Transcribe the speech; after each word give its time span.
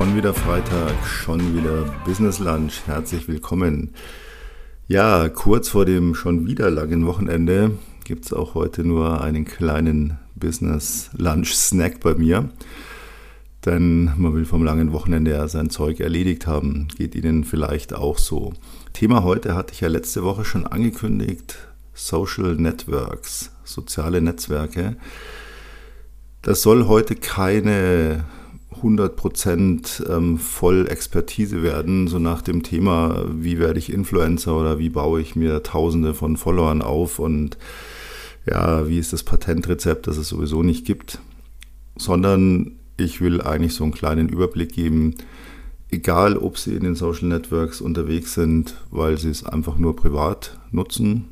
Schon 0.00 0.16
wieder 0.16 0.32
Freitag, 0.32 0.94
schon 1.06 1.54
wieder 1.54 1.84
Business 2.06 2.38
Lunch. 2.38 2.86
Herzlich 2.86 3.28
willkommen. 3.28 3.90
Ja, 4.88 5.28
kurz 5.28 5.68
vor 5.68 5.84
dem 5.84 6.14
schon 6.14 6.46
wieder 6.46 6.70
langen 6.70 7.06
Wochenende 7.06 7.72
gibt 8.04 8.24
es 8.24 8.32
auch 8.32 8.54
heute 8.54 8.82
nur 8.82 9.20
einen 9.20 9.44
kleinen 9.44 10.16
Business 10.34 11.10
Lunch 11.12 11.52
Snack 11.54 12.00
bei 12.00 12.14
mir. 12.14 12.48
Denn 13.66 14.10
man 14.16 14.32
will 14.32 14.46
vom 14.46 14.64
langen 14.64 14.94
Wochenende 14.94 15.32
ja 15.32 15.46
sein 15.48 15.68
Zeug 15.68 16.00
erledigt 16.00 16.46
haben. 16.46 16.88
Geht 16.96 17.14
Ihnen 17.14 17.44
vielleicht 17.44 17.92
auch 17.92 18.16
so. 18.16 18.54
Thema 18.94 19.22
heute 19.22 19.54
hatte 19.54 19.74
ich 19.74 19.82
ja 19.82 19.88
letzte 19.88 20.24
Woche 20.24 20.46
schon 20.46 20.66
angekündigt. 20.66 21.58
Social 21.92 22.54
Networks, 22.54 23.52
soziale 23.64 24.22
Netzwerke. 24.22 24.96
Das 26.40 26.62
soll 26.62 26.86
heute 26.86 27.16
keine 27.16 28.24
100% 28.82 30.08
ähm, 30.10 30.38
voll 30.38 30.86
Expertise 30.88 31.62
werden, 31.62 32.08
so 32.08 32.18
nach 32.18 32.42
dem 32.42 32.62
Thema, 32.62 33.24
wie 33.32 33.58
werde 33.58 33.78
ich 33.78 33.92
Influencer 33.92 34.58
oder 34.58 34.78
wie 34.78 34.88
baue 34.90 35.20
ich 35.20 35.36
mir 35.36 35.62
Tausende 35.62 36.14
von 36.14 36.36
Followern 36.36 36.82
auf 36.82 37.18
und 37.18 37.58
ja, 38.46 38.88
wie 38.88 38.98
ist 38.98 39.12
das 39.12 39.22
Patentrezept, 39.22 40.06
das 40.06 40.16
es 40.16 40.28
sowieso 40.28 40.62
nicht 40.62 40.84
gibt, 40.84 41.20
sondern 41.96 42.72
ich 42.96 43.20
will 43.20 43.40
eigentlich 43.40 43.74
so 43.74 43.84
einen 43.84 43.92
kleinen 43.92 44.28
Überblick 44.28 44.72
geben, 44.72 45.14
egal 45.90 46.36
ob 46.36 46.58
Sie 46.58 46.74
in 46.74 46.82
den 46.82 46.94
Social 46.94 47.28
Networks 47.28 47.80
unterwegs 47.80 48.34
sind, 48.34 48.76
weil 48.90 49.18
Sie 49.18 49.30
es 49.30 49.44
einfach 49.44 49.76
nur 49.76 49.96
privat 49.96 50.58
nutzen 50.70 51.26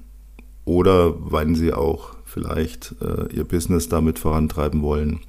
oder 0.64 1.14
weil 1.18 1.54
Sie 1.56 1.72
auch 1.72 2.14
vielleicht 2.24 2.94
äh, 3.00 3.34
Ihr 3.34 3.44
Business 3.44 3.88
damit 3.88 4.18
vorantreiben 4.18 4.82
wollen 4.82 5.20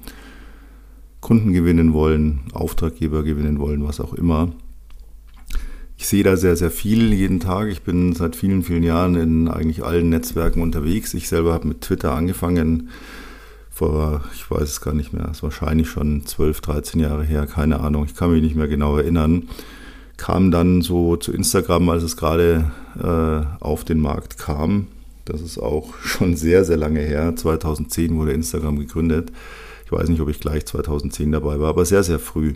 Kunden 1.20 1.52
gewinnen 1.52 1.92
wollen, 1.92 2.40
Auftraggeber 2.52 3.22
gewinnen 3.22 3.58
wollen, 3.58 3.84
was 3.84 4.00
auch 4.00 4.14
immer. 4.14 4.50
Ich 5.96 6.06
sehe 6.06 6.24
da 6.24 6.36
sehr, 6.36 6.56
sehr 6.56 6.70
viel 6.70 7.12
jeden 7.12 7.40
Tag. 7.40 7.68
Ich 7.68 7.82
bin 7.82 8.14
seit 8.14 8.34
vielen, 8.34 8.62
vielen 8.62 8.82
Jahren 8.82 9.16
in 9.16 9.48
eigentlich 9.48 9.84
allen 9.84 10.08
Netzwerken 10.08 10.62
unterwegs. 10.62 11.12
Ich 11.12 11.28
selber 11.28 11.52
habe 11.52 11.68
mit 11.68 11.82
Twitter 11.82 12.14
angefangen 12.14 12.88
vor, 13.80 14.22
ich 14.34 14.50
weiß 14.50 14.68
es 14.68 14.80
gar 14.82 14.92
nicht 14.92 15.14
mehr, 15.14 15.28
ist 15.30 15.42
wahrscheinlich 15.42 15.88
schon 15.88 16.26
12, 16.26 16.60
13 16.60 17.00
Jahre 17.00 17.24
her, 17.24 17.46
keine 17.46 17.80
Ahnung, 17.80 18.04
ich 18.04 18.14
kann 18.14 18.30
mich 18.30 18.42
nicht 18.42 18.54
mehr 18.54 18.68
genau 18.68 18.98
erinnern. 18.98 19.48
Kam 20.18 20.50
dann 20.50 20.82
so 20.82 21.16
zu 21.16 21.32
Instagram, 21.32 21.88
als 21.88 22.02
es 22.02 22.18
gerade 22.18 22.70
äh, 23.02 23.64
auf 23.64 23.84
den 23.84 24.00
Markt 24.00 24.36
kam. 24.36 24.88
Das 25.24 25.40
ist 25.40 25.58
auch 25.58 25.94
schon 26.04 26.36
sehr, 26.36 26.66
sehr 26.66 26.76
lange 26.76 27.00
her. 27.00 27.34
2010 27.34 28.18
wurde 28.18 28.32
Instagram 28.32 28.78
gegründet. 28.78 29.32
Ich 29.90 29.98
weiß 29.98 30.08
nicht, 30.08 30.20
ob 30.20 30.28
ich 30.28 30.38
gleich 30.38 30.66
2010 30.66 31.32
dabei 31.32 31.58
war, 31.58 31.70
aber 31.70 31.84
sehr, 31.84 32.04
sehr 32.04 32.20
früh. 32.20 32.54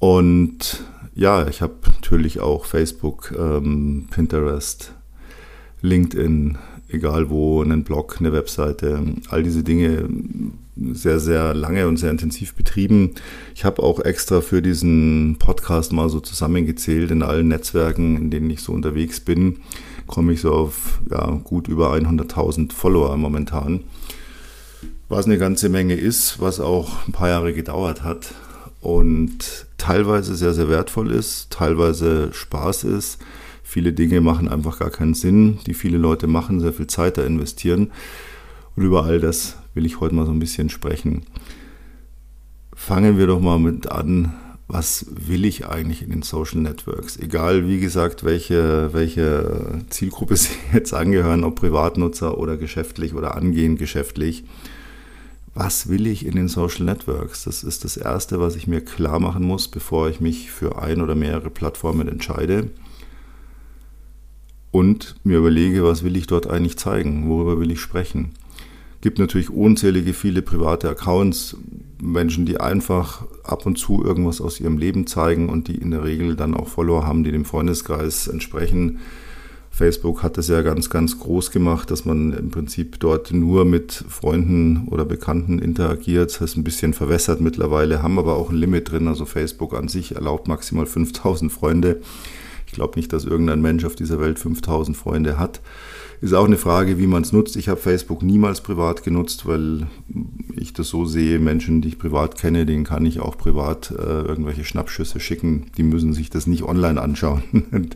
Und 0.00 0.82
ja, 1.14 1.46
ich 1.46 1.62
habe 1.62 1.74
natürlich 1.86 2.40
auch 2.40 2.64
Facebook, 2.64 3.32
ähm, 3.38 4.08
Pinterest, 4.10 4.92
LinkedIn, 5.82 6.58
egal 6.88 7.30
wo, 7.30 7.62
einen 7.62 7.84
Blog, 7.84 8.16
eine 8.18 8.32
Webseite, 8.32 9.04
all 9.28 9.44
diese 9.44 9.62
Dinge 9.62 10.08
sehr, 10.74 11.20
sehr 11.20 11.54
lange 11.54 11.86
und 11.86 11.96
sehr 11.96 12.10
intensiv 12.10 12.54
betrieben. 12.54 13.12
Ich 13.54 13.64
habe 13.64 13.80
auch 13.84 14.00
extra 14.00 14.40
für 14.40 14.62
diesen 14.62 15.36
Podcast 15.38 15.92
mal 15.92 16.08
so 16.08 16.18
zusammengezählt 16.18 17.12
in 17.12 17.22
allen 17.22 17.46
Netzwerken, 17.46 18.16
in 18.16 18.30
denen 18.32 18.50
ich 18.50 18.62
so 18.62 18.72
unterwegs 18.72 19.20
bin, 19.20 19.58
komme 20.08 20.32
ich 20.32 20.40
so 20.40 20.50
auf 20.50 21.00
ja, 21.08 21.30
gut 21.44 21.68
über 21.68 21.94
100.000 21.94 22.72
Follower 22.72 23.16
momentan 23.16 23.84
was 25.08 25.26
eine 25.26 25.38
ganze 25.38 25.68
Menge 25.68 25.94
ist, 25.94 26.40
was 26.40 26.60
auch 26.60 27.06
ein 27.06 27.12
paar 27.12 27.28
Jahre 27.28 27.52
gedauert 27.52 28.02
hat 28.02 28.34
und 28.80 29.66
teilweise 29.78 30.34
sehr, 30.36 30.52
sehr 30.52 30.68
wertvoll 30.68 31.12
ist, 31.12 31.50
teilweise 31.50 32.32
Spaß 32.32 32.84
ist. 32.84 33.18
Viele 33.62 33.92
Dinge 33.92 34.20
machen 34.20 34.48
einfach 34.48 34.78
gar 34.78 34.90
keinen 34.90 35.14
Sinn, 35.14 35.58
die 35.66 35.74
viele 35.74 35.98
Leute 35.98 36.26
machen, 36.26 36.60
sehr 36.60 36.72
viel 36.72 36.86
Zeit 36.86 37.18
da 37.18 37.24
investieren. 37.24 37.92
Und 38.74 38.84
über 38.84 39.04
all 39.04 39.20
das 39.20 39.56
will 39.74 39.86
ich 39.86 40.00
heute 40.00 40.14
mal 40.14 40.26
so 40.26 40.32
ein 40.32 40.38
bisschen 40.38 40.68
sprechen. 40.68 41.24
Fangen 42.74 43.18
wir 43.18 43.26
doch 43.26 43.40
mal 43.40 43.58
mit 43.58 43.90
an, 43.90 44.34
was 44.68 45.06
will 45.08 45.44
ich 45.44 45.66
eigentlich 45.66 46.02
in 46.02 46.10
den 46.10 46.22
Social 46.22 46.60
Networks? 46.60 47.16
Egal, 47.16 47.68
wie 47.68 47.80
gesagt, 47.80 48.24
welche, 48.24 48.92
welche 48.92 49.84
Zielgruppe 49.88 50.36
Sie 50.36 50.50
jetzt 50.72 50.92
angehören, 50.92 51.44
ob 51.44 51.56
Privatnutzer 51.56 52.38
oder 52.38 52.56
geschäftlich 52.56 53.14
oder 53.14 53.36
angehend 53.36 53.78
geschäftlich 53.78 54.44
was 55.56 55.88
will 55.88 56.06
ich 56.06 56.26
in 56.26 56.36
den 56.36 56.48
Social 56.48 56.84
Networks? 56.84 57.44
Das 57.44 57.64
ist 57.64 57.84
das 57.84 57.96
Erste, 57.96 58.38
was 58.38 58.56
ich 58.56 58.66
mir 58.66 58.82
klar 58.82 59.18
machen 59.18 59.42
muss, 59.42 59.68
bevor 59.68 60.10
ich 60.10 60.20
mich 60.20 60.50
für 60.50 60.80
ein 60.80 61.00
oder 61.00 61.14
mehrere 61.14 61.48
Plattformen 61.48 62.08
entscheide. 62.08 62.70
Und 64.70 65.16
mir 65.24 65.38
überlege, 65.38 65.82
was 65.82 66.04
will 66.04 66.14
ich 66.14 66.26
dort 66.26 66.46
eigentlich 66.46 66.76
zeigen? 66.76 67.30
Worüber 67.30 67.58
will 67.58 67.70
ich 67.70 67.80
sprechen? 67.80 68.32
Es 68.96 69.00
gibt 69.00 69.18
natürlich 69.18 69.48
unzählige 69.48 70.12
viele 70.12 70.42
private 70.42 70.90
Accounts, 70.90 71.56
Menschen, 72.02 72.44
die 72.44 72.60
einfach 72.60 73.24
ab 73.42 73.64
und 73.64 73.78
zu 73.78 74.04
irgendwas 74.04 74.42
aus 74.42 74.60
ihrem 74.60 74.76
Leben 74.76 75.06
zeigen 75.06 75.48
und 75.48 75.68
die 75.68 75.76
in 75.76 75.90
der 75.90 76.04
Regel 76.04 76.36
dann 76.36 76.52
auch 76.52 76.68
Follower 76.68 77.06
haben, 77.06 77.24
die 77.24 77.32
dem 77.32 77.46
Freundeskreis 77.46 78.28
entsprechen 78.28 78.98
Facebook 79.76 80.22
hat 80.22 80.38
es 80.38 80.48
ja 80.48 80.62
ganz, 80.62 80.88
ganz 80.88 81.18
groß 81.18 81.50
gemacht, 81.50 81.90
dass 81.90 82.06
man 82.06 82.32
im 82.32 82.50
Prinzip 82.50 82.98
dort 82.98 83.30
nur 83.34 83.66
mit 83.66 83.92
Freunden 83.92 84.88
oder 84.88 85.04
Bekannten 85.04 85.58
interagiert. 85.58 86.30
Das 86.30 86.40
ist 86.40 86.56
ein 86.56 86.64
bisschen 86.64 86.94
verwässert 86.94 87.42
mittlerweile, 87.42 88.02
haben 88.02 88.18
aber 88.18 88.36
auch 88.36 88.48
ein 88.48 88.56
Limit 88.56 88.90
drin. 88.90 89.06
Also 89.06 89.26
Facebook 89.26 89.74
an 89.74 89.88
sich 89.88 90.14
erlaubt 90.14 90.48
maximal 90.48 90.86
5000 90.86 91.52
Freunde. 91.52 92.00
Ich 92.66 92.72
glaube 92.72 92.98
nicht, 92.98 93.12
dass 93.12 93.26
irgendein 93.26 93.60
Mensch 93.60 93.84
auf 93.84 93.94
dieser 93.94 94.18
Welt 94.18 94.38
5000 94.38 94.96
Freunde 94.96 95.38
hat. 95.38 95.60
Ist 96.22 96.32
auch 96.32 96.46
eine 96.46 96.56
Frage, 96.56 96.98
wie 96.98 97.06
man 97.06 97.20
es 97.20 97.32
nutzt. 97.32 97.54
Ich 97.56 97.68
habe 97.68 97.78
Facebook 97.78 98.22
niemals 98.22 98.62
privat 98.62 99.04
genutzt, 99.04 99.44
weil 99.44 99.88
ich 100.56 100.72
das 100.72 100.88
so 100.88 101.04
sehe, 101.04 101.38
Menschen, 101.38 101.82
die 101.82 101.88
ich 101.88 101.98
privat 101.98 102.38
kenne, 102.38 102.64
denen 102.64 102.84
kann 102.84 103.04
ich 103.04 103.20
auch 103.20 103.36
privat 103.36 103.90
äh, 103.90 104.22
irgendwelche 104.22 104.64
Schnappschüsse 104.64 105.20
schicken. 105.20 105.66
Die 105.76 105.82
müssen 105.82 106.14
sich 106.14 106.30
das 106.30 106.46
nicht 106.46 106.62
online 106.62 106.98
anschauen. 106.98 107.42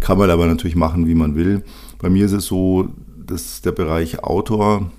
Kann 0.00 0.18
man 0.18 0.30
aber 0.30 0.46
natürlich 0.46 0.76
machen, 0.76 1.06
wie 1.06 1.14
man 1.14 1.36
will. 1.36 1.62
Bei 1.98 2.08
mir 2.08 2.24
ist 2.24 2.32
es 2.32 2.46
so, 2.46 2.88
dass 3.16 3.60
der 3.60 3.72
Bereich 3.72 4.24
Autor, 4.24 4.90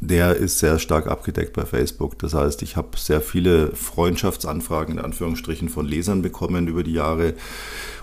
der 0.00 0.36
ist 0.36 0.58
sehr 0.58 0.78
stark 0.78 1.06
abgedeckt 1.06 1.52
bei 1.52 1.64
Facebook. 1.64 2.18
Das 2.18 2.34
heißt, 2.34 2.62
ich 2.62 2.76
habe 2.76 2.96
sehr 2.96 3.20
viele 3.20 3.74
Freundschaftsanfragen 3.74 4.98
in 4.98 5.04
Anführungsstrichen 5.04 5.68
von 5.68 5.86
Lesern 5.86 6.22
bekommen 6.22 6.66
über 6.66 6.82
die 6.82 6.94
Jahre 6.94 7.34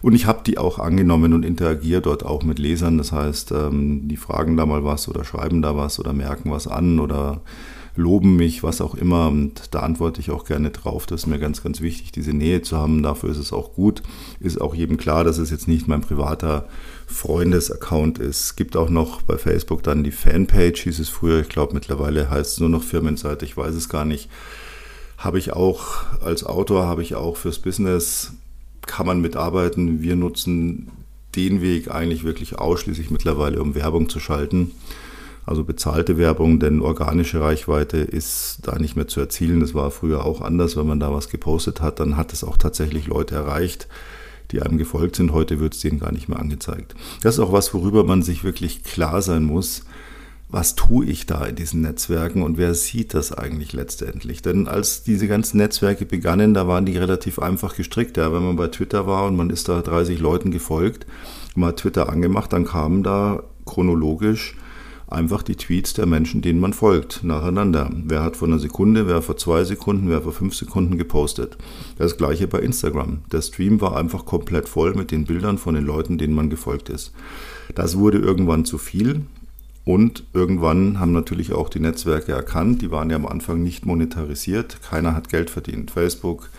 und 0.01 0.13
ich 0.13 0.25
habe 0.25 0.41
die 0.45 0.57
auch 0.57 0.79
angenommen 0.79 1.33
und 1.33 1.43
interagiere 1.43 2.01
dort 2.01 2.25
auch 2.25 2.43
mit 2.43 2.59
Lesern. 2.59 2.97
Das 2.97 3.11
heißt, 3.11 3.51
ähm, 3.51 4.07
die 4.07 4.17
fragen 4.17 4.55
da 4.55 4.65
mal 4.65 4.83
was 4.83 5.07
oder 5.07 5.23
schreiben 5.23 5.61
da 5.61 5.75
was 5.75 5.99
oder 5.99 6.13
merken 6.13 6.51
was 6.51 6.67
an 6.67 6.99
oder 6.99 7.41
loben 7.99 8.35
mich, 8.35 8.63
was 8.63 8.81
auch 8.81 8.95
immer. 8.95 9.27
Und 9.27 9.73
da 9.75 9.81
antworte 9.81 10.19
ich 10.21 10.31
auch 10.31 10.45
gerne 10.45 10.71
drauf. 10.71 11.05
Das 11.05 11.21
ist 11.21 11.27
mir 11.27 11.37
ganz, 11.37 11.61
ganz 11.61 11.81
wichtig, 11.81 12.11
diese 12.11 12.33
Nähe 12.33 12.61
zu 12.61 12.77
haben. 12.77 13.03
Dafür 13.03 13.29
ist 13.29 13.37
es 13.37 13.53
auch 13.53 13.73
gut. 13.73 14.01
Ist 14.39 14.59
auch 14.59 14.73
jedem 14.73 14.97
klar, 14.97 15.23
dass 15.23 15.37
es 15.37 15.51
jetzt 15.51 15.67
nicht 15.67 15.87
mein 15.87 16.01
privater 16.01 16.67
Freundesaccount 17.05 18.17
ist. 18.17 18.39
Es 18.39 18.55
gibt 18.55 18.75
auch 18.75 18.89
noch 18.89 19.21
bei 19.21 19.37
Facebook 19.37 19.83
dann 19.83 20.03
die 20.03 20.11
Fanpage, 20.11 20.83
hieß 20.83 20.99
es 20.99 21.09
früher. 21.09 21.41
Ich 21.41 21.49
glaube, 21.49 21.73
mittlerweile 21.73 22.29
heißt 22.29 22.53
es 22.53 22.59
nur 22.59 22.69
noch 22.69 22.83
Firmenseite. 22.83 23.45
Ich 23.45 23.57
weiß 23.57 23.75
es 23.75 23.89
gar 23.89 24.05
nicht. 24.05 24.29
Habe 25.17 25.37
ich 25.37 25.51
auch 25.53 26.03
als 26.21 26.45
Autor, 26.45 26.87
habe 26.87 27.01
ich 27.03 27.15
auch 27.15 27.35
fürs 27.35 27.59
Business, 27.59 28.33
kann 28.87 29.05
man 29.05 29.19
mitarbeiten. 29.19 30.01
Wir 30.01 30.15
nutzen 30.15 30.89
den 31.35 31.61
Weg 31.61 31.91
eigentlich 31.91 32.23
wirklich 32.23 32.57
ausschließlich 32.57 33.11
mittlerweile, 33.11 33.61
um 33.61 33.75
Werbung 33.75 34.09
zu 34.09 34.19
schalten 34.19 34.71
also 35.49 35.63
bezahlte 35.63 36.19
Werbung, 36.19 36.59
denn 36.59 36.79
organische 36.79 37.41
Reichweite 37.41 37.97
ist 37.97 38.59
da 38.61 38.77
nicht 38.77 38.95
mehr 38.95 39.07
zu 39.07 39.19
erzielen. 39.19 39.61
Das 39.61 39.73
war 39.73 39.89
früher 39.89 40.23
auch 40.23 40.41
anders, 40.41 40.77
wenn 40.77 40.85
man 40.85 40.99
da 40.99 41.11
was 41.11 41.29
gepostet 41.29 41.81
hat, 41.81 41.99
dann 41.99 42.17
hat 42.17 42.33
es 42.33 42.43
auch 42.43 42.55
tatsächlich 42.55 43.07
Leute 43.07 43.33
erreicht, 43.33 43.87
die 44.51 44.61
einem 44.61 44.77
gefolgt 44.77 45.15
sind. 45.15 45.33
Heute 45.33 45.59
wird 45.59 45.73
es 45.73 45.81
denen 45.81 45.99
gar 45.99 46.11
nicht 46.11 46.29
mehr 46.29 46.39
angezeigt. 46.39 46.93
Das 47.23 47.35
ist 47.35 47.39
auch 47.39 47.51
was, 47.51 47.73
worüber 47.73 48.03
man 48.03 48.21
sich 48.21 48.43
wirklich 48.43 48.83
klar 48.83 49.23
sein 49.23 49.43
muss. 49.43 49.85
Was 50.49 50.75
tue 50.75 51.05
ich 51.05 51.25
da 51.25 51.45
in 51.45 51.55
diesen 51.55 51.81
Netzwerken 51.81 52.43
und 52.43 52.59
wer 52.59 52.75
sieht 52.75 53.15
das 53.15 53.31
eigentlich 53.31 53.73
letztendlich? 53.73 54.43
Denn 54.43 54.67
als 54.67 55.03
diese 55.03 55.27
ganzen 55.27 55.57
Netzwerke 55.57 56.05
begannen, 56.05 56.53
da 56.53 56.67
waren 56.67 56.85
die 56.85 56.97
relativ 56.97 57.39
einfach 57.39 57.75
gestrickt. 57.75 58.17
Ja, 58.17 58.31
wenn 58.33 58.43
man 58.43 58.55
bei 58.55 58.67
Twitter 58.67 59.07
war 59.07 59.25
und 59.25 59.35
man 59.35 59.49
ist 59.49 59.67
da 59.67 59.81
30 59.81 60.19
Leuten 60.19 60.51
gefolgt, 60.51 61.07
hat 61.59 61.77
Twitter 61.77 62.09
angemacht, 62.09 62.53
dann 62.53 62.65
kamen 62.65 63.01
da 63.01 63.43
chronologisch 63.65 64.55
einfach 65.11 65.41
die 65.43 65.55
Tweets 65.55 65.93
der 65.93 66.05
Menschen, 66.05 66.41
denen 66.41 66.59
man 66.59 66.73
folgt, 66.73 67.23
nacheinander. 67.23 67.89
Wer 67.91 68.23
hat 68.23 68.37
vor 68.37 68.47
einer 68.47 68.59
Sekunde, 68.59 69.07
wer 69.07 69.21
vor 69.21 69.37
zwei 69.37 69.63
Sekunden, 69.63 70.09
wer 70.09 70.21
vor 70.21 70.31
fünf 70.31 70.55
Sekunden 70.55 70.97
gepostet. 70.97 71.57
Das 71.97 72.17
gleiche 72.17 72.47
bei 72.47 72.59
Instagram. 72.59 73.19
Der 73.31 73.41
Stream 73.41 73.81
war 73.81 73.97
einfach 73.97 74.25
komplett 74.25 74.69
voll 74.69 74.93
mit 74.93 75.11
den 75.11 75.25
Bildern 75.25 75.57
von 75.57 75.75
den 75.75 75.85
Leuten, 75.85 76.17
denen 76.17 76.35
man 76.35 76.49
gefolgt 76.49 76.89
ist. 76.89 77.13
Das 77.75 77.97
wurde 77.97 78.19
irgendwann 78.19 78.65
zu 78.65 78.77
viel. 78.77 79.21
Und 79.85 80.25
irgendwann 80.33 80.99
haben 80.99 81.13
natürlich 81.13 81.53
auch 81.53 81.69
die 81.69 81.79
Netzwerke 81.79 82.31
erkannt, 82.31 82.83
die 82.83 82.91
waren 82.91 83.09
ja 83.09 83.15
am 83.15 83.25
Anfang 83.25 83.63
nicht 83.63 83.87
monetarisiert, 83.87 84.83
keiner 84.83 85.15
hat 85.15 85.29
Geld 85.29 85.49
verdient. 85.49 85.89
Facebook, 85.89 86.49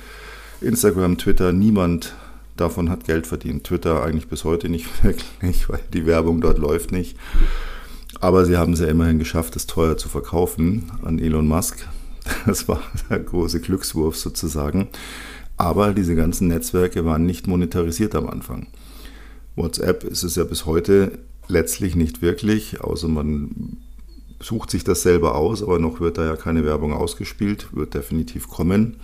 Instagram, 0.61 1.17
Twitter, 1.17 1.53
niemand 1.53 2.15
davon 2.57 2.91
hat 2.91 3.05
Geld 3.05 3.29
verdient. 3.29 3.65
Twitter 3.65 4.03
eigentlich 4.03 4.27
bis 4.27 4.45
heute 4.45 4.69
nicht 4.69 4.87
wirklich, 5.05 5.69
weil 5.69 5.81
die 5.93 6.07
Werbung 6.07 6.41
dort 6.41 6.59
läuft 6.59 6.91
nicht. 6.91 7.17
Aber 8.21 8.45
sie 8.45 8.57
haben 8.57 8.75
es 8.75 8.81
ja 8.81 8.87
immerhin 8.87 9.19
geschafft, 9.19 9.57
es 9.57 9.67
teuer 9.67 9.97
zu 9.97 10.09
verkaufen 10.09 10.91
an 11.03 11.19
Elon 11.19 11.49
Musk. 11.49 11.87
Das 12.47 12.69
war 12.69 12.81
der 13.09 13.19
große 13.19 13.61
Glückswurf 13.61 14.17
sozusagen. 14.17 14.89
Aber 15.57 15.95
diese 15.95 16.15
ganzen 16.15 16.49
Netzwerke 16.49 17.05
waren 17.05 17.25
nicht 17.25 17.47
monetarisiert 17.47 18.15
am 18.15 18.29
Anfang. 18.29 18.67
WhatsApp 19.57 20.05
ist 20.05 20.23
es 20.23 20.37
ja 20.37 20.45
bis 20.45 20.67
heute 20.67 21.19
letztlich 21.49 21.97
nicht 21.97 22.23
wirklich, 22.23 22.81
außer 22.83 23.09
man 23.09 23.79
sucht 24.41 24.71
sich 24.71 24.85
das 24.85 25.03
selber 25.03 25.35
aus, 25.35 25.63
aber 25.63 25.79
noch 25.79 26.01
wird 26.01 26.19
da 26.19 26.25
ja 26.25 26.37
keine 26.37 26.65
Werbung 26.65 26.93
ausgespielt, 26.93 27.69
wird 27.73 27.95
definitiv 27.95 28.49
kommen. 28.49 28.97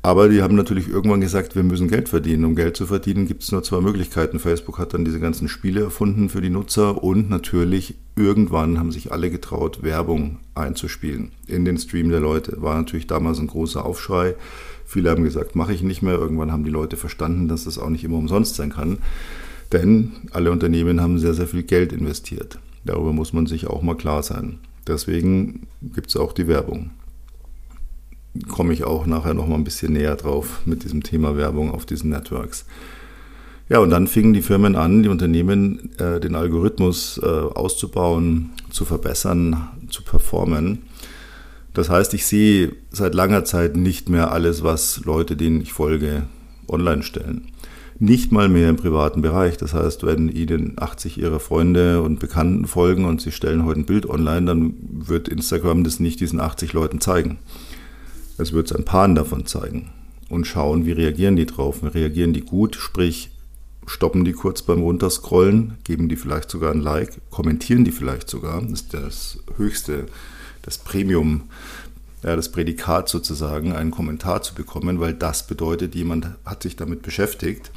Aber 0.00 0.28
die 0.28 0.42
haben 0.42 0.54
natürlich 0.54 0.88
irgendwann 0.88 1.20
gesagt, 1.20 1.56
wir 1.56 1.64
müssen 1.64 1.88
Geld 1.88 2.08
verdienen. 2.08 2.44
Um 2.44 2.54
Geld 2.54 2.76
zu 2.76 2.86
verdienen, 2.86 3.26
gibt 3.26 3.42
es 3.42 3.50
nur 3.50 3.64
zwei 3.64 3.80
Möglichkeiten. 3.80 4.38
Facebook 4.38 4.78
hat 4.78 4.94
dann 4.94 5.04
diese 5.04 5.18
ganzen 5.18 5.48
Spiele 5.48 5.82
erfunden 5.82 6.28
für 6.28 6.40
die 6.40 6.50
Nutzer 6.50 7.02
und 7.02 7.28
natürlich 7.28 7.96
irgendwann 8.14 8.78
haben 8.78 8.92
sich 8.92 9.10
alle 9.12 9.30
getraut, 9.30 9.82
Werbung 9.82 10.38
einzuspielen 10.54 11.32
in 11.46 11.64
den 11.64 11.78
Stream 11.78 12.10
der 12.10 12.20
Leute. 12.20 12.62
War 12.62 12.76
natürlich 12.76 13.08
damals 13.08 13.40
ein 13.40 13.48
großer 13.48 13.84
Aufschrei. 13.84 14.36
Viele 14.86 15.10
haben 15.10 15.24
gesagt, 15.24 15.56
mache 15.56 15.74
ich 15.74 15.82
nicht 15.82 16.00
mehr. 16.00 16.14
Irgendwann 16.14 16.52
haben 16.52 16.64
die 16.64 16.70
Leute 16.70 16.96
verstanden, 16.96 17.48
dass 17.48 17.64
das 17.64 17.78
auch 17.78 17.90
nicht 17.90 18.04
immer 18.04 18.18
umsonst 18.18 18.54
sein 18.54 18.70
kann. 18.70 18.98
Denn 19.72 20.12
alle 20.30 20.52
Unternehmen 20.52 21.00
haben 21.00 21.18
sehr, 21.18 21.34
sehr 21.34 21.48
viel 21.48 21.64
Geld 21.64 21.92
investiert. 21.92 22.58
Darüber 22.84 23.12
muss 23.12 23.32
man 23.32 23.46
sich 23.46 23.66
auch 23.66 23.82
mal 23.82 23.96
klar 23.96 24.22
sein. 24.22 24.60
Deswegen 24.86 25.66
gibt 25.82 26.08
es 26.08 26.16
auch 26.16 26.32
die 26.32 26.48
Werbung 26.48 26.90
komme 28.46 28.72
ich 28.72 28.84
auch 28.84 29.06
nachher 29.06 29.34
noch 29.34 29.46
mal 29.46 29.56
ein 29.56 29.64
bisschen 29.64 29.92
näher 29.92 30.16
drauf 30.16 30.60
mit 30.64 30.84
diesem 30.84 31.02
Thema 31.02 31.36
Werbung 31.36 31.72
auf 31.72 31.86
diesen 31.86 32.10
Networks. 32.10 32.64
Ja, 33.68 33.80
und 33.80 33.90
dann 33.90 34.06
fingen 34.06 34.32
die 34.32 34.42
Firmen 34.42 34.76
an, 34.76 35.02
die 35.02 35.10
Unternehmen, 35.10 35.90
äh, 35.98 36.20
den 36.20 36.34
Algorithmus 36.34 37.20
äh, 37.22 37.26
auszubauen, 37.26 38.50
zu 38.70 38.84
verbessern, 38.86 39.68
zu 39.90 40.02
performen. 40.02 40.82
Das 41.74 41.90
heißt, 41.90 42.14
ich 42.14 42.26
sehe 42.26 42.72
seit 42.90 43.14
langer 43.14 43.44
Zeit 43.44 43.76
nicht 43.76 44.08
mehr 44.08 44.32
alles, 44.32 44.64
was 44.64 45.02
Leute, 45.04 45.36
denen 45.36 45.60
ich 45.60 45.72
folge, 45.72 46.22
online 46.66 47.02
stellen. 47.02 47.52
Nicht 48.00 48.32
mal 48.32 48.48
mehr 48.48 48.70
im 48.70 48.76
privaten 48.76 49.22
Bereich. 49.22 49.56
Das 49.56 49.74
heißt, 49.74 50.06
wenn 50.06 50.28
Ihnen 50.28 50.74
80 50.76 51.18
Ihrer 51.18 51.40
Freunde 51.40 52.00
und 52.00 52.20
Bekannten 52.20 52.66
folgen 52.66 53.04
und 53.04 53.20
Sie 53.20 53.32
stellen 53.32 53.64
heute 53.64 53.80
ein 53.80 53.86
Bild 53.86 54.08
online, 54.08 54.46
dann 54.46 54.74
wird 54.80 55.28
Instagram 55.28 55.84
das 55.84 56.00
nicht 56.00 56.20
diesen 56.20 56.40
80 56.40 56.72
Leuten 56.72 57.00
zeigen. 57.00 57.38
Es 58.38 58.52
wird 58.52 58.74
ein 58.74 58.84
paar 58.84 59.08
davon 59.08 59.46
zeigen 59.46 59.90
und 60.28 60.46
schauen, 60.46 60.86
wie 60.86 60.92
reagieren 60.92 61.34
die 61.34 61.46
drauf. 61.46 61.80
Reagieren 61.82 62.32
die 62.32 62.42
gut, 62.42 62.76
sprich 62.76 63.30
stoppen 63.86 64.24
die 64.24 64.32
kurz 64.32 64.62
beim 64.62 64.80
Runterscrollen, 64.80 65.78
geben 65.82 66.08
die 66.08 66.16
vielleicht 66.16 66.50
sogar 66.50 66.72
ein 66.72 66.80
Like, 66.80 67.18
kommentieren 67.30 67.84
die 67.84 67.90
vielleicht 67.90 68.30
sogar. 68.30 68.62
Das 68.62 68.72
ist 68.72 68.94
das 68.94 69.38
höchste, 69.56 70.06
das 70.62 70.78
Premium, 70.78 71.44
ja, 72.22 72.36
das 72.36 72.52
Prädikat 72.52 73.08
sozusagen, 73.08 73.72
einen 73.72 73.90
Kommentar 73.90 74.42
zu 74.42 74.54
bekommen, 74.54 75.00
weil 75.00 75.14
das 75.14 75.46
bedeutet, 75.46 75.94
jemand 75.94 76.28
hat 76.44 76.62
sich 76.62 76.76
damit 76.76 77.02
beschäftigt. 77.02 77.70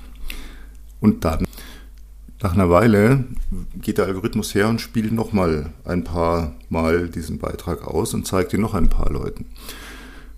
Und 1.00 1.26
dann, 1.26 1.48
nach 2.42 2.54
einer 2.54 2.70
Weile, 2.70 3.24
geht 3.82 3.98
der 3.98 4.06
Algorithmus 4.06 4.54
her 4.54 4.68
und 4.70 4.82
spielt 4.82 5.12
nochmal 5.12 5.74
ein 5.86 6.04
paar 6.04 6.56
Mal 6.70 7.10
diesen 7.10 7.40
Beitrag 7.40 7.88
aus 7.88 8.14
und 8.14 8.28
zeigt 8.28 8.54
ihn 8.54 8.62
noch 8.62 8.74
ein 8.74 8.90
paar 8.90 9.12
Leuten. 9.12 9.46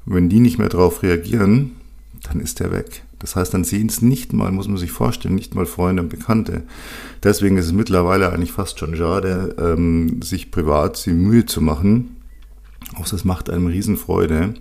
Wenn 0.06 0.30
die 0.30 0.40
nicht 0.40 0.58
mehr 0.58 0.70
darauf 0.70 1.04
reagieren, 1.04 1.72
dann 2.24 2.40
ist 2.40 2.60
der 2.60 2.72
weg. 2.72 3.04
Das 3.20 3.38
heißt, 3.38 3.54
dann 3.54 3.64
sehen 3.64 3.88
es 3.88 4.02
nicht 4.02 4.34
mal, 4.34 4.52
muss 4.52 4.68
man 4.68 4.78
sich 4.78 4.92
vorstellen, 4.92 5.36
nicht 5.36 5.56
mal 5.56 5.66
Freunde 5.66 6.02
und 6.04 6.10
Bekannte. 6.10 6.64
Deswegen 7.24 7.58
ist 7.58 7.68
es 7.68 7.72
mittlerweile 7.72 8.32
eigentlich 8.32 8.52
fast 8.52 8.80
schon 8.80 8.98
schade, 8.98 9.56
ähm, 9.58 10.22
sich 10.22 10.52
privat 10.52 11.06
die 11.06 11.14
Mühe 11.14 11.46
zu 11.46 11.62
machen. 11.62 12.18
Auch 12.96 13.08
das 13.08 13.24
macht 13.24 13.50
einem 13.50 13.68
Riesenfreude. 13.68 14.56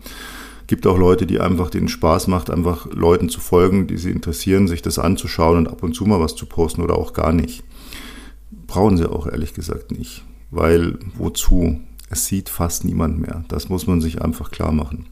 Gibt 0.69 0.87
auch 0.87 0.97
Leute, 0.97 1.27
die 1.27 1.41
einfach 1.41 1.71
den 1.71 1.89
Spaß 1.89 2.29
macht, 2.29 2.51
einfach 2.51 2.87
Leuten 2.93 3.29
zu 3.29 3.41
folgen, 3.41 3.89
die 3.89 3.99
sie 3.99 4.13
interessieren, 4.13 4.69
sich 4.69 4.81
das 4.81 5.01
anzuschauen 5.01 5.59
und 5.59 5.69
ab 5.69 5.83
und 5.83 5.95
zu 5.95 6.05
mal 6.05 6.21
was 6.21 6.37
zu 6.37 6.47
posten 6.47 6.83
oder 6.83 6.97
auch 6.97 7.15
gar 7.15 7.33
nicht. 7.33 7.65
Brauchen 8.69 8.97
sie 8.97 9.11
auch 9.11 9.27
ehrlich 9.27 9.55
gesagt 9.55 9.91
nicht. 9.91 10.25
Weil 10.53 10.99
wozu? 11.17 11.81
Es 12.11 12.27
sieht 12.27 12.49
fast 12.49 12.85
niemand 12.85 13.19
mehr. 13.19 13.45
Das 13.49 13.71
muss 13.71 13.87
man 13.87 14.01
sich 14.01 14.23
einfach 14.23 14.51
klar 14.51 14.71
machen. 14.71 15.07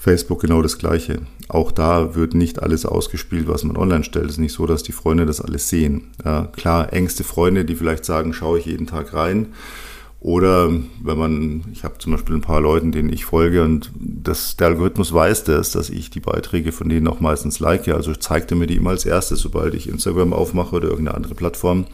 Facebook 0.00 0.40
genau 0.40 0.62
das 0.62 0.78
Gleiche. 0.78 1.18
Auch 1.48 1.70
da 1.70 2.14
wird 2.14 2.32
nicht 2.32 2.62
alles 2.62 2.86
ausgespielt, 2.86 3.48
was 3.48 3.64
man 3.64 3.76
online 3.76 4.02
stellt. 4.02 4.24
Es 4.24 4.32
ist 4.32 4.38
nicht 4.38 4.54
so, 4.54 4.64
dass 4.64 4.82
die 4.82 4.92
Freunde 4.92 5.26
das 5.26 5.42
alles 5.42 5.68
sehen. 5.68 6.04
Ja, 6.24 6.46
klar, 6.46 6.90
engste 6.94 7.22
Freunde, 7.22 7.66
die 7.66 7.74
vielleicht 7.74 8.06
sagen, 8.06 8.32
schaue 8.32 8.58
ich 8.58 8.64
jeden 8.64 8.86
Tag 8.86 9.12
rein. 9.12 9.48
Oder 10.18 10.70
wenn 10.70 11.18
man, 11.18 11.64
ich 11.70 11.84
habe 11.84 11.98
zum 11.98 12.12
Beispiel 12.12 12.34
ein 12.34 12.40
paar 12.40 12.62
Leuten, 12.62 12.92
denen 12.92 13.12
ich 13.12 13.26
folge 13.26 13.62
und 13.62 13.90
das, 13.98 14.56
der 14.56 14.68
Algorithmus 14.68 15.12
weiß 15.12 15.44
das, 15.44 15.70
dass 15.72 15.90
ich 15.90 16.08
die 16.08 16.20
Beiträge 16.20 16.72
von 16.72 16.88
denen 16.88 17.06
auch 17.06 17.20
meistens 17.20 17.60
like. 17.60 17.86
Also 17.88 18.14
zeigt 18.14 18.50
er 18.52 18.56
mir 18.56 18.66
die 18.66 18.76
immer 18.76 18.90
als 18.90 19.04
erstes, 19.04 19.40
sobald 19.40 19.74
ich 19.74 19.86
Instagram 19.86 20.32
aufmache 20.32 20.76
oder 20.76 20.88
irgendeine 20.88 21.16
andere 21.16 21.34
Plattform, 21.34 21.84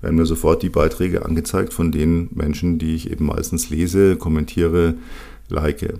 werden 0.00 0.14
mir 0.14 0.26
sofort 0.26 0.62
die 0.62 0.70
Beiträge 0.70 1.24
angezeigt 1.24 1.72
von 1.72 1.90
den 1.90 2.28
Menschen, 2.30 2.78
die 2.78 2.94
ich 2.94 3.10
eben 3.10 3.26
meistens 3.26 3.68
lese, 3.68 4.14
kommentiere, 4.14 4.94
like. 5.48 5.98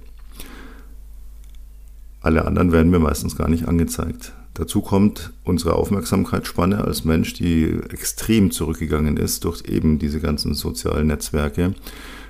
Alle 2.28 2.44
anderen 2.44 2.72
werden 2.72 2.90
mir 2.90 2.98
meistens 2.98 3.38
gar 3.38 3.48
nicht 3.48 3.68
angezeigt. 3.68 4.34
Dazu 4.52 4.82
kommt 4.82 5.32
unsere 5.44 5.72
Aufmerksamkeitsspanne 5.76 6.84
als 6.84 7.06
Mensch, 7.06 7.32
die 7.32 7.80
extrem 7.88 8.50
zurückgegangen 8.50 9.16
ist 9.16 9.46
durch 9.46 9.62
eben 9.66 9.98
diese 9.98 10.20
ganzen 10.20 10.52
sozialen 10.52 11.06
Netzwerke. 11.06 11.74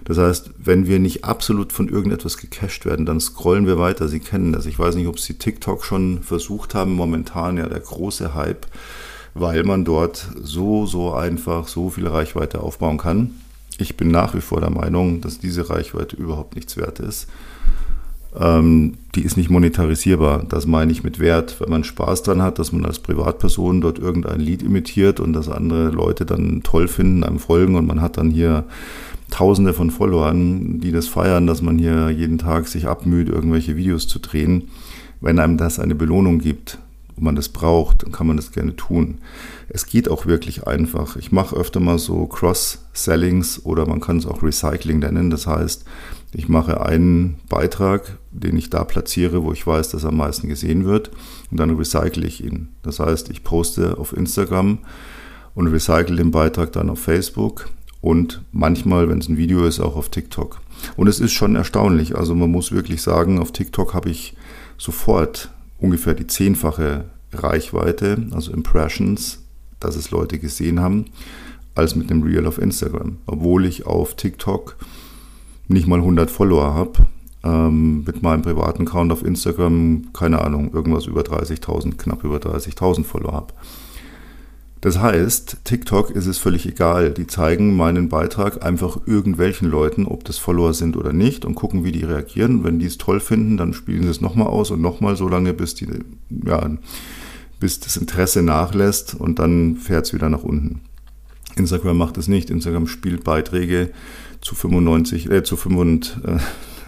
Das 0.04 0.18
heißt, 0.18 0.52
wenn 0.56 0.86
wir 0.86 1.00
nicht 1.00 1.24
absolut 1.24 1.72
von 1.72 1.88
irgendetwas 1.88 2.36
gecached 2.36 2.84
werden, 2.86 3.06
dann 3.06 3.18
scrollen 3.18 3.66
wir 3.66 3.80
weiter. 3.80 4.06
Sie 4.06 4.20
kennen 4.20 4.52
das. 4.52 4.66
Ich 4.66 4.78
weiß 4.78 4.94
nicht, 4.94 5.08
ob 5.08 5.18
Sie 5.18 5.34
TikTok 5.34 5.84
schon 5.84 6.22
versucht 6.22 6.76
haben. 6.76 6.92
Momentan 6.92 7.56
ja 7.56 7.66
der 7.68 7.80
große 7.80 8.34
Hype, 8.34 8.68
weil 9.34 9.64
man 9.64 9.84
dort 9.84 10.28
so, 10.40 10.86
so 10.86 11.12
einfach 11.12 11.66
so 11.66 11.90
viel 11.90 12.06
Reichweite 12.06 12.60
aufbauen 12.60 12.98
kann. 12.98 13.32
Ich 13.78 13.96
bin 13.96 14.12
nach 14.12 14.34
wie 14.34 14.42
vor 14.42 14.60
der 14.60 14.70
Meinung, 14.70 15.20
dass 15.20 15.40
diese 15.40 15.68
Reichweite 15.68 16.14
überhaupt 16.14 16.54
nichts 16.54 16.76
wert 16.76 17.00
ist 17.00 17.26
ähm, 18.38 18.94
die 19.14 19.22
ist 19.22 19.36
nicht 19.36 19.50
monetarisierbar. 19.50 20.44
Das 20.48 20.66
meine 20.66 20.92
ich 20.92 21.02
mit 21.02 21.18
Wert. 21.18 21.60
Wenn 21.60 21.70
man 21.70 21.84
Spaß 21.84 22.22
dran 22.22 22.42
hat, 22.42 22.58
dass 22.58 22.72
man 22.72 22.84
als 22.84 22.98
Privatperson 22.98 23.80
dort 23.80 23.98
irgendein 23.98 24.40
Lied 24.40 24.62
imitiert 24.62 25.20
und 25.20 25.32
das 25.32 25.48
andere 25.48 25.90
Leute 25.90 26.26
dann 26.26 26.62
toll 26.62 26.88
finden, 26.88 27.24
einem 27.24 27.38
folgen 27.38 27.76
und 27.76 27.86
man 27.86 28.00
hat 28.00 28.16
dann 28.16 28.30
hier 28.30 28.64
Tausende 29.30 29.74
von 29.74 29.90
Followern, 29.90 30.80
die 30.80 30.90
das 30.90 31.06
feiern, 31.06 31.46
dass 31.46 31.60
man 31.60 31.78
hier 31.78 32.08
jeden 32.08 32.38
Tag 32.38 32.66
sich 32.66 32.86
abmüht, 32.86 33.28
irgendwelche 33.28 33.76
Videos 33.76 34.08
zu 34.08 34.18
drehen. 34.20 34.68
Wenn 35.20 35.38
einem 35.38 35.58
das 35.58 35.78
eine 35.78 35.94
Belohnung 35.94 36.38
gibt 36.38 36.78
und 37.14 37.24
man 37.24 37.36
das 37.36 37.50
braucht, 37.50 38.02
dann 38.02 38.12
kann 38.12 38.26
man 38.26 38.38
das 38.38 38.52
gerne 38.52 38.74
tun. 38.74 39.18
Es 39.68 39.86
geht 39.86 40.10
auch 40.10 40.24
wirklich 40.24 40.66
einfach. 40.66 41.16
Ich 41.16 41.30
mache 41.30 41.56
öfter 41.56 41.78
mal 41.78 41.98
so 41.98 42.26
Cross-Sellings 42.26 43.66
oder 43.66 43.86
man 43.86 44.00
kann 44.00 44.16
es 44.16 44.26
auch 44.26 44.42
Recycling 44.42 45.00
nennen. 45.00 45.28
Das 45.28 45.46
heißt, 45.46 45.84
ich 46.32 46.48
mache 46.48 46.84
einen 46.84 47.36
Beitrag, 47.48 48.18
den 48.30 48.56
ich 48.56 48.70
da 48.70 48.84
platziere, 48.84 49.42
wo 49.42 49.52
ich 49.52 49.66
weiß, 49.66 49.88
dass 49.90 50.04
er 50.04 50.10
am 50.10 50.18
meisten 50.18 50.48
gesehen 50.48 50.84
wird, 50.84 51.10
und 51.50 51.58
dann 51.58 51.76
recycle 51.76 52.24
ich 52.24 52.44
ihn. 52.44 52.68
Das 52.82 53.00
heißt, 53.00 53.30
ich 53.30 53.44
poste 53.44 53.98
auf 53.98 54.16
Instagram 54.16 54.78
und 55.54 55.68
recycle 55.68 56.16
den 56.16 56.30
Beitrag 56.30 56.72
dann 56.72 56.90
auf 56.90 57.00
Facebook 57.00 57.68
und 58.00 58.42
manchmal, 58.52 59.08
wenn 59.08 59.18
es 59.18 59.28
ein 59.28 59.38
Video 59.38 59.64
ist, 59.64 59.80
auch 59.80 59.96
auf 59.96 60.08
TikTok. 60.08 60.60
Und 60.96 61.08
es 61.08 61.18
ist 61.18 61.32
schon 61.32 61.56
erstaunlich. 61.56 62.16
Also 62.16 62.34
man 62.34 62.50
muss 62.50 62.70
wirklich 62.70 63.02
sagen, 63.02 63.40
auf 63.40 63.52
TikTok 63.52 63.94
habe 63.94 64.10
ich 64.10 64.36
sofort 64.76 65.50
ungefähr 65.78 66.14
die 66.14 66.26
zehnfache 66.26 67.06
Reichweite, 67.32 68.26
also 68.30 68.52
Impressions, 68.52 69.42
dass 69.80 69.96
es 69.96 70.10
Leute 70.10 70.38
gesehen 70.38 70.80
haben, 70.80 71.06
als 71.74 71.96
mit 71.96 72.10
dem 72.10 72.22
Reel 72.22 72.46
auf 72.46 72.58
Instagram. 72.58 73.18
Obwohl 73.26 73.64
ich 73.64 73.86
auf 73.86 74.14
TikTok 74.14 74.76
nicht 75.68 75.86
mal 75.86 75.98
100 75.98 76.30
Follower 76.30 76.74
habe, 76.74 77.06
ähm, 77.44 78.04
mit 78.04 78.22
meinem 78.22 78.42
privaten 78.42 78.86
Account 78.86 79.12
auf 79.12 79.24
Instagram, 79.24 80.12
keine 80.12 80.42
Ahnung, 80.42 80.72
irgendwas 80.72 81.06
über 81.06 81.22
30.000, 81.22 81.96
knapp 81.96 82.24
über 82.24 82.38
30.000 82.38 83.04
Follower 83.04 83.32
habe. 83.32 83.54
Das 84.80 85.00
heißt, 85.00 85.58
TikTok 85.64 86.10
ist 86.10 86.26
es 86.26 86.38
völlig 86.38 86.64
egal. 86.66 87.10
Die 87.10 87.26
zeigen 87.26 87.76
meinen 87.76 88.08
Beitrag 88.08 88.64
einfach 88.64 89.00
irgendwelchen 89.06 89.68
Leuten, 89.68 90.06
ob 90.06 90.24
das 90.24 90.38
Follower 90.38 90.72
sind 90.72 90.96
oder 90.96 91.12
nicht, 91.12 91.44
und 91.44 91.56
gucken, 91.56 91.82
wie 91.82 91.90
die 91.90 92.04
reagieren. 92.04 92.62
Wenn 92.62 92.78
die 92.78 92.86
es 92.86 92.96
toll 92.96 93.18
finden, 93.18 93.56
dann 93.56 93.72
spielen 93.72 94.04
sie 94.04 94.10
es 94.10 94.20
nochmal 94.20 94.46
aus 94.46 94.70
und 94.70 94.80
nochmal 94.80 95.16
so 95.16 95.28
lange, 95.28 95.52
bis, 95.52 95.74
die, 95.74 95.88
ja, 96.30 96.70
bis 97.58 97.80
das 97.80 97.96
Interesse 97.96 98.42
nachlässt 98.42 99.16
und 99.16 99.40
dann 99.40 99.76
fährt 99.76 100.06
es 100.06 100.14
wieder 100.14 100.28
nach 100.28 100.44
unten. 100.44 100.80
Instagram 101.56 101.96
macht 101.96 102.16
es 102.16 102.28
nicht. 102.28 102.48
Instagram 102.48 102.86
spielt 102.86 103.24
Beiträge 103.24 103.90
zu 104.40 104.54
95, 104.54 105.30
äh, 105.30 105.42
zu 105.42 105.56
95, 105.56 106.22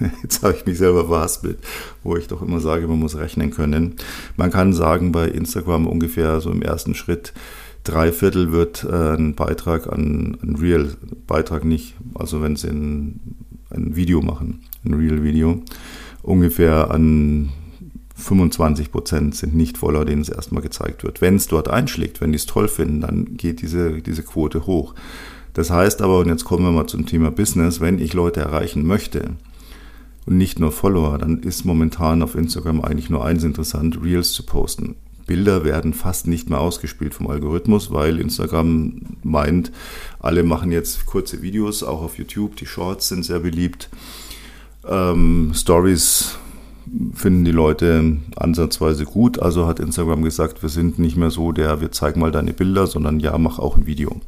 Jetzt 0.22 0.42
habe 0.42 0.54
ich 0.54 0.66
mich 0.66 0.78
selber 0.78 1.06
verhaspelt, 1.06 1.58
wo 2.02 2.16
ich 2.16 2.26
doch 2.26 2.42
immer 2.42 2.60
sage, 2.60 2.86
man 2.86 2.98
muss 2.98 3.16
rechnen 3.16 3.50
können. 3.50 3.96
Man 4.36 4.50
kann 4.50 4.72
sagen, 4.72 5.12
bei 5.12 5.28
Instagram 5.28 5.86
ungefähr 5.86 6.40
so 6.40 6.50
im 6.50 6.62
ersten 6.62 6.94
Schritt 6.94 7.32
drei 7.84 8.12
Viertel 8.12 8.52
wird 8.52 8.84
äh, 8.84 9.14
ein 9.14 9.34
Beitrag 9.34 9.90
an 9.92 10.36
ein 10.42 10.56
Real, 10.56 10.94
Beitrag 11.26 11.64
nicht, 11.64 11.94
also 12.14 12.42
wenn 12.42 12.56
sie 12.56 12.68
ein, 12.68 13.20
ein 13.70 13.96
Video 13.96 14.20
machen, 14.20 14.62
ein 14.84 14.94
Real-Video, 14.94 15.62
ungefähr 16.22 16.90
an 16.90 17.50
25 18.16 18.92
Prozent 18.92 19.34
sind 19.34 19.54
nicht 19.54 19.78
Follower, 19.78 20.04
denen 20.04 20.20
es 20.20 20.28
erstmal 20.28 20.62
gezeigt 20.62 21.04
wird. 21.04 21.22
Wenn 21.22 21.36
es 21.36 21.46
dort 21.46 21.68
einschlägt, 21.68 22.20
wenn 22.20 22.32
die 22.32 22.36
es 22.36 22.44
toll 22.44 22.68
finden, 22.68 23.00
dann 23.00 23.36
geht 23.38 23.62
diese, 23.62 24.02
diese 24.02 24.22
Quote 24.22 24.66
hoch. 24.66 24.94
Das 25.60 25.68
heißt 25.68 26.00
aber, 26.00 26.20
und 26.20 26.28
jetzt 26.30 26.46
kommen 26.46 26.64
wir 26.64 26.72
mal 26.72 26.86
zum 26.86 27.04
Thema 27.04 27.30
Business, 27.30 27.82
wenn 27.82 27.98
ich 27.98 28.14
Leute 28.14 28.40
erreichen 28.40 28.86
möchte 28.86 29.32
und 30.24 30.38
nicht 30.38 30.58
nur 30.58 30.72
Follower, 30.72 31.18
dann 31.18 31.40
ist 31.40 31.66
momentan 31.66 32.22
auf 32.22 32.34
Instagram 32.34 32.80
eigentlich 32.80 33.10
nur 33.10 33.26
eins 33.26 33.44
interessant, 33.44 34.02
Reels 34.02 34.32
zu 34.32 34.44
posten. 34.44 34.94
Bilder 35.26 35.62
werden 35.62 35.92
fast 35.92 36.26
nicht 36.26 36.48
mehr 36.48 36.60
ausgespielt 36.60 37.12
vom 37.12 37.26
Algorithmus, 37.26 37.92
weil 37.92 38.20
Instagram 38.20 39.02
meint, 39.22 39.70
alle 40.18 40.44
machen 40.44 40.72
jetzt 40.72 41.04
kurze 41.04 41.42
Videos, 41.42 41.82
auch 41.82 42.00
auf 42.00 42.16
YouTube. 42.16 42.56
Die 42.56 42.64
Shorts 42.64 43.08
sind 43.08 43.26
sehr 43.26 43.40
beliebt. 43.40 43.90
Ähm, 44.88 45.52
Stories 45.54 46.38
finden 47.12 47.44
die 47.44 47.52
Leute 47.52 48.16
ansatzweise 48.34 49.04
gut. 49.04 49.38
Also 49.38 49.66
hat 49.66 49.78
Instagram 49.78 50.22
gesagt, 50.22 50.62
wir 50.62 50.70
sind 50.70 50.98
nicht 50.98 51.18
mehr 51.18 51.30
so 51.30 51.52
der, 51.52 51.82
wir 51.82 51.92
zeigen 51.92 52.18
mal 52.18 52.32
deine 52.32 52.54
Bilder, 52.54 52.86
sondern 52.86 53.20
ja, 53.20 53.36
mach 53.36 53.58
auch 53.58 53.76
ein 53.76 53.84
Video. 53.84 54.22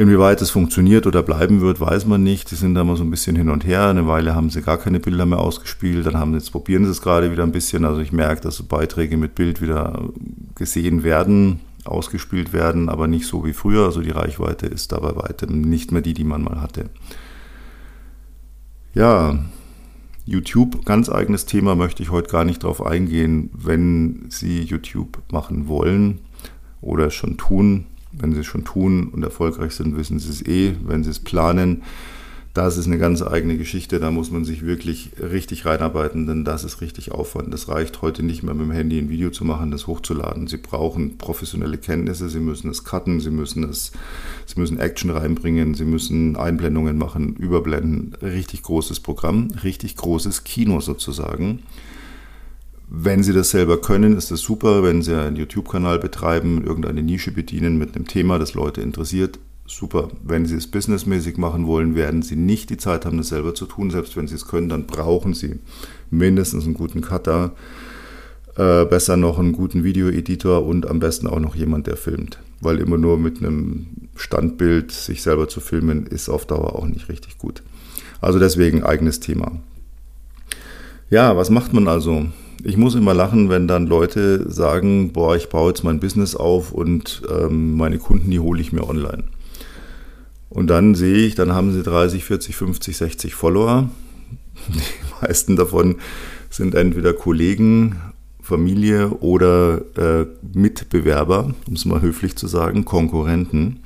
Inwieweit 0.00 0.40
es 0.40 0.48
funktioniert 0.48 1.06
oder 1.06 1.22
bleiben 1.22 1.60
wird, 1.60 1.78
weiß 1.78 2.06
man 2.06 2.22
nicht. 2.22 2.50
Die 2.50 2.54
sind 2.54 2.74
da 2.74 2.84
mal 2.84 2.96
so 2.96 3.02
ein 3.02 3.10
bisschen 3.10 3.36
hin 3.36 3.50
und 3.50 3.66
her. 3.66 3.86
Eine 3.86 4.06
Weile 4.06 4.34
haben 4.34 4.48
sie 4.48 4.62
gar 4.62 4.78
keine 4.78 4.98
Bilder 4.98 5.26
mehr 5.26 5.40
ausgespielt. 5.40 6.06
Dann 6.06 6.16
haben 6.16 6.32
jetzt 6.32 6.52
probieren 6.52 6.86
sie 6.86 6.90
es 6.90 7.02
gerade 7.02 7.30
wieder 7.30 7.42
ein 7.42 7.52
bisschen. 7.52 7.84
Also 7.84 8.00
ich 8.00 8.10
merke, 8.10 8.40
dass 8.40 8.62
Beiträge 8.62 9.18
mit 9.18 9.34
Bild 9.34 9.60
wieder 9.60 10.08
gesehen 10.54 11.02
werden, 11.02 11.60
ausgespielt 11.84 12.54
werden, 12.54 12.88
aber 12.88 13.08
nicht 13.08 13.26
so 13.26 13.44
wie 13.44 13.52
früher. 13.52 13.84
Also 13.84 14.00
die 14.00 14.08
Reichweite 14.08 14.64
ist 14.68 14.90
da 14.92 15.00
bei 15.00 15.14
weitem 15.16 15.60
nicht 15.60 15.92
mehr 15.92 16.00
die, 16.00 16.14
die 16.14 16.24
man 16.24 16.44
mal 16.44 16.62
hatte. 16.62 16.88
Ja, 18.94 19.38
YouTube, 20.24 20.86
ganz 20.86 21.10
eigenes 21.10 21.44
Thema, 21.44 21.74
möchte 21.74 22.02
ich 22.02 22.10
heute 22.10 22.30
gar 22.30 22.44
nicht 22.44 22.62
drauf 22.62 22.82
eingehen. 22.82 23.50
Wenn 23.52 24.30
Sie 24.30 24.62
YouTube 24.62 25.18
machen 25.30 25.68
wollen 25.68 26.20
oder 26.80 27.10
schon 27.10 27.36
tun, 27.36 27.84
wenn 28.12 28.32
Sie 28.32 28.40
es 28.40 28.46
schon 28.46 28.64
tun 28.64 29.08
und 29.08 29.22
erfolgreich 29.22 29.72
sind, 29.72 29.96
wissen 29.96 30.18
Sie 30.18 30.30
es 30.30 30.46
eh. 30.46 30.74
Wenn 30.84 31.04
Sie 31.04 31.10
es 31.10 31.20
planen, 31.20 31.82
das 32.52 32.76
ist 32.76 32.86
eine 32.86 32.98
ganz 32.98 33.22
eigene 33.22 33.56
Geschichte. 33.56 34.00
Da 34.00 34.10
muss 34.10 34.32
man 34.32 34.44
sich 34.44 34.66
wirklich 34.66 35.12
richtig 35.20 35.66
reinarbeiten, 35.66 36.26
denn 36.26 36.44
das 36.44 36.64
ist 36.64 36.80
richtig 36.80 37.12
Aufwand. 37.12 37.54
Das 37.54 37.68
reicht 37.68 38.02
heute 38.02 38.24
nicht 38.24 38.42
mehr 38.42 38.54
mit 38.54 38.66
dem 38.66 38.72
Handy 38.72 38.98
ein 38.98 39.08
Video 39.08 39.30
zu 39.30 39.44
machen, 39.44 39.70
das 39.70 39.86
hochzuladen. 39.86 40.48
Sie 40.48 40.56
brauchen 40.56 41.16
professionelle 41.16 41.78
Kenntnisse, 41.78 42.28
Sie 42.28 42.40
müssen 42.40 42.68
es 42.68 42.82
cutten, 42.82 43.20
Sie 43.20 43.30
müssen 43.30 43.62
es, 43.62 43.92
Sie 44.46 44.58
müssen 44.58 44.80
Action 44.80 45.10
reinbringen, 45.10 45.74
Sie 45.74 45.84
müssen 45.84 46.36
Einblendungen 46.36 46.98
machen, 46.98 47.36
überblenden. 47.36 48.14
Richtig 48.20 48.62
großes 48.62 48.98
Programm, 48.98 49.52
richtig 49.62 49.94
großes 49.94 50.42
Kino 50.42 50.80
sozusagen. 50.80 51.62
Wenn 52.92 53.22
Sie 53.22 53.32
das 53.32 53.50
selber 53.50 53.80
können, 53.80 54.16
ist 54.16 54.32
das 54.32 54.40
super. 54.40 54.82
Wenn 54.82 55.00
Sie 55.00 55.16
einen 55.16 55.36
YouTube-Kanal 55.36 56.00
betreiben, 56.00 56.64
irgendeine 56.64 57.04
Nische 57.04 57.30
bedienen 57.30 57.78
mit 57.78 57.94
einem 57.94 58.08
Thema, 58.08 58.40
das 58.40 58.54
Leute 58.54 58.80
interessiert, 58.80 59.38
super. 59.64 60.08
Wenn 60.24 60.44
Sie 60.44 60.56
es 60.56 60.66
businessmäßig 60.66 61.36
machen 61.36 61.68
wollen, 61.68 61.94
werden 61.94 62.22
Sie 62.22 62.34
nicht 62.34 62.68
die 62.68 62.78
Zeit 62.78 63.06
haben, 63.06 63.18
das 63.18 63.28
selber 63.28 63.54
zu 63.54 63.66
tun. 63.66 63.92
Selbst 63.92 64.16
wenn 64.16 64.26
Sie 64.26 64.34
es 64.34 64.48
können, 64.48 64.68
dann 64.68 64.86
brauchen 64.86 65.34
Sie 65.34 65.60
mindestens 66.10 66.64
einen 66.64 66.74
guten 66.74 67.00
Cutter, 67.00 67.52
äh, 68.56 68.84
besser 68.86 69.16
noch 69.16 69.38
einen 69.38 69.52
guten 69.52 69.84
Videoeditor 69.84 70.66
und 70.66 70.90
am 70.90 70.98
besten 70.98 71.28
auch 71.28 71.38
noch 71.38 71.54
jemand, 71.54 71.86
der 71.86 71.96
filmt. 71.96 72.40
Weil 72.60 72.80
immer 72.80 72.98
nur 72.98 73.18
mit 73.18 73.38
einem 73.38 73.86
Standbild 74.16 74.90
sich 74.90 75.22
selber 75.22 75.48
zu 75.48 75.60
filmen, 75.60 76.08
ist 76.08 76.28
auf 76.28 76.44
Dauer 76.44 76.74
auch 76.74 76.88
nicht 76.88 77.08
richtig 77.08 77.38
gut. 77.38 77.62
Also 78.20 78.40
deswegen 78.40 78.82
eigenes 78.82 79.20
Thema. 79.20 79.52
Ja, 81.10 81.36
was 81.36 81.50
macht 81.50 81.72
man 81.72 81.88
also? 81.88 82.26
ich 82.64 82.76
muss 82.76 82.94
immer 82.94 83.14
lachen, 83.14 83.48
wenn 83.48 83.66
dann 83.66 83.86
Leute 83.86 84.50
sagen, 84.50 85.12
boah, 85.12 85.36
ich 85.36 85.48
baue 85.48 85.70
jetzt 85.70 85.84
mein 85.84 86.00
Business 86.00 86.34
auf 86.34 86.72
und 86.72 87.22
ähm, 87.30 87.76
meine 87.76 87.98
Kunden, 87.98 88.30
die 88.30 88.40
hole 88.40 88.60
ich 88.60 88.72
mir 88.72 88.88
online. 88.88 89.24
Und 90.48 90.68
dann 90.68 90.94
sehe 90.94 91.26
ich, 91.26 91.34
dann 91.34 91.52
haben 91.52 91.72
sie 91.72 91.82
30, 91.82 92.24
40, 92.24 92.56
50, 92.56 92.96
60 92.96 93.34
Follower. 93.34 93.88
Die 94.68 94.80
meisten 95.22 95.56
davon 95.56 95.96
sind 96.50 96.74
entweder 96.74 97.12
Kollegen, 97.12 98.00
Familie 98.42 99.10
oder 99.10 99.82
äh, 99.96 100.26
Mitbewerber, 100.52 101.54
um 101.66 101.74
es 101.74 101.84
mal 101.84 102.02
höflich 102.02 102.36
zu 102.36 102.46
sagen, 102.48 102.84
Konkurrenten. 102.84 103.80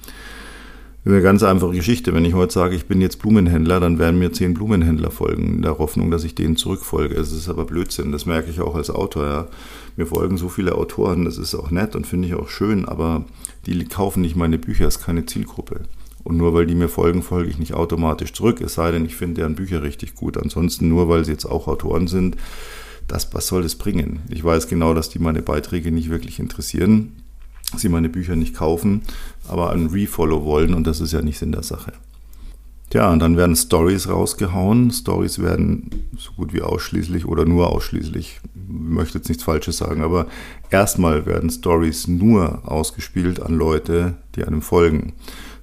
Eine 1.06 1.20
ganz 1.20 1.42
einfache 1.42 1.72
Geschichte. 1.74 2.14
Wenn 2.14 2.24
ich 2.24 2.32
heute 2.32 2.54
sage, 2.54 2.74
ich 2.74 2.86
bin 2.86 3.02
jetzt 3.02 3.18
Blumenhändler, 3.18 3.78
dann 3.78 3.98
werden 3.98 4.18
mir 4.18 4.32
zehn 4.32 4.54
Blumenhändler 4.54 5.10
folgen, 5.10 5.56
in 5.56 5.62
der 5.62 5.76
Hoffnung, 5.76 6.10
dass 6.10 6.24
ich 6.24 6.34
denen 6.34 6.56
zurückfolge. 6.56 7.14
Es 7.14 7.30
ist 7.30 7.50
aber 7.50 7.66
Blödsinn, 7.66 8.10
das 8.10 8.24
merke 8.24 8.48
ich 8.50 8.62
auch 8.62 8.74
als 8.74 8.88
Autor. 8.88 9.26
Ja. 9.26 9.48
Mir 9.96 10.06
folgen 10.06 10.38
so 10.38 10.48
viele 10.48 10.74
Autoren, 10.74 11.26
das 11.26 11.36
ist 11.36 11.54
auch 11.54 11.70
nett 11.70 11.94
und 11.94 12.06
finde 12.06 12.28
ich 12.28 12.34
auch 12.34 12.48
schön, 12.48 12.86
aber 12.86 13.26
die 13.66 13.84
kaufen 13.84 14.22
nicht 14.22 14.34
meine 14.34 14.56
Bücher, 14.56 14.88
ist 14.88 15.04
keine 15.04 15.26
Zielgruppe. 15.26 15.82
Und 16.22 16.38
nur 16.38 16.54
weil 16.54 16.64
die 16.64 16.74
mir 16.74 16.88
folgen, 16.88 17.22
folge 17.22 17.50
ich 17.50 17.58
nicht 17.58 17.74
automatisch 17.74 18.32
zurück, 18.32 18.62
es 18.62 18.72
sei 18.72 18.90
denn, 18.90 19.04
ich 19.04 19.14
finde 19.14 19.42
deren 19.42 19.56
Bücher 19.56 19.82
richtig 19.82 20.14
gut. 20.14 20.38
Ansonsten 20.38 20.88
nur, 20.88 21.10
weil 21.10 21.26
sie 21.26 21.32
jetzt 21.32 21.44
auch 21.44 21.68
Autoren 21.68 22.06
sind, 22.06 22.38
das, 23.08 23.34
was 23.34 23.46
soll 23.46 23.62
das 23.62 23.74
bringen? 23.74 24.20
Ich 24.30 24.42
weiß 24.42 24.68
genau, 24.68 24.94
dass 24.94 25.10
die 25.10 25.18
meine 25.18 25.42
Beiträge 25.42 25.92
nicht 25.92 26.08
wirklich 26.08 26.38
interessieren 26.38 27.12
sie 27.76 27.88
meine 27.88 28.08
Bücher 28.08 28.36
nicht 28.36 28.54
kaufen, 28.54 29.02
aber 29.48 29.70
einen 29.70 29.88
Refollow 29.88 30.44
wollen 30.44 30.74
und 30.74 30.86
das 30.86 31.00
ist 31.00 31.12
ja 31.12 31.22
nicht 31.22 31.38
Sinn 31.38 31.52
der 31.52 31.62
Sache. 31.62 31.92
Tja, 32.90 33.10
und 33.10 33.18
dann 33.18 33.36
werden 33.36 33.56
Stories 33.56 34.08
rausgehauen. 34.08 34.92
Stories 34.92 35.40
werden 35.40 35.90
so 36.16 36.30
gut 36.36 36.52
wie 36.52 36.62
ausschließlich 36.62 37.26
oder 37.26 37.44
nur 37.44 37.72
ausschließlich, 37.72 38.40
ich 38.44 38.68
möchte 38.68 39.18
jetzt 39.18 39.28
nichts 39.28 39.42
Falsches 39.42 39.78
sagen, 39.78 40.02
aber 40.02 40.26
erstmal 40.70 41.26
werden 41.26 41.50
Stories 41.50 42.06
nur 42.06 42.70
ausgespielt 42.70 43.40
an 43.40 43.54
Leute, 43.54 44.14
die 44.36 44.44
einem 44.44 44.62
folgen. 44.62 45.14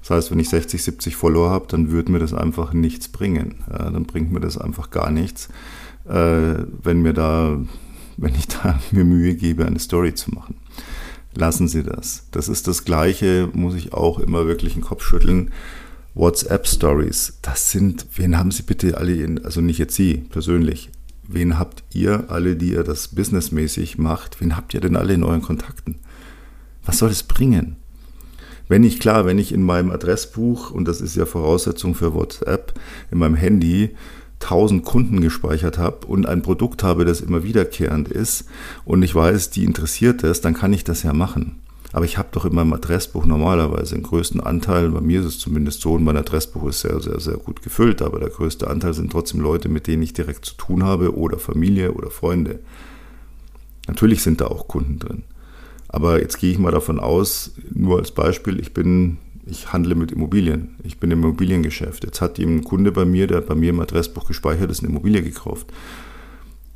Das 0.02 0.10
heißt, 0.10 0.32
wenn 0.32 0.40
ich 0.40 0.50
60, 0.50 0.84
70 0.84 1.16
Follower 1.16 1.52
habe, 1.52 1.68
dann 1.70 1.92
würde 1.92 2.12
mir 2.12 2.20
das 2.20 2.34
einfach 2.34 2.74
nichts 2.74 3.08
bringen. 3.08 3.64
Ja, 3.70 3.90
dann 3.90 4.04
bringt 4.04 4.32
mir 4.32 4.42
das 4.42 4.58
einfach 4.58 4.90
gar 4.90 5.12
nichts, 5.12 5.48
äh, 6.10 6.56
wenn 6.84 7.02
mir 7.02 7.14
da, 7.14 7.58
wenn 8.18 8.36
ich 8.36 8.48
da 8.48 8.80
mir 8.92 9.06
Mühe 9.06 9.36
gebe, 9.36 9.66
eine 9.66 9.80
Story 9.80 10.16
zu 10.16 10.32
machen 10.32 10.56
lassen 11.36 11.68
Sie 11.68 11.84
das. 11.84 12.28
Das 12.32 12.48
ist 12.50 12.68
das 12.68 12.86
Gleiche, 12.86 13.50
muss 13.54 13.76
ich 13.76 13.94
auch 13.94 14.20
immer 14.20 14.46
wirklich 14.46 14.74
den 14.74 14.82
Kopf 14.82 15.04
schütteln. 15.04 15.52
WhatsApp-Stories, 16.14 17.40
das 17.42 17.72
sind, 17.72 18.06
wen 18.16 18.38
haben 18.38 18.52
Sie 18.52 18.64
bitte 18.64 18.98
alle, 18.98 19.14
in, 19.16 19.46
also 19.46 19.62
nicht 19.62 19.78
jetzt 19.78 19.96
Sie 19.96 20.16
persönlich, 20.16 20.90
wen 21.28 21.58
habt 21.58 21.84
ihr 21.94 22.26
alle, 22.30 22.56
die 22.58 22.74
ihr 22.74 22.84
das 22.84 23.10
businessmäßig 23.10 23.98
macht, 23.98 24.42
wen 24.42 24.58
habt 24.58 24.74
ihr 24.74 24.82
denn 24.82 24.98
alle 24.98 25.14
in 25.14 25.24
euren 25.24 25.42
Kontakten? 25.42 26.00
Was 26.86 26.98
soll 26.98 27.12
es 27.12 27.24
bringen? 27.24 27.78
Wenn 28.68 28.84
ich, 28.84 29.00
klar, 29.00 29.26
wenn 29.26 29.38
ich 29.38 29.54
in 29.54 29.64
meinem 29.64 29.92
Adressbuch, 29.92 30.72
und 30.72 30.88
das 30.88 31.02
ist 31.02 31.16
ja 31.16 31.26
Voraussetzung 31.26 31.96
für 31.96 32.14
WhatsApp, 32.14 32.74
in 33.12 33.18
meinem 33.18 33.36
Handy 33.36 33.96
1000 34.42 34.84
Kunden 34.84 35.22
gespeichert 35.22 35.78
habe 35.78 36.08
und 36.08 36.26
ein 36.26 36.42
Produkt 36.42 36.84
habe, 36.84 37.06
das 37.06 37.22
immer 37.22 37.44
wiederkehrend 37.44 38.08
ist 38.08 38.46
und 38.86 39.04
ich 39.04 39.14
weiß, 39.14 39.50
die 39.52 39.64
interessiert 39.64 40.24
es, 40.24 40.42
dann 40.42 40.54
kann 40.54 40.74
ich 40.74 40.84
das 40.84 41.04
ja 41.04 41.14
machen. 41.14 41.62
Aber 41.94 42.06
ich 42.06 42.18
habe 42.18 42.30
doch 42.32 42.46
in 42.46 42.56
meinem 42.56 42.74
Adressbuch 42.74 43.26
normalerweise 43.26 43.96
den 43.96 44.04
größten 44.04 44.40
Anteil, 44.40 44.90
bei 44.90 45.02
mir 45.02 45.20
ist 45.20 45.26
es 45.26 45.40
zumindest 45.40 45.82
so, 45.82 45.94
und 45.94 46.04
mein 46.04 46.18
Adressbuch 46.18 46.70
ist 46.70 46.82
sehr, 46.82 47.02
sehr, 47.02 47.20
sehr 47.20 47.38
gut 47.38 47.62
gefüllt, 47.62 48.02
aber 48.02 48.20
der 48.20 48.30
größte 48.30 48.70
Anteil 48.70 48.94
sind 48.94 49.12
trotzdem 49.12 49.42
Leute, 49.42 49.68
mit 49.68 49.88
denen 49.88 50.04
ich 50.04 50.14
direkt 50.14 50.46
zu 50.46 50.56
tun 50.56 50.84
habe 50.84 51.16
oder 51.16 51.38
Familie 51.38 51.92
oder 51.92 52.10
Freunde. 52.10 52.60
Natürlich 53.88 54.24
sind 54.24 54.40
da 54.40 54.48
auch 54.48 54.68
Kunden 54.68 55.00
drin. 55.00 55.24
Aber 55.90 56.22
jetzt 56.22 56.40
gehe 56.40 56.52
ich 56.52 56.60
mal 56.60 56.72
davon 56.72 57.00
aus, 57.00 57.52
nur 57.70 58.00
als 58.00 58.12
Beispiel, 58.12 58.60
ich 58.60 58.74
bin 58.74 59.18
ich 59.52 59.74
handle 59.74 59.96
mit 59.96 60.12
Immobilien. 60.12 60.76
Ich 60.82 60.98
bin 60.98 61.12
im 61.12 61.24
Immobiliengeschäft. 61.24 62.06
Jetzt 62.06 62.22
hat 62.22 62.40
ein 62.40 62.64
Kunde 62.64 62.92
bei 62.92 63.04
mir, 63.04 63.28
der 63.28 63.38
hat 63.38 63.48
bei 63.48 63.56
mir 63.56 63.72
im 63.72 63.82
Adressbuch 63.82 64.26
gespeichert 64.26 64.72
ist, 64.72 64.80
eine 64.80 64.90
Immobilie 64.90 65.22
gekauft. 65.22 65.68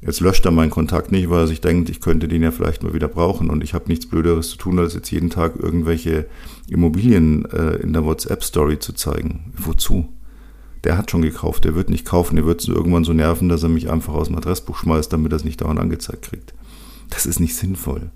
Jetzt 0.01 0.19
löscht 0.19 0.45
er 0.45 0.51
meinen 0.51 0.69
Kontakt 0.69 1.11
nicht, 1.11 1.29
weil 1.29 1.39
er 1.39 1.47
sich 1.47 1.61
denkt, 1.61 1.89
ich 1.89 2.01
könnte 2.01 2.27
den 2.27 2.43
ja 2.43 2.51
vielleicht 2.51 2.83
mal 2.83 2.93
wieder 2.93 3.07
brauchen. 3.07 3.49
Und 3.49 3.63
ich 3.63 3.73
habe 3.73 3.87
nichts 3.87 4.07
Blöderes 4.07 4.49
zu 4.49 4.57
tun, 4.57 4.77
als 4.77 4.93
jetzt 4.93 5.09
jeden 5.09 5.29
Tag 5.29 5.55
irgendwelche 5.55 6.27
Immobilien 6.67 7.45
äh, 7.45 7.77
in 7.77 7.93
der 7.93 8.05
WhatsApp-Story 8.05 8.77
zu 8.79 8.93
zeigen. 8.93 9.53
Wozu? 9.57 10.09
Der 10.83 10.97
hat 10.97 11.09
schon 11.09 11.21
gekauft, 11.23 11.63
der 11.63 11.75
wird 11.75 11.89
nicht 11.89 12.05
kaufen, 12.05 12.35
der 12.35 12.45
wird 12.45 12.61
es 12.61 12.67
irgendwann 12.67 13.05
so 13.05 13.13
nerven, 13.13 13.49
dass 13.49 13.63
er 13.63 13.69
mich 13.69 13.89
einfach 13.89 14.13
aus 14.13 14.27
dem 14.27 14.35
Adressbuch 14.35 14.77
schmeißt, 14.77 15.11
damit 15.11 15.31
er 15.31 15.37
es 15.37 15.45
nicht 15.45 15.61
dauernd 15.61 15.79
angezeigt 15.79 16.23
kriegt. 16.23 16.53
Das 17.09 17.25
ist 17.25 17.39
nicht 17.39 17.55
sinnvoll. 17.55 18.11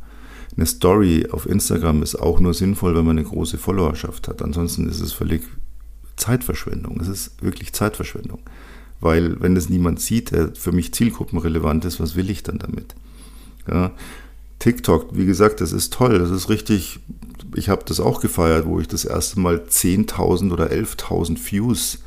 Eine 0.59 0.65
Story 0.65 1.25
auf 1.31 1.45
Instagram 1.45 2.03
ist 2.03 2.17
auch 2.17 2.41
nur 2.41 2.53
sinnvoll, 2.53 2.93
wenn 2.93 3.05
man 3.05 3.17
eine 3.17 3.25
große 3.25 3.57
Followerschaft 3.57 4.27
hat. 4.27 4.41
Ansonsten 4.41 4.89
ist 4.89 4.99
es 4.99 5.13
völlig 5.13 5.43
Zeitverschwendung. 6.17 6.99
Es 6.99 7.07
ist 7.07 7.41
wirklich 7.41 7.71
Zeitverschwendung. 7.71 8.39
Weil 8.99 9.39
wenn 9.39 9.55
das 9.55 9.69
niemand 9.69 10.01
sieht, 10.01 10.31
der 10.31 10.53
für 10.53 10.73
mich 10.73 10.93
zielgruppenrelevant 10.93 11.85
ist, 11.85 12.01
was 12.01 12.17
will 12.17 12.29
ich 12.29 12.43
dann 12.43 12.59
damit? 12.59 12.93
Ja. 13.69 13.91
TikTok, 14.59 15.15
wie 15.15 15.25
gesagt, 15.25 15.61
das 15.61 15.71
ist 15.71 15.93
toll, 15.93 16.19
das 16.19 16.29
ist 16.29 16.49
richtig, 16.49 16.99
ich 17.55 17.69
habe 17.69 17.85
das 17.85 18.01
auch 18.01 18.19
gefeiert, 18.19 18.65
wo 18.65 18.81
ich 18.81 18.89
das 18.89 19.05
erste 19.05 19.39
Mal 19.39 19.63
10.000 19.65 20.51
oder 20.51 20.71
11.000 20.73 21.39
Views 21.49 21.99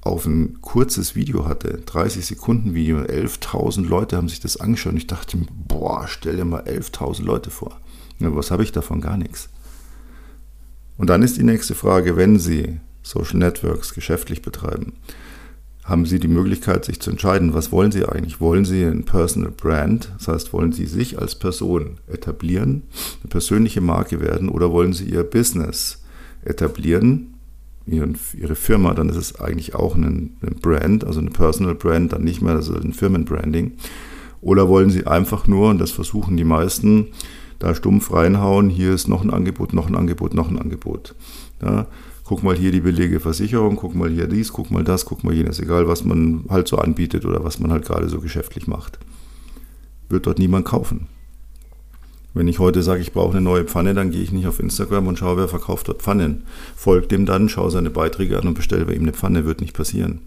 auf 0.00 0.24
ein 0.24 0.62
kurzes 0.62 1.14
Video 1.14 1.44
hatte, 1.44 1.82
30 1.84 2.24
Sekunden 2.24 2.72
Video, 2.72 3.00
11.000 3.00 3.86
Leute 3.86 4.16
haben 4.16 4.30
sich 4.30 4.40
das 4.40 4.56
angeschaut 4.56 4.92
und 4.92 4.98
ich 4.98 5.06
dachte, 5.08 5.36
boah, 5.68 6.06
stell 6.08 6.36
dir 6.36 6.46
mal 6.46 6.62
11.000 6.62 7.22
Leute 7.22 7.50
vor. 7.50 7.81
Was 8.36 8.50
habe 8.50 8.62
ich 8.62 8.72
davon? 8.72 9.00
Gar 9.00 9.16
nichts. 9.16 9.48
Und 10.96 11.10
dann 11.10 11.22
ist 11.22 11.36
die 11.36 11.42
nächste 11.42 11.74
Frage, 11.74 12.16
wenn 12.16 12.38
Sie 12.38 12.78
Social 13.02 13.38
Networks 13.38 13.94
geschäftlich 13.94 14.42
betreiben, 14.42 14.92
haben 15.84 16.06
Sie 16.06 16.20
die 16.20 16.28
Möglichkeit, 16.28 16.84
sich 16.84 17.00
zu 17.00 17.10
entscheiden, 17.10 17.54
was 17.54 17.72
wollen 17.72 17.90
Sie 17.90 18.06
eigentlich? 18.06 18.40
Wollen 18.40 18.64
Sie 18.64 18.84
ein 18.84 19.04
Personal 19.04 19.50
Brand, 19.50 20.12
das 20.18 20.28
heißt, 20.28 20.52
wollen 20.52 20.72
Sie 20.72 20.86
sich 20.86 21.18
als 21.18 21.34
Person 21.34 21.98
etablieren, 22.06 22.84
eine 23.22 23.30
persönliche 23.30 23.80
Marke 23.80 24.20
werden 24.20 24.48
oder 24.48 24.70
wollen 24.70 24.92
Sie 24.92 25.06
Ihr 25.06 25.24
Business 25.24 26.04
etablieren, 26.44 27.34
Ihre 27.84 28.54
Firma, 28.54 28.94
dann 28.94 29.08
ist 29.08 29.16
es 29.16 29.40
eigentlich 29.40 29.74
auch 29.74 29.96
ein, 29.96 30.36
Brand, 30.60 31.04
also 31.04 31.18
eine 31.18 31.30
Personal 31.30 31.74
Brand, 31.74 32.12
dann 32.12 32.22
nicht 32.22 32.40
mehr, 32.40 32.54
das 32.54 32.68
ist 32.68 32.84
ein 32.84 32.92
Firmenbranding. 32.92 33.72
Oder 34.40 34.68
wollen 34.68 34.90
Sie 34.90 35.06
einfach 35.06 35.48
nur, 35.48 35.70
und 35.70 35.78
das 35.78 35.90
versuchen 35.90 36.36
die 36.36 36.44
meisten, 36.44 37.08
da 37.62 37.76
stumpf 37.76 38.12
reinhauen, 38.12 38.68
hier 38.68 38.92
ist 38.92 39.06
noch 39.06 39.22
ein 39.22 39.30
Angebot, 39.30 39.72
noch 39.72 39.86
ein 39.86 39.94
Angebot, 39.94 40.34
noch 40.34 40.50
ein 40.50 40.58
Angebot. 40.58 41.14
Ja, 41.62 41.86
guck 42.24 42.42
mal 42.42 42.56
hier 42.56 42.72
die 42.72 42.80
billige 42.80 43.20
Versicherung, 43.20 43.76
guck 43.76 43.94
mal 43.94 44.10
hier 44.10 44.26
dies, 44.26 44.52
guck 44.52 44.72
mal 44.72 44.82
das, 44.82 45.04
guck 45.04 45.22
mal 45.22 45.32
jenes, 45.32 45.60
egal 45.60 45.86
was 45.86 46.04
man 46.04 46.44
halt 46.48 46.66
so 46.66 46.78
anbietet 46.78 47.24
oder 47.24 47.44
was 47.44 47.60
man 47.60 47.70
halt 47.70 47.84
gerade 47.84 48.08
so 48.08 48.20
geschäftlich 48.20 48.66
macht. 48.66 48.98
Wird 50.08 50.26
dort 50.26 50.40
niemand 50.40 50.64
kaufen. 50.64 51.06
Wenn 52.34 52.48
ich 52.48 52.58
heute 52.58 52.82
sage, 52.82 53.00
ich 53.00 53.12
brauche 53.12 53.36
eine 53.36 53.42
neue 53.42 53.64
Pfanne, 53.64 53.94
dann 53.94 54.10
gehe 54.10 54.22
ich 54.22 54.32
nicht 54.32 54.48
auf 54.48 54.58
Instagram 54.58 55.06
und 55.06 55.18
schaue, 55.18 55.36
wer 55.36 55.48
verkauft 55.48 55.86
dort 55.86 56.02
Pfannen. 56.02 56.42
Folgt 56.74 57.12
dem 57.12 57.26
dann, 57.26 57.48
schaue 57.48 57.70
seine 57.70 57.90
Beiträge 57.90 58.38
an 58.38 58.48
und 58.48 58.54
bestelle 58.54 58.86
bei 58.86 58.94
ihm 58.94 59.02
eine 59.02 59.12
Pfanne, 59.12 59.44
wird 59.44 59.60
nicht 59.60 59.76
passieren. 59.76 60.22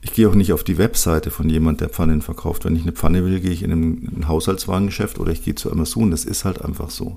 Ich 0.00 0.12
gehe 0.12 0.28
auch 0.28 0.34
nicht 0.34 0.52
auf 0.52 0.62
die 0.62 0.78
Webseite 0.78 1.30
von 1.30 1.48
jemand, 1.48 1.80
der 1.80 1.88
Pfannen 1.88 2.22
verkauft. 2.22 2.64
Wenn 2.64 2.76
ich 2.76 2.82
eine 2.82 2.92
Pfanne 2.92 3.24
will, 3.24 3.40
gehe 3.40 3.50
ich 3.50 3.62
in 3.62 3.72
ein 3.72 4.28
Haushaltswarengeschäft 4.28 5.18
oder 5.18 5.32
ich 5.32 5.44
gehe 5.44 5.56
zu 5.56 5.72
Amazon. 5.72 6.10
Das 6.10 6.24
ist 6.24 6.44
halt 6.44 6.64
einfach 6.64 6.90
so. 6.90 7.16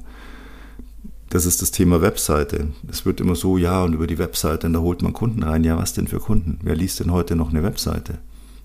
Das 1.30 1.46
ist 1.46 1.62
das 1.62 1.72
Thema 1.72 2.02
Webseite. 2.02 2.68
Es 2.90 3.06
wird 3.06 3.22
immer 3.22 3.36
so, 3.36 3.58
ja, 3.58 3.84
und 3.84 3.94
über 3.94 4.08
die 4.08 4.18
Webseite, 4.18 4.68
und 4.68 4.74
da 4.74 4.80
holt 4.80 5.02
man 5.02 5.14
Kunden 5.14 5.44
rein. 5.44 5.64
Ja, 5.64 5.78
was 5.78 5.94
denn 5.94 6.08
für 6.08 6.20
Kunden? 6.20 6.60
Wer 6.64 6.76
liest 6.76 7.00
denn 7.00 7.12
heute 7.12 7.36
noch 7.36 7.52
eine 7.52 7.64
Webseite? 7.64 8.18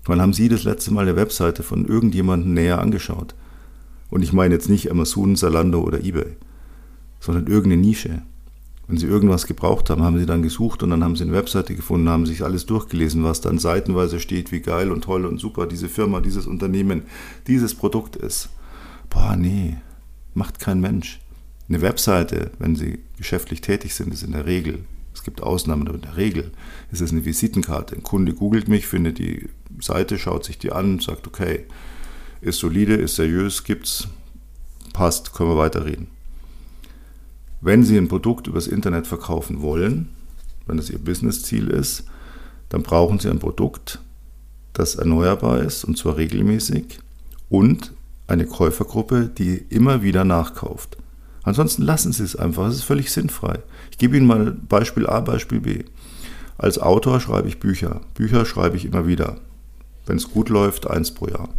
Wann 0.05 0.19
haben 0.19 0.33
Sie 0.33 0.49
das 0.49 0.63
letzte 0.63 0.91
Mal 0.91 1.01
eine 1.01 1.15
Webseite 1.15 1.63
von 1.63 1.85
irgendjemandem 1.85 2.53
näher 2.53 2.81
angeschaut? 2.81 3.35
Und 4.09 4.21
ich 4.21 4.33
meine 4.33 4.55
jetzt 4.55 4.69
nicht 4.69 4.89
Amazon, 4.89 5.35
Zalando 5.35 5.81
oder 5.81 6.03
eBay, 6.03 6.35
sondern 7.19 7.47
irgendeine 7.47 7.81
Nische. 7.81 8.21
Wenn 8.87 8.97
Sie 8.97 9.05
irgendwas 9.05 9.47
gebraucht 9.47 9.89
haben, 9.89 10.01
haben 10.01 10.17
Sie 10.17 10.25
dann 10.25 10.41
gesucht 10.41 10.81
und 10.81 10.91
dann 10.91 11.03
haben 11.03 11.17
Sie 11.17 11.23
eine 11.23 11.33
Webseite 11.33 11.75
gefunden, 11.75 12.07
haben 12.07 12.25
sich 12.25 12.43
alles 12.43 12.65
durchgelesen, 12.65 13.23
was 13.23 13.41
dann 13.41 13.59
seitenweise 13.59 14.19
steht, 14.19 14.53
wie 14.53 14.61
geil 14.61 14.91
und 14.91 15.03
toll 15.03 15.25
und 15.25 15.39
super 15.39 15.67
diese 15.67 15.89
Firma, 15.89 16.21
dieses 16.21 16.47
Unternehmen, 16.47 17.03
dieses 17.47 17.75
Produkt 17.75 18.15
ist. 18.15 18.49
Boah, 19.09 19.35
nee, 19.35 19.77
macht 20.33 20.59
kein 20.59 20.79
Mensch. 20.79 21.19
Eine 21.67 21.81
Webseite, 21.81 22.51
wenn 22.59 22.77
Sie 22.77 22.99
geschäftlich 23.17 23.59
tätig 23.59 23.93
sind, 23.93 24.13
ist 24.13 24.23
in 24.23 24.31
der 24.31 24.45
Regel, 24.45 24.85
es 25.13 25.23
gibt 25.23 25.43
Ausnahmen, 25.43 25.87
aber 25.87 25.95
in 25.95 26.03
der 26.03 26.15
Regel 26.15 26.51
ist 26.91 27.01
es 27.01 27.11
eine 27.11 27.25
Visitenkarte. 27.25 27.95
Ein 27.95 28.03
Kunde 28.03 28.33
googelt 28.33 28.69
mich, 28.69 28.87
findet 28.87 29.17
die 29.17 29.49
Seite, 29.81 30.17
schaut 30.17 30.45
sich 30.45 30.59
die 30.59 30.71
an 30.71 30.99
sagt, 30.99 31.27
okay, 31.27 31.65
ist 32.39 32.59
solide, 32.59 32.93
ist 32.93 33.15
seriös, 33.15 33.63
gibt's, 33.63 34.07
passt, 34.93 35.33
können 35.33 35.49
wir 35.49 35.57
weiterreden. 35.57 36.07
Wenn 37.61 37.83
Sie 37.83 37.97
ein 37.97 38.07
Produkt 38.07 38.47
übers 38.47 38.67
Internet 38.67 39.07
verkaufen 39.07 39.61
wollen, 39.61 40.09
wenn 40.67 40.77
das 40.77 40.89
Ihr 40.89 40.99
Businessziel 40.99 41.69
ist, 41.69 42.03
dann 42.69 42.83
brauchen 42.83 43.19
Sie 43.19 43.29
ein 43.29 43.39
Produkt, 43.39 43.99
das 44.73 44.95
erneuerbar 44.95 45.59
ist 45.59 45.83
und 45.83 45.97
zwar 45.97 46.17
regelmäßig 46.17 46.99
und 47.49 47.93
eine 48.27 48.45
Käufergruppe, 48.45 49.29
die 49.35 49.55
immer 49.69 50.03
wieder 50.03 50.23
nachkauft. 50.23 50.97
Ansonsten 51.43 51.83
lassen 51.83 52.11
Sie 52.11 52.23
es 52.23 52.35
einfach, 52.35 52.67
es 52.67 52.75
ist 52.75 52.83
völlig 52.83 53.11
sinnfrei. 53.11 53.59
Ich 53.89 53.97
gebe 53.97 54.17
Ihnen 54.17 54.27
mal 54.27 54.51
Beispiel 54.51 55.07
A, 55.07 55.21
Beispiel 55.21 55.61
B. 55.61 55.83
Als 56.57 56.77
Autor 56.77 57.19
schreibe 57.21 57.47
ich 57.47 57.59
Bücher. 57.59 58.01
Bücher 58.15 58.45
schreibe 58.45 58.75
ich 58.75 58.85
immer 58.85 59.07
wieder. 59.07 59.37
Wenn 60.05 60.17
es 60.17 60.29
gut 60.29 60.49
läuft, 60.49 60.87
eins 60.87 61.11
pro 61.11 61.27
Jahr. 61.27 61.49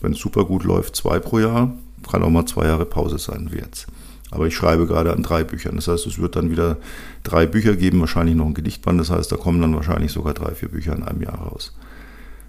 Wenn 0.00 0.12
es 0.12 0.18
super 0.18 0.44
gut 0.44 0.64
läuft, 0.64 0.96
zwei 0.96 1.18
pro 1.18 1.40
Jahr. 1.40 1.74
Kann 2.10 2.22
auch 2.22 2.30
mal 2.30 2.46
zwei 2.46 2.66
Jahre 2.66 2.86
Pause 2.86 3.18
sein 3.18 3.48
wie 3.50 3.58
jetzt. 3.58 3.86
Aber 4.34 4.46
ich 4.46 4.56
schreibe 4.56 4.86
gerade 4.86 5.12
an 5.12 5.22
drei 5.22 5.44
Büchern. 5.44 5.76
Das 5.76 5.88
heißt, 5.88 6.06
es 6.06 6.18
wird 6.18 6.36
dann 6.36 6.50
wieder 6.50 6.76
drei 7.22 7.46
Bücher 7.46 7.76
geben, 7.76 8.00
wahrscheinlich 8.00 8.34
noch 8.34 8.46
ein 8.46 8.54
Gedichtband. 8.54 9.00
Das 9.00 9.10
heißt, 9.10 9.30
da 9.30 9.36
kommen 9.36 9.60
dann 9.60 9.74
wahrscheinlich 9.74 10.12
sogar 10.12 10.34
drei, 10.34 10.54
vier 10.54 10.68
Bücher 10.68 10.94
in 10.94 11.04
einem 11.04 11.22
Jahr 11.22 11.38
raus. 11.38 11.74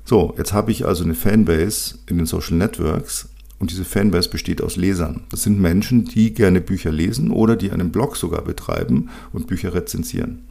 So, 0.03 0.33
jetzt 0.37 0.53
habe 0.53 0.71
ich 0.71 0.85
also 0.85 1.03
eine 1.03 1.15
Fanbase 1.15 1.99
in 2.07 2.17
den 2.17 2.25
Social 2.25 2.57
Networks 2.57 3.29
und 3.59 3.71
diese 3.71 3.85
Fanbase 3.85 4.29
besteht 4.29 4.61
aus 4.61 4.75
Lesern. 4.75 5.21
Das 5.29 5.43
sind 5.43 5.59
Menschen, 5.59 6.05
die 6.05 6.33
gerne 6.33 6.59
Bücher 6.59 6.91
lesen 6.91 7.31
oder 7.31 7.55
die 7.55 7.71
einen 7.71 7.91
Blog 7.91 8.17
sogar 8.17 8.41
betreiben 8.41 9.09
und 9.31 9.47
Bücher 9.47 9.73
rezensieren. 9.73 10.43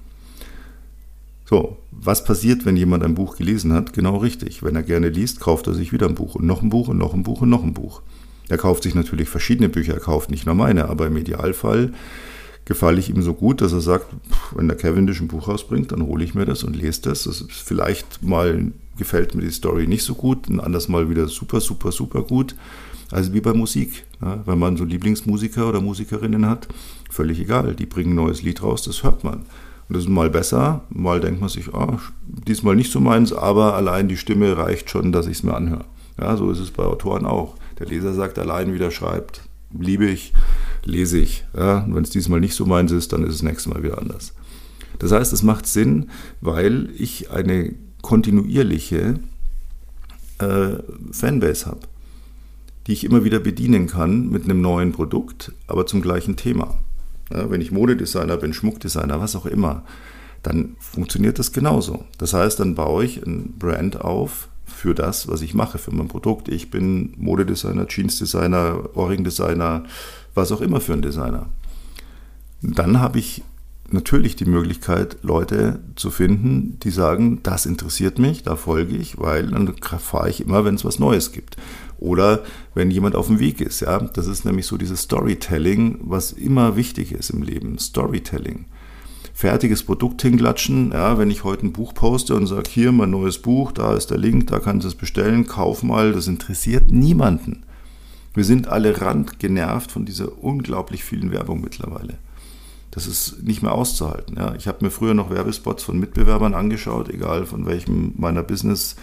So, 1.44 1.76
was 1.90 2.24
passiert, 2.24 2.64
wenn 2.64 2.76
jemand 2.76 3.04
ein 3.04 3.14
Buch 3.14 3.36
gelesen 3.36 3.72
hat? 3.72 3.92
Genau 3.92 4.16
richtig. 4.16 4.62
Wenn 4.62 4.76
er 4.76 4.82
gerne 4.82 5.08
liest, 5.08 5.40
kauft 5.40 5.66
er 5.66 5.74
sich 5.74 5.92
wieder 5.92 6.08
ein 6.08 6.14
Buch 6.14 6.36
und 6.36 6.46
noch 6.46 6.62
ein 6.62 6.70
Buch 6.70 6.88
und 6.88 6.98
noch 6.98 7.12
ein 7.12 7.22
Buch 7.22 7.42
und 7.42 7.50
noch 7.50 7.62
ein 7.62 7.74
Buch. 7.74 8.02
Er 8.48 8.59
kauft 8.59 8.83
sich 8.83 8.94
natürlich 8.94 9.28
verschiedene 9.28 9.68
Bücher, 9.68 9.94
er 9.94 10.00
kauft 10.00 10.30
nicht 10.30 10.46
nur 10.46 10.54
meine, 10.54 10.88
aber 10.88 11.07
im 11.07 11.16
Idealfall 11.16 11.92
gefalle 12.64 12.98
ich 12.98 13.11
ihm 13.11 13.22
so 13.22 13.35
gut, 13.35 13.61
dass 13.61 13.72
er 13.72 13.80
sagt, 13.80 14.07
wenn 14.54 14.68
der 14.68 14.76
Cavendish 14.76 15.20
ein 15.20 15.28
Buch 15.28 15.48
rausbringt, 15.48 15.92
dann 15.92 16.02
hole 16.02 16.24
ich 16.24 16.35
mir 16.35 16.46
das 16.46 16.64
und 16.64 16.76
lese 16.76 17.02
das. 17.02 17.24
das 17.24 17.40
ist 17.40 17.52
vielleicht 17.52 18.22
mal 18.22 18.72
gefällt 18.96 19.35
mir 19.35 19.42
die 19.42 19.50
Story 19.50 19.87
nicht 19.87 20.04
so 20.04 20.14
gut, 20.14 20.48
ein 20.48 20.61
anderes 20.61 20.88
Mal 20.88 21.11
wieder 21.11 21.26
super, 21.28 21.61
super, 21.61 21.92
super 21.92 22.22
gut. 22.22 22.54
Also 23.11 23.33
wie 23.35 23.40
bei 23.40 23.52
Musik. 23.52 24.04
Ja, 24.22 24.42
wenn 24.46 24.59
man 24.59 24.76
so 24.76 24.85
Lieblingsmusiker 24.85 25.68
oder 25.68 25.80
Musikerinnen 25.80 26.48
hat, 26.48 26.68
völlig 27.11 27.38
egal. 27.38 27.74
Die 27.74 27.87
bringen 27.87 28.12
ein 28.12 28.16
neues 28.16 28.42
Lied 28.42 28.62
raus, 28.62 28.83
das 28.83 29.02
hört 29.02 29.24
man. 29.24 29.44
Und 29.88 29.96
das 29.96 30.04
ist 30.04 30.09
mal 30.09 30.30
besser, 30.30 30.85
mal 30.88 31.20
denkt 31.20 31.40
man 31.40 31.50
sich, 31.50 31.72
oh, 31.74 31.98
diesmal 32.26 32.74
nicht 32.74 32.90
so 32.90 33.00
meins, 33.00 33.33
aber 33.33 33.74
allein 33.74 34.09
die 34.09 34.16
Stimme 34.16 34.57
reicht 34.57 34.88
schon, 34.88 35.12
dass 35.12 35.26
ich 35.26 35.38
es 35.38 35.42
mir 35.42 35.54
anhöre. 35.54 35.85
Ja, 36.18 36.37
so 36.37 36.50
ist 36.50 36.61
es 36.61 36.70
bei 36.70 36.85
Autoren 36.85 37.26
auch. 37.26 37.57
Der 37.78 37.87
Leser 37.87 38.14
sagt 38.14 38.38
allein, 38.38 38.72
wie 38.72 38.78
der 38.78 38.90
schreibt, 38.90 39.42
liebe 39.78 40.06
ich, 40.06 40.32
lese 40.84 41.18
ich. 41.18 41.44
Ja, 41.56 41.87
wenn 41.88 42.04
es 42.04 42.10
diesmal 42.10 42.40
nicht 42.40 42.54
so 42.54 42.66
meins 42.66 42.92
ist, 42.92 43.12
dann 43.12 43.24
ist 43.24 43.34
es 43.34 43.42
nächstes 43.42 43.72
Mal 43.72 43.82
wieder 43.82 43.98
anders. 43.98 44.32
Das 44.98 45.12
heißt, 45.12 45.32
es 45.32 45.42
macht 45.42 45.66
Sinn, 45.66 46.10
weil 46.40 46.90
ich 46.96 47.30
eine 47.30 47.74
kontinuierliche 48.02 49.18
äh, 50.38 50.76
Fanbase 51.10 51.66
habe, 51.66 51.80
die 52.87 52.92
ich 52.92 53.04
immer 53.04 53.24
wieder 53.24 53.40
bedienen 53.40 53.87
kann 53.87 54.28
mit 54.28 54.44
einem 54.44 54.60
neuen 54.60 54.92
Produkt, 54.92 55.52
aber 55.66 55.87
zum 55.87 56.00
gleichen 56.00 56.37
Thema. 56.37 56.78
Ja, 57.32 57.50
wenn 57.50 57.60
ich 57.60 57.72
Modedesigner 57.72 58.37
bin, 58.37 58.52
Schmuckdesigner, 58.52 59.20
was 59.20 59.34
auch 59.34 59.46
immer, 59.46 59.84
dann 60.42 60.76
funktioniert 60.78 61.38
das 61.38 61.52
genauso. 61.52 62.04
Das 62.18 62.34
heißt, 62.34 62.60
dann 62.60 62.74
baue 62.74 63.04
ich 63.04 63.26
ein 63.26 63.54
Brand 63.58 64.00
auf 64.00 64.48
für 64.84 64.94
das, 64.94 65.28
was 65.28 65.40
ich 65.40 65.54
mache, 65.54 65.78
für 65.78 65.92
mein 65.92 66.08
Produkt. 66.08 66.50
Ich 66.50 66.70
bin 66.70 67.14
Modedesigner, 67.16 67.86
Jeansdesigner, 67.88 68.90
Ohrringdesigner, 68.92 69.84
was 70.34 70.52
auch 70.52 70.60
immer 70.60 70.78
für 70.78 70.92
ein 70.92 71.00
Designer. 71.00 71.46
Dann 72.60 73.00
habe 73.00 73.18
ich 73.18 73.42
natürlich 73.90 74.36
die 74.36 74.44
Möglichkeit, 74.44 75.16
Leute 75.22 75.80
zu 75.96 76.10
finden, 76.10 76.78
die 76.82 76.90
sagen, 76.90 77.40
das 77.42 77.64
interessiert 77.64 78.18
mich, 78.18 78.42
da 78.42 78.56
folge 78.56 78.94
ich, 78.94 79.18
weil 79.18 79.46
dann 79.46 79.74
fahre 80.00 80.28
ich 80.28 80.42
immer, 80.42 80.66
wenn 80.66 80.74
es 80.74 80.84
was 80.84 80.98
Neues 80.98 81.32
gibt. 81.32 81.56
Oder 81.98 82.42
wenn 82.74 82.90
jemand 82.90 83.16
auf 83.16 83.28
dem 83.28 83.40
Weg 83.40 83.62
ist. 83.62 83.80
Ja? 83.80 84.00
Das 84.00 84.26
ist 84.26 84.44
nämlich 84.44 84.66
so 84.66 84.76
dieses 84.76 85.00
Storytelling, 85.00 85.96
was 86.02 86.30
immer 86.30 86.76
wichtig 86.76 87.12
ist 87.12 87.30
im 87.30 87.40
Leben. 87.40 87.78
Storytelling. 87.78 88.66
Fertiges 89.36 89.82
Produkt 89.82 90.22
hinklatschen, 90.22 90.92
ja, 90.92 91.18
wenn 91.18 91.28
ich 91.28 91.42
heute 91.42 91.66
ein 91.66 91.72
Buch 91.72 91.92
poste 91.92 92.36
und 92.36 92.46
sage, 92.46 92.70
hier 92.70 92.92
mein 92.92 93.10
neues 93.10 93.38
Buch, 93.38 93.72
da 93.72 93.94
ist 93.94 94.10
der 94.10 94.16
Link, 94.18 94.46
da 94.46 94.60
kannst 94.60 94.84
du 94.84 94.88
es 94.88 94.94
bestellen, 94.94 95.48
kauf 95.48 95.82
mal, 95.82 96.12
das 96.12 96.28
interessiert 96.28 96.92
niemanden. 96.92 97.64
Wir 98.32 98.44
sind 98.44 98.68
alle 98.68 99.00
randgenervt 99.00 99.90
von 99.90 100.04
dieser 100.04 100.42
unglaublich 100.42 101.02
vielen 101.02 101.32
Werbung 101.32 101.60
mittlerweile. 101.60 102.14
Das 102.92 103.08
ist 103.08 103.42
nicht 103.42 103.60
mehr 103.60 103.72
auszuhalten. 103.72 104.36
Ja. 104.36 104.54
Ich 104.54 104.68
habe 104.68 104.84
mir 104.84 104.90
früher 104.92 105.14
noch 105.14 105.30
Werbespots 105.30 105.82
von 105.82 105.98
Mitbewerbern 105.98 106.54
angeschaut, 106.54 107.08
egal 107.08 107.44
von 107.44 107.66
welchem 107.66 108.12
meiner 108.16 108.44
Business 108.44 108.94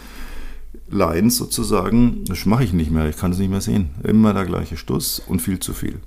Lines 0.89 1.37
sozusagen. 1.37 2.23
Das 2.25 2.45
mache 2.45 2.63
ich 2.63 2.71
nicht 2.71 2.89
mehr, 2.89 3.09
ich 3.09 3.17
kann 3.17 3.33
es 3.33 3.37
nicht 3.37 3.49
mehr 3.51 3.59
sehen. 3.59 3.89
Immer 4.03 4.33
der 4.33 4.45
gleiche 4.45 4.77
Stuss 4.77 5.21
und 5.27 5.41
viel 5.41 5.59
zu 5.59 5.73
viel. 5.73 5.99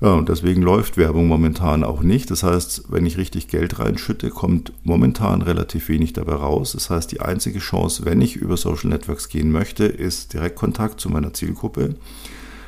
Ja, 0.00 0.12
und 0.12 0.28
deswegen 0.28 0.60
läuft 0.60 0.98
Werbung 0.98 1.26
momentan 1.26 1.82
auch 1.82 2.02
nicht. 2.02 2.30
Das 2.30 2.42
heißt, 2.42 2.84
wenn 2.90 3.06
ich 3.06 3.16
richtig 3.16 3.48
Geld 3.48 3.78
reinschütte, 3.78 4.28
kommt 4.28 4.72
momentan 4.84 5.40
relativ 5.40 5.88
wenig 5.88 6.12
dabei 6.12 6.34
raus. 6.34 6.72
Das 6.72 6.90
heißt, 6.90 7.10
die 7.12 7.22
einzige 7.22 7.60
Chance, 7.60 8.04
wenn 8.04 8.20
ich 8.20 8.36
über 8.36 8.58
Social 8.58 8.90
Networks 8.90 9.30
gehen 9.30 9.50
möchte, 9.50 9.84
ist 9.86 10.34
Direktkontakt 10.34 11.00
zu 11.00 11.08
meiner 11.08 11.32
Zielgruppe. 11.32 11.94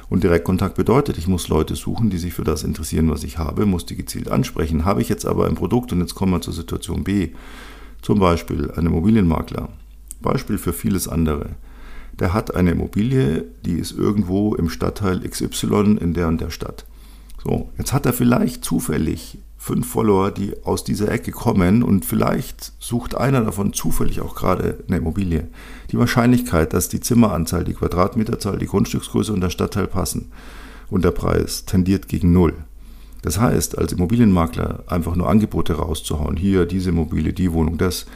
Und 0.09 0.25
Direktkontakt 0.25 0.75
bedeutet, 0.77 1.19
ich 1.19 1.29
muss 1.29 1.49
Leute 1.49 1.77
suchen, 1.77 2.09
die 2.09 2.17
sich 2.17 2.33
für 2.33 2.45
das 2.45 2.63
interessieren, 2.63 3.11
was 3.11 3.25
ich 3.25 3.37
habe, 3.37 3.67
muss 3.67 3.85
die 3.85 3.97
gezielt 3.97 4.31
ansprechen. 4.31 4.87
Habe 4.87 5.03
ich 5.03 5.11
jetzt 5.11 5.27
aber 5.27 5.47
ein 5.47 5.55
Produkt 5.55 5.93
und 5.93 6.01
jetzt 6.01 6.15
kommen 6.15 6.33
wir 6.33 6.41
zur 6.41 6.55
Situation 6.55 7.05
B, 7.05 7.33
zum 8.01 8.19
Beispiel 8.19 8.71
ein 8.71 8.87
Immobilienmakler, 8.87 9.69
Beispiel 10.23 10.57
für 10.57 10.73
vieles 10.73 11.09
andere. 11.09 11.51
Der 12.19 12.33
hat 12.33 12.55
eine 12.55 12.71
Immobilie, 12.71 13.45
die 13.67 13.75
ist 13.75 13.93
irgendwo 13.93 14.55
im 14.55 14.71
Stadtteil 14.71 15.21
XY 15.29 15.99
in 16.01 16.15
der 16.15 16.29
und 16.29 16.41
der 16.41 16.51
Stadt. 16.51 16.87
So, 17.43 17.71
jetzt 17.79 17.93
hat 17.93 18.07
er 18.07 18.13
vielleicht 18.13 18.65
zufällig 18.65 19.39
fünf 19.57 19.89
Follower, 19.89 20.31
die 20.31 20.55
aus 20.65 20.85
dieser 20.85 21.11
Ecke 21.11 21.33
kommen 21.33 21.83
und 21.83 22.05
vielleicht 22.05 22.73
sucht 22.79 23.17
einer 23.17 23.43
davon 23.43 23.73
zufällig 23.73 24.21
auch 24.21 24.35
gerade 24.35 24.85
eine 24.87 24.99
Immobilie. 24.99 25.49
Die 25.91 25.99
Wahrscheinlichkeit, 25.99 26.73
dass 26.73 26.89
die 26.89 27.01
Zimmeranzahl, 27.01 27.65
die 27.65 27.75
Quadratmeterzahl, 27.75 28.59
die 28.59 28.67
Grundstücksgröße 28.67 29.33
und 29.33 29.41
der 29.41 29.51
Stadtteil 29.51 29.89
passen 29.89 30.31
und 30.91 31.05
der 31.05 31.11
Preis 31.11 31.65
tendiert 31.65 32.09
gegen 32.09 32.33
null. 32.33 32.55
Das 33.23 33.41
heißt, 33.41 33.77
als 33.79 33.93
Immobilienmakler 33.93 34.85
einfach 34.87 35.17
nur 35.17 35.29
Angebote 35.29 35.75
rauszuhauen, 35.75 36.37
hier 36.37 36.67
diese 36.67 36.91
Immobilie, 36.91 37.33
die 37.33 37.53
Wohnung, 37.53 37.77
das, 37.77 38.07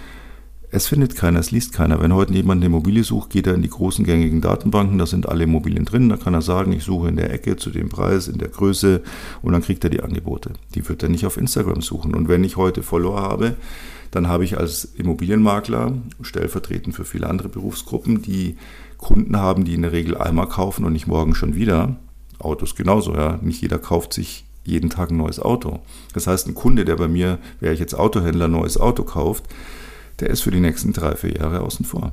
es 0.74 0.86
findet 0.86 1.14
keiner, 1.14 1.38
es 1.38 1.50
liest 1.50 1.74
keiner. 1.74 2.00
Wenn 2.00 2.14
heute 2.14 2.32
jemand 2.32 2.60
eine 2.60 2.66
Immobilie 2.66 3.04
sucht, 3.04 3.28
geht 3.28 3.46
er 3.46 3.54
in 3.54 3.60
die 3.60 3.68
großen 3.68 4.06
gängigen 4.06 4.40
Datenbanken, 4.40 4.96
da 4.96 5.04
sind 5.04 5.28
alle 5.28 5.44
Immobilien 5.44 5.84
drin, 5.84 6.08
da 6.08 6.16
kann 6.16 6.32
er 6.32 6.40
sagen, 6.40 6.72
ich 6.72 6.82
suche 6.82 7.08
in 7.08 7.16
der 7.16 7.30
Ecke 7.30 7.56
zu 7.56 7.68
dem 7.68 7.90
Preis, 7.90 8.26
in 8.26 8.38
der 8.38 8.48
Größe 8.48 9.02
und 9.42 9.52
dann 9.52 9.60
kriegt 9.60 9.84
er 9.84 9.90
die 9.90 10.02
Angebote. 10.02 10.54
Die 10.74 10.88
wird 10.88 11.02
er 11.02 11.10
nicht 11.10 11.26
auf 11.26 11.36
Instagram 11.36 11.82
suchen. 11.82 12.14
Und 12.14 12.28
wenn 12.28 12.42
ich 12.42 12.56
heute 12.56 12.82
Follower 12.82 13.20
habe, 13.20 13.54
dann 14.12 14.28
habe 14.28 14.44
ich 14.44 14.56
als 14.56 14.86
Immobilienmakler, 14.96 15.92
stellvertretend 16.22 16.96
für 16.96 17.04
viele 17.04 17.28
andere 17.28 17.50
Berufsgruppen, 17.50 18.22
die 18.22 18.56
Kunden 18.96 19.36
haben, 19.36 19.66
die 19.66 19.74
in 19.74 19.82
der 19.82 19.92
Regel 19.92 20.16
einmal 20.16 20.48
kaufen 20.48 20.86
und 20.86 20.94
nicht 20.94 21.06
morgen 21.06 21.34
schon 21.34 21.54
wieder. 21.54 21.96
Autos 22.38 22.76
genauso, 22.76 23.14
ja. 23.14 23.38
Nicht 23.42 23.60
jeder 23.60 23.78
kauft 23.78 24.14
sich 24.14 24.46
jeden 24.64 24.88
Tag 24.88 25.10
ein 25.10 25.18
neues 25.18 25.38
Auto. 25.38 25.80
Das 26.14 26.26
heißt, 26.26 26.48
ein 26.48 26.54
Kunde, 26.54 26.86
der 26.86 26.96
bei 26.96 27.08
mir, 27.08 27.38
wäre 27.60 27.74
ich 27.74 27.80
jetzt 27.80 27.94
Autohändler, 27.94 28.46
ein 28.46 28.52
neues 28.52 28.78
Auto 28.78 29.02
kauft, 29.02 29.44
der 30.22 30.30
ist 30.30 30.42
für 30.42 30.52
die 30.52 30.60
nächsten 30.60 30.92
drei, 30.92 31.16
vier 31.16 31.34
Jahre 31.34 31.62
außen 31.62 31.84
vor. 31.84 32.12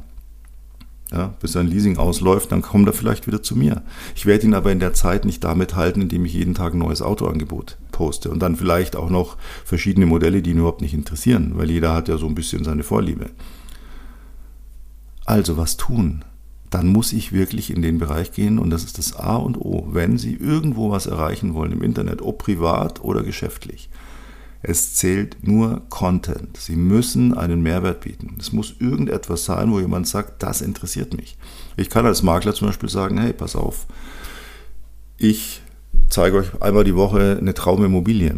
Ja, 1.12 1.34
bis 1.40 1.54
sein 1.54 1.68
Leasing 1.68 1.98
ausläuft, 1.98 2.52
dann 2.52 2.62
kommt 2.62 2.88
er 2.88 2.94
vielleicht 2.94 3.28
wieder 3.28 3.42
zu 3.42 3.56
mir. 3.56 3.84
Ich 4.16 4.26
werde 4.26 4.46
ihn 4.46 4.54
aber 4.54 4.72
in 4.72 4.80
der 4.80 4.94
Zeit 4.94 5.26
nicht 5.26 5.44
damit 5.44 5.76
halten, 5.76 6.02
indem 6.02 6.26
ich 6.26 6.34
jeden 6.34 6.56
Tag 6.56 6.74
ein 6.74 6.80
neues 6.80 7.02
Autoangebot 7.02 7.78
poste 7.92 8.30
und 8.30 8.40
dann 8.40 8.56
vielleicht 8.56 8.96
auch 8.96 9.10
noch 9.10 9.38
verschiedene 9.64 10.06
Modelle, 10.06 10.42
die 10.42 10.52
ihn 10.52 10.58
überhaupt 10.58 10.82
nicht 10.82 10.94
interessieren, 10.94 11.54
weil 11.56 11.70
jeder 11.70 11.94
hat 11.94 12.08
ja 12.08 12.18
so 12.18 12.28
ein 12.28 12.36
bisschen 12.36 12.64
seine 12.64 12.84
Vorliebe. 12.84 13.30
Also 15.26 15.58
was 15.58 15.78
tun? 15.78 16.26
Dann 16.72 16.88
muss 16.88 17.14
ich 17.14 17.32
wirklich 17.32 17.72
in 17.72 17.82
den 17.82 18.00
Bereich 18.00 18.32
gehen 18.32 18.60
und 18.60 18.70
das 18.72 18.84
ist 18.84 18.98
das 18.98 19.16
A 19.16 19.36
und 19.36 19.58
O, 19.58 19.88
wenn 19.92 20.18
Sie 20.18 20.36
irgendwo 20.36 20.92
was 20.92 21.08
erreichen 21.08 21.54
wollen 21.54 21.72
im 21.72 21.84
Internet, 21.84 22.22
ob 22.22 22.40
privat 22.40 23.04
oder 23.04 23.24
geschäftlich 23.24 23.90
es 24.62 24.96
zählt 24.96 25.38
nur 25.48 25.82
Content. 25.90 26.58
Sie 26.58 26.76
müssen 26.76 27.34
einen 27.34 27.62
Mehrwert 27.62 28.02
bieten. 28.02 28.36
Es 28.40 28.52
muss 28.52 28.76
irgendetwas 28.80 29.46
sein, 29.46 29.72
wo 29.72 29.80
jemand 29.80 30.08
sagt, 30.08 30.44
das 30.44 30.62
interessiert 30.62 31.16
mich. 31.16 31.38
Ich 31.78 31.90
kann 31.90 32.06
als 32.06 32.24
Makler 32.24 32.54
zum 32.54 32.68
Beispiel 32.68 32.90
sagen, 32.90 33.18
hey, 33.20 33.32
pass 33.34 33.56
auf, 33.56 33.86
ich 35.18 35.62
zeige 36.10 36.38
euch 36.38 36.62
einmal 36.62 36.84
die 36.84 36.96
Woche 36.96 37.38
eine 37.40 37.54
Traumimmobilie. 37.54 38.36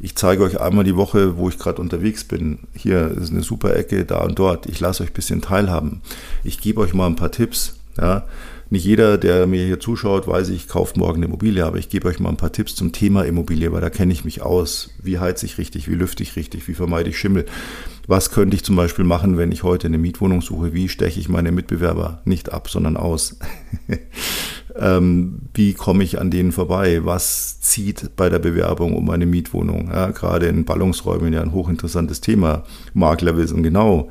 Ich 0.00 0.16
zeige 0.16 0.42
euch 0.42 0.60
einmal 0.60 0.84
die 0.84 0.96
Woche, 0.96 1.36
wo 1.38 1.48
ich 1.48 1.58
gerade 1.58 1.80
unterwegs 1.80 2.24
bin. 2.24 2.58
Hier 2.74 3.10
ist 3.10 3.30
eine 3.30 3.42
super 3.42 3.76
Ecke, 3.76 4.04
da 4.04 4.18
und 4.22 4.38
dort. 4.38 4.66
Ich 4.66 4.80
lasse 4.80 5.02
euch 5.02 5.10
ein 5.10 5.14
bisschen 5.14 5.40
teilhaben. 5.40 6.02
Ich 6.42 6.60
gebe 6.60 6.80
euch 6.80 6.92
mal 6.92 7.06
ein 7.06 7.16
paar 7.16 7.30
Tipps. 7.30 7.76
Ja, 7.96 8.24
nicht 8.70 8.84
jeder, 8.84 9.18
der 9.18 9.46
mir 9.46 9.64
hier 9.64 9.80
zuschaut, 9.80 10.26
weiß 10.26 10.48
ich, 10.48 10.68
kauft 10.68 10.96
morgen 10.96 11.16
eine 11.16 11.26
Immobilie, 11.26 11.64
aber 11.64 11.78
ich 11.78 11.88
gebe 11.88 12.08
euch 12.08 12.18
mal 12.18 12.30
ein 12.30 12.36
paar 12.36 12.52
Tipps 12.52 12.74
zum 12.74 12.92
Thema 12.92 13.24
Immobilie, 13.24 13.72
weil 13.72 13.80
da 13.80 13.90
kenne 13.90 14.12
ich 14.12 14.24
mich 14.24 14.42
aus. 14.42 14.90
Wie 15.02 15.18
heize 15.18 15.46
ich 15.46 15.58
richtig, 15.58 15.88
wie 15.88 15.94
lüfte 15.94 16.22
ich 16.22 16.36
richtig, 16.36 16.66
wie 16.68 16.74
vermeide 16.74 17.10
ich 17.10 17.18
Schimmel? 17.18 17.44
Was 18.06 18.30
könnte 18.30 18.54
ich 18.54 18.64
zum 18.64 18.76
Beispiel 18.76 19.04
machen, 19.04 19.38
wenn 19.38 19.52
ich 19.52 19.62
heute 19.62 19.86
eine 19.86 19.98
Mietwohnung 19.98 20.42
suche? 20.42 20.74
Wie 20.74 20.88
steche 20.88 21.20
ich 21.20 21.28
meine 21.28 21.52
Mitbewerber 21.52 22.20
nicht 22.24 22.52
ab, 22.52 22.68
sondern 22.68 22.96
aus? 22.96 23.38
ähm, 24.76 25.40
wie 25.54 25.72
komme 25.72 26.04
ich 26.04 26.20
an 26.20 26.30
denen 26.30 26.52
vorbei? 26.52 27.04
Was 27.04 27.60
zieht 27.60 28.10
bei 28.16 28.28
der 28.28 28.40
Bewerbung 28.40 28.94
um 28.94 29.08
eine 29.08 29.26
Mietwohnung? 29.26 29.88
Ja, 29.90 30.10
gerade 30.10 30.46
in 30.46 30.64
Ballungsräumen 30.64 31.32
ja 31.32 31.40
ein 31.40 31.52
hochinteressantes 31.52 32.20
Thema. 32.20 32.64
Makler 32.92 33.36
wissen 33.36 33.62
genau, 33.62 34.10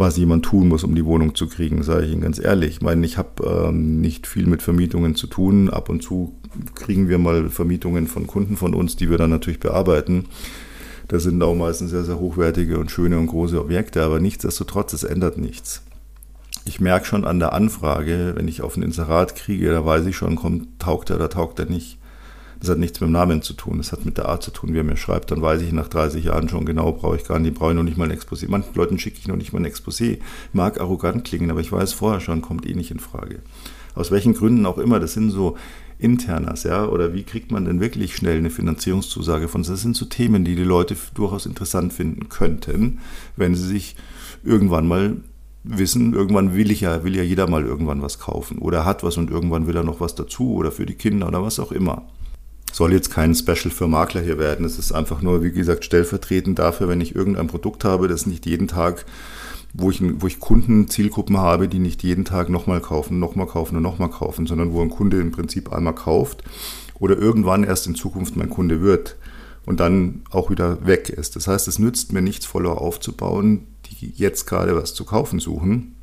was 0.00 0.16
jemand 0.16 0.46
tun 0.46 0.68
muss, 0.68 0.82
um 0.82 0.94
die 0.94 1.04
Wohnung 1.04 1.34
zu 1.34 1.46
kriegen, 1.46 1.82
sage 1.82 2.06
ich 2.06 2.12
Ihnen 2.12 2.22
ganz 2.22 2.38
ehrlich. 2.38 2.70
Ich 2.70 2.80
meine, 2.80 3.04
ich 3.04 3.18
habe 3.18 3.68
ähm, 3.68 4.00
nicht 4.00 4.26
viel 4.26 4.46
mit 4.46 4.62
Vermietungen 4.62 5.14
zu 5.14 5.26
tun. 5.26 5.68
Ab 5.68 5.90
und 5.90 6.02
zu 6.02 6.34
kriegen 6.74 7.10
wir 7.10 7.18
mal 7.18 7.50
Vermietungen 7.50 8.06
von 8.06 8.26
Kunden 8.26 8.56
von 8.56 8.74
uns, 8.74 8.96
die 8.96 9.10
wir 9.10 9.18
dann 9.18 9.28
natürlich 9.28 9.60
bearbeiten. 9.60 10.24
Das 11.06 11.24
sind 11.24 11.42
auch 11.42 11.54
meistens 11.54 11.90
sehr, 11.90 12.04
sehr 12.04 12.18
hochwertige 12.18 12.78
und 12.78 12.90
schöne 12.90 13.18
und 13.18 13.26
große 13.26 13.60
Objekte, 13.60 14.02
aber 14.02 14.20
nichtsdestotrotz, 14.20 14.94
es 14.94 15.04
ändert 15.04 15.36
nichts. 15.36 15.82
Ich 16.64 16.80
merke 16.80 17.04
schon 17.04 17.26
an 17.26 17.38
der 17.38 17.52
Anfrage, 17.52 18.32
wenn 18.36 18.48
ich 18.48 18.62
auf 18.62 18.76
ein 18.76 18.82
Inserat 18.82 19.36
kriege, 19.36 19.70
da 19.70 19.84
weiß 19.84 20.06
ich 20.06 20.16
schon, 20.16 20.36
kommt, 20.36 20.80
taugt 20.80 21.10
er 21.10 21.16
oder 21.16 21.28
taugt 21.28 21.58
er 21.58 21.66
nicht. 21.66 21.98
Das 22.60 22.68
hat 22.68 22.78
nichts 22.78 23.00
mit 23.00 23.08
dem 23.08 23.12
Namen 23.12 23.40
zu 23.40 23.54
tun, 23.54 23.78
das 23.78 23.90
hat 23.90 24.04
mit 24.04 24.18
der 24.18 24.28
Art 24.28 24.42
zu 24.42 24.50
tun, 24.50 24.74
wie 24.74 24.78
er 24.78 24.84
mir 24.84 24.98
schreibt. 24.98 25.30
Dann 25.30 25.40
weiß 25.40 25.62
ich 25.62 25.72
nach 25.72 25.88
30 25.88 26.26
Jahren 26.26 26.50
schon 26.50 26.66
genau, 26.66 26.92
brauche 26.92 27.16
ich 27.16 27.24
gar 27.24 27.38
nicht, 27.38 27.54
brauche 27.54 27.70
ich 27.70 27.76
noch 27.76 27.82
nicht 27.82 27.96
mal 27.96 28.10
ein 28.10 28.16
Exposé. 28.16 28.46
Manchen 28.48 28.74
Leuten 28.74 28.98
schicke 28.98 29.18
ich 29.18 29.28
noch 29.28 29.36
nicht 29.36 29.54
mal 29.54 29.60
ein 29.60 29.70
Exposé. 29.70 30.18
Mag 30.52 30.78
arrogant 30.78 31.24
klingen, 31.24 31.50
aber 31.50 31.60
ich 31.60 31.72
weiß 31.72 31.94
vorher 31.94 32.20
schon, 32.20 32.42
kommt 32.42 32.66
eh 32.66 32.74
nicht 32.74 32.90
in 32.90 33.00
Frage. 33.00 33.40
Aus 33.94 34.10
welchen 34.10 34.34
Gründen 34.34 34.66
auch 34.66 34.76
immer, 34.76 35.00
das 35.00 35.14
sind 35.14 35.30
so 35.30 35.56
Internas, 35.98 36.64
ja, 36.64 36.86
oder 36.86 37.12
wie 37.14 37.24
kriegt 37.24 37.50
man 37.50 37.64
denn 37.64 37.80
wirklich 37.80 38.14
schnell 38.14 38.38
eine 38.38 38.50
Finanzierungszusage 38.50 39.48
von? 39.48 39.62
Das 39.62 39.80
sind 39.80 39.96
so 39.96 40.04
Themen, 40.04 40.44
die 40.44 40.54
die 40.54 40.64
Leute 40.64 40.96
durchaus 41.14 41.46
interessant 41.46 41.92
finden 41.92 42.28
könnten, 42.28 43.00
wenn 43.36 43.54
sie 43.54 43.66
sich 43.66 43.96
irgendwann 44.44 44.86
mal 44.86 45.16
wissen, 45.64 46.14
irgendwann 46.14 46.54
will 46.54 46.70
ich 46.70 46.82
ja, 46.82 47.04
will 47.04 47.16
ja 47.16 47.22
jeder 47.22 47.48
mal 47.48 47.64
irgendwann 47.64 48.00
was 48.00 48.18
kaufen 48.18 48.58
oder 48.58 48.84
hat 48.84 49.02
was 49.02 49.18
und 49.18 49.30
irgendwann 49.30 49.66
will 49.66 49.76
er 49.76 49.82
noch 49.82 50.00
was 50.00 50.14
dazu 50.14 50.54
oder 50.54 50.72
für 50.72 50.86
die 50.86 50.94
Kinder 50.94 51.28
oder 51.28 51.42
was 51.42 51.58
auch 51.58 51.72
immer 51.72 52.06
soll 52.72 52.92
jetzt 52.92 53.10
kein 53.10 53.34
Special 53.34 53.70
für 53.70 53.86
Makler 53.88 54.20
hier 54.20 54.38
werden. 54.38 54.64
Es 54.64 54.78
ist 54.78 54.92
einfach 54.92 55.22
nur, 55.22 55.42
wie 55.42 55.52
gesagt, 55.52 55.84
stellvertretend 55.84 56.58
dafür, 56.58 56.88
wenn 56.88 57.00
ich 57.00 57.14
irgendein 57.14 57.46
Produkt 57.46 57.84
habe, 57.84 58.08
das 58.08 58.26
nicht 58.26 58.46
jeden 58.46 58.68
Tag, 58.68 59.04
wo 59.72 59.90
ich, 59.90 60.00
wo 60.20 60.26
ich 60.26 60.40
Kunden, 60.40 60.88
Zielgruppen 60.88 61.38
habe, 61.38 61.68
die 61.68 61.78
nicht 61.78 62.02
jeden 62.02 62.24
Tag 62.24 62.48
nochmal 62.48 62.80
kaufen, 62.80 63.18
nochmal 63.18 63.46
kaufen 63.46 63.76
und 63.76 63.82
nochmal 63.82 64.10
kaufen, 64.10 64.46
sondern 64.46 64.72
wo 64.72 64.82
ein 64.82 64.90
Kunde 64.90 65.20
im 65.20 65.30
Prinzip 65.30 65.72
einmal 65.72 65.94
kauft 65.94 66.42
oder 66.98 67.16
irgendwann 67.16 67.64
erst 67.64 67.86
in 67.86 67.94
Zukunft 67.94 68.36
mein 68.36 68.50
Kunde 68.50 68.80
wird 68.80 69.16
und 69.66 69.80
dann 69.80 70.22
auch 70.30 70.50
wieder 70.50 70.86
weg 70.86 71.08
ist. 71.08 71.36
Das 71.36 71.46
heißt, 71.46 71.68
es 71.68 71.78
nützt 71.78 72.12
mir 72.12 72.22
nichts, 72.22 72.46
Follower 72.46 72.80
aufzubauen, 72.80 73.66
die 73.90 74.12
jetzt 74.16 74.46
gerade 74.46 74.74
was 74.76 74.94
zu 74.94 75.04
kaufen 75.04 75.38
suchen, 75.38 75.94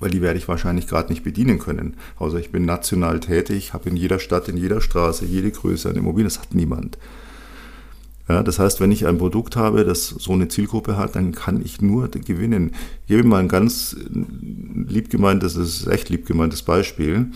weil 0.00 0.10
die 0.10 0.22
werde 0.22 0.38
ich 0.38 0.48
wahrscheinlich 0.48 0.88
gerade 0.88 1.12
nicht 1.12 1.22
bedienen 1.22 1.58
können. 1.58 1.94
Außer 2.18 2.38
ich 2.38 2.50
bin 2.50 2.64
national 2.64 3.20
tätig, 3.20 3.74
habe 3.74 3.90
in 3.90 3.96
jeder 3.96 4.18
Stadt, 4.18 4.48
in 4.48 4.56
jeder 4.56 4.80
Straße, 4.80 5.26
jede 5.26 5.50
Größe 5.50 5.90
eine 5.90 5.98
Immobilie, 5.98 6.24
das 6.24 6.40
hat 6.40 6.54
niemand. 6.54 6.98
Ja, 8.28 8.42
das 8.42 8.58
heißt, 8.58 8.80
wenn 8.80 8.92
ich 8.92 9.06
ein 9.06 9.18
Produkt 9.18 9.56
habe, 9.56 9.84
das 9.84 10.06
so 10.06 10.32
eine 10.32 10.48
Zielgruppe 10.48 10.96
hat, 10.96 11.16
dann 11.16 11.32
kann 11.32 11.60
ich 11.64 11.82
nur 11.82 12.08
gewinnen. 12.08 12.72
Ich 13.02 13.08
gebe 13.08 13.26
mal 13.26 13.40
ein 13.40 13.48
ganz 13.48 13.96
lieb 14.08 15.10
gemeintes, 15.10 15.54
das 15.54 15.68
ist 15.68 15.86
echt 15.88 16.08
lieb 16.10 16.26
gemeintes 16.26 16.62
Beispiel. 16.62 17.32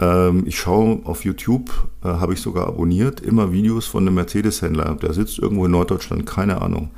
Ähm, 0.00 0.42
ich 0.44 0.58
schaue 0.58 1.00
auf 1.04 1.24
YouTube, 1.24 1.70
äh, 2.02 2.08
habe 2.08 2.34
ich 2.34 2.40
sogar 2.40 2.66
abonniert, 2.66 3.20
immer 3.20 3.52
Videos 3.52 3.86
von 3.86 4.02
einem 4.02 4.16
Mercedes-Händler. 4.16 4.96
Der 5.00 5.12
sitzt 5.12 5.38
irgendwo 5.38 5.66
in 5.66 5.70
Norddeutschland, 5.70 6.26
keine 6.26 6.60
Ahnung. 6.60 6.90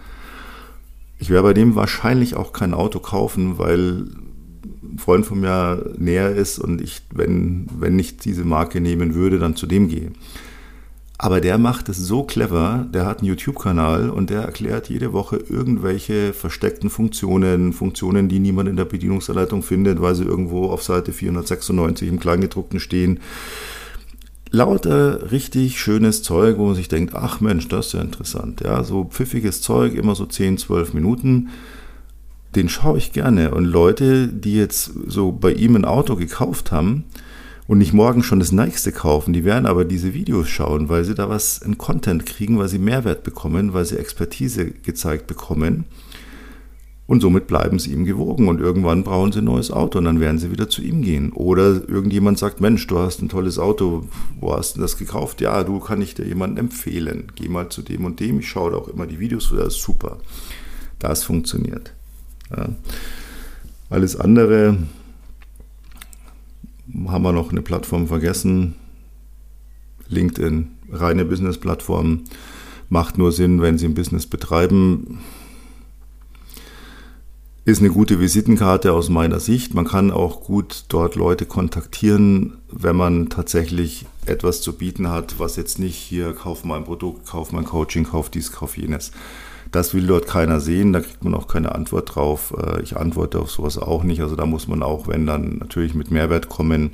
Ich 1.18 1.30
werde 1.30 1.48
bei 1.48 1.54
dem 1.54 1.74
wahrscheinlich 1.74 2.34
auch 2.34 2.54
kein 2.54 2.72
Auto 2.72 2.98
kaufen, 2.98 3.58
weil 3.58 4.06
Freund 4.96 5.26
von 5.26 5.40
mir 5.40 5.92
näher 5.98 6.34
ist 6.34 6.58
und 6.58 6.80
ich, 6.80 7.02
wenn, 7.12 7.66
wenn 7.78 7.98
ich 7.98 8.16
diese 8.16 8.44
Marke 8.44 8.80
nehmen 8.80 9.14
würde, 9.14 9.38
dann 9.38 9.56
zu 9.56 9.66
dem 9.66 9.88
gehe. 9.88 10.12
Aber 11.20 11.40
der 11.40 11.58
macht 11.58 11.88
es 11.88 11.96
so 11.96 12.22
clever, 12.22 12.86
der 12.94 13.04
hat 13.04 13.18
einen 13.18 13.26
YouTube-Kanal 13.26 14.08
und 14.08 14.30
der 14.30 14.42
erklärt 14.42 14.88
jede 14.88 15.12
Woche 15.12 15.36
irgendwelche 15.36 16.32
versteckten 16.32 16.90
Funktionen, 16.90 17.72
Funktionen, 17.72 18.28
die 18.28 18.38
niemand 18.38 18.68
in 18.68 18.76
der 18.76 18.84
Bedienungsanleitung 18.84 19.64
findet, 19.64 20.00
weil 20.00 20.14
sie 20.14 20.22
irgendwo 20.22 20.66
auf 20.66 20.84
Seite 20.84 21.12
496 21.12 22.08
im 22.08 22.20
Kleingedruckten 22.20 22.78
stehen. 22.78 23.18
Lauter 24.50 25.32
richtig 25.32 25.80
schönes 25.80 26.22
Zeug, 26.22 26.56
wo 26.56 26.66
man 26.66 26.76
sich 26.76 26.86
denkt, 26.86 27.16
ach 27.16 27.40
Mensch, 27.40 27.66
das 27.66 27.88
ist 27.88 27.92
ja 27.94 28.00
interessant. 28.00 28.60
Ja, 28.60 28.84
so 28.84 29.04
pfiffiges 29.04 29.60
Zeug, 29.60 29.94
immer 29.94 30.14
so 30.14 30.24
10, 30.24 30.56
12 30.56 30.94
Minuten 30.94 31.48
den 32.54 32.68
schaue 32.68 32.98
ich 32.98 33.12
gerne. 33.12 33.54
Und 33.54 33.64
Leute, 33.64 34.28
die 34.28 34.54
jetzt 34.54 34.92
so 35.06 35.32
bei 35.32 35.52
ihm 35.52 35.76
ein 35.76 35.84
Auto 35.84 36.16
gekauft 36.16 36.72
haben 36.72 37.04
und 37.66 37.78
nicht 37.78 37.92
morgen 37.92 38.22
schon 38.22 38.40
das 38.40 38.50
nächste 38.50 38.92
kaufen. 38.92 39.32
Die 39.32 39.44
werden 39.44 39.66
aber 39.66 39.84
diese 39.84 40.14
Videos 40.14 40.48
schauen, 40.48 40.88
weil 40.88 41.04
sie 41.04 41.14
da 41.14 41.28
was 41.28 41.58
in 41.58 41.78
Content 41.78 42.24
kriegen, 42.26 42.58
weil 42.58 42.68
sie 42.68 42.78
Mehrwert 42.78 43.22
bekommen, 43.22 43.74
weil 43.74 43.84
sie 43.84 43.98
Expertise 43.98 44.70
gezeigt 44.70 45.26
bekommen. 45.26 45.84
Und 47.06 47.22
somit 47.22 47.46
bleiben 47.46 47.78
sie 47.78 47.92
ihm 47.92 48.04
gewogen 48.04 48.48
und 48.48 48.60
irgendwann 48.60 49.02
brauchen 49.02 49.32
sie 49.32 49.38
ein 49.38 49.44
neues 49.44 49.70
Auto 49.70 49.98
und 49.98 50.04
dann 50.04 50.20
werden 50.20 50.38
sie 50.38 50.50
wieder 50.50 50.68
zu 50.68 50.82
ihm 50.82 51.00
gehen. 51.00 51.32
Oder 51.32 51.88
irgendjemand 51.88 52.38
sagt, 52.38 52.60
Mensch, 52.60 52.86
du 52.86 52.98
hast 52.98 53.22
ein 53.22 53.30
tolles 53.30 53.58
Auto, 53.58 54.06
wo 54.40 54.54
hast 54.54 54.76
du 54.76 54.80
das 54.80 54.98
gekauft? 54.98 55.40
Ja, 55.40 55.64
du 55.64 55.80
kann 55.80 56.02
ich 56.02 56.14
dir 56.14 56.26
jemanden 56.26 56.58
empfehlen. 56.58 57.32
Geh 57.34 57.48
mal 57.48 57.70
zu 57.70 57.80
dem 57.80 58.04
und 58.04 58.20
dem. 58.20 58.40
Ich 58.40 58.48
schaue 58.48 58.72
da 58.72 58.76
auch 58.76 58.88
immer 58.88 59.06
die 59.06 59.20
Videos, 59.20 59.50
das 59.56 59.76
ist 59.76 59.82
super. 59.82 60.18
Das 60.98 61.24
funktioniert. 61.24 61.94
Ja. 62.56 62.68
Alles 63.90 64.16
andere 64.16 64.76
haben 67.06 67.24
wir 67.24 67.32
noch 67.32 67.50
eine 67.50 67.62
Plattform 67.62 68.06
vergessen. 68.08 68.74
LinkedIn, 70.08 70.68
reine 70.90 71.24
Business-Plattform, 71.24 72.24
macht 72.88 73.18
nur 73.18 73.32
Sinn, 73.32 73.60
wenn 73.60 73.76
Sie 73.76 73.86
ein 73.86 73.94
Business 73.94 74.26
betreiben 74.26 75.18
ist 77.68 77.80
eine 77.80 77.90
gute 77.90 78.18
Visitenkarte 78.18 78.94
aus 78.94 79.10
meiner 79.10 79.40
Sicht. 79.40 79.74
Man 79.74 79.86
kann 79.86 80.10
auch 80.10 80.40
gut 80.40 80.86
dort 80.88 81.16
Leute 81.16 81.44
kontaktieren, 81.44 82.56
wenn 82.72 82.96
man 82.96 83.28
tatsächlich 83.28 84.06
etwas 84.24 84.62
zu 84.62 84.72
bieten 84.72 85.10
hat, 85.10 85.38
was 85.38 85.56
jetzt 85.56 85.78
nicht 85.78 85.96
hier, 85.96 86.32
kauf 86.32 86.64
mal 86.64 86.78
ein 86.78 86.86
Produkt, 86.86 87.26
kauf 87.26 87.52
mal 87.52 87.58
ein 87.58 87.64
Coaching, 87.66 88.04
kauf 88.04 88.30
dies, 88.30 88.52
kauf 88.52 88.78
jenes. 88.78 89.12
Das 89.70 89.92
will 89.94 90.06
dort 90.06 90.26
keiner 90.26 90.60
sehen, 90.60 90.92
da 90.92 91.00
kriegt 91.00 91.24
man 91.24 91.34
auch 91.34 91.46
keine 91.46 91.74
Antwort 91.74 92.14
drauf. 92.14 92.54
Äh, 92.56 92.82
ich 92.82 92.96
antworte 92.96 93.38
auf 93.38 93.50
sowas 93.50 93.78
auch 93.78 94.02
nicht. 94.02 94.20
Also 94.20 94.36
da 94.36 94.46
muss 94.46 94.68
man 94.68 94.82
auch, 94.82 95.08
wenn 95.08 95.26
dann 95.26 95.58
natürlich 95.58 95.94
mit 95.94 96.10
Mehrwert 96.10 96.48
kommen. 96.48 96.92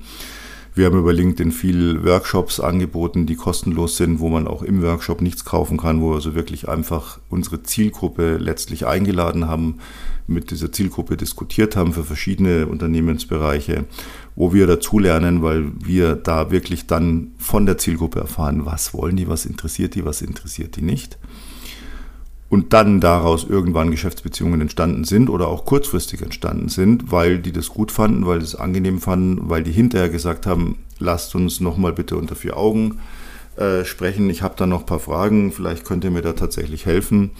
Wir 0.76 0.86
haben 0.86 0.98
über 0.98 1.12
LinkedIn 1.12 1.52
viel 1.52 2.04
Workshops 2.04 2.58
angeboten, 2.58 3.26
die 3.26 3.36
kostenlos 3.36 3.96
sind, 3.96 4.18
wo 4.18 4.28
man 4.28 4.48
auch 4.48 4.62
im 4.62 4.82
Workshop 4.82 5.20
nichts 5.20 5.44
kaufen 5.44 5.76
kann, 5.76 6.00
wo 6.00 6.10
wir 6.10 6.14
also 6.16 6.34
wirklich 6.34 6.68
einfach 6.68 7.20
unsere 7.28 7.62
Zielgruppe 7.62 8.38
letztlich 8.38 8.84
eingeladen 8.84 9.46
haben, 9.46 9.78
mit 10.26 10.50
dieser 10.50 10.72
Zielgruppe 10.72 11.16
diskutiert 11.16 11.76
haben 11.76 11.92
für 11.92 12.02
verschiedene 12.02 12.66
Unternehmensbereiche, 12.66 13.84
wo 14.34 14.52
wir 14.52 14.66
dazulernen, 14.66 15.42
weil 15.42 15.70
wir 15.78 16.16
da 16.16 16.50
wirklich 16.50 16.88
dann 16.88 17.34
von 17.38 17.66
der 17.66 17.78
Zielgruppe 17.78 18.18
erfahren, 18.18 18.66
was 18.66 18.94
wollen 18.94 19.14
die, 19.14 19.28
was 19.28 19.46
interessiert 19.46 19.94
die, 19.94 20.04
was 20.04 20.22
interessiert 20.22 20.74
die 20.74 20.82
nicht 20.82 21.18
und 22.48 22.72
dann 22.72 23.00
daraus 23.00 23.44
irgendwann 23.44 23.90
Geschäftsbeziehungen 23.90 24.60
entstanden 24.60 25.04
sind 25.04 25.28
oder 25.28 25.48
auch 25.48 25.64
kurzfristig 25.64 26.22
entstanden 26.22 26.68
sind, 26.68 27.10
weil 27.10 27.38
die 27.38 27.52
das 27.52 27.68
gut 27.68 27.90
fanden, 27.90 28.26
weil 28.26 28.38
die 28.38 28.44
es 28.44 28.54
angenehm 28.54 29.00
fanden, 29.00 29.48
weil 29.48 29.62
die 29.62 29.72
hinterher 29.72 30.08
gesagt 30.08 30.46
haben, 30.46 30.78
lasst 30.98 31.34
uns 31.34 31.60
nochmal 31.60 31.92
bitte 31.92 32.16
unter 32.16 32.36
vier 32.36 32.56
Augen 32.56 32.98
äh, 33.56 33.84
sprechen. 33.84 34.30
Ich 34.30 34.42
habe 34.42 34.54
da 34.56 34.66
noch 34.66 34.80
ein 34.80 34.86
paar 34.86 35.00
Fragen, 35.00 35.52
vielleicht 35.52 35.84
könnt 35.84 36.04
ihr 36.04 36.10
mir 36.10 36.22
da 36.22 36.32
tatsächlich 36.32 36.86
helfen. 36.86 37.30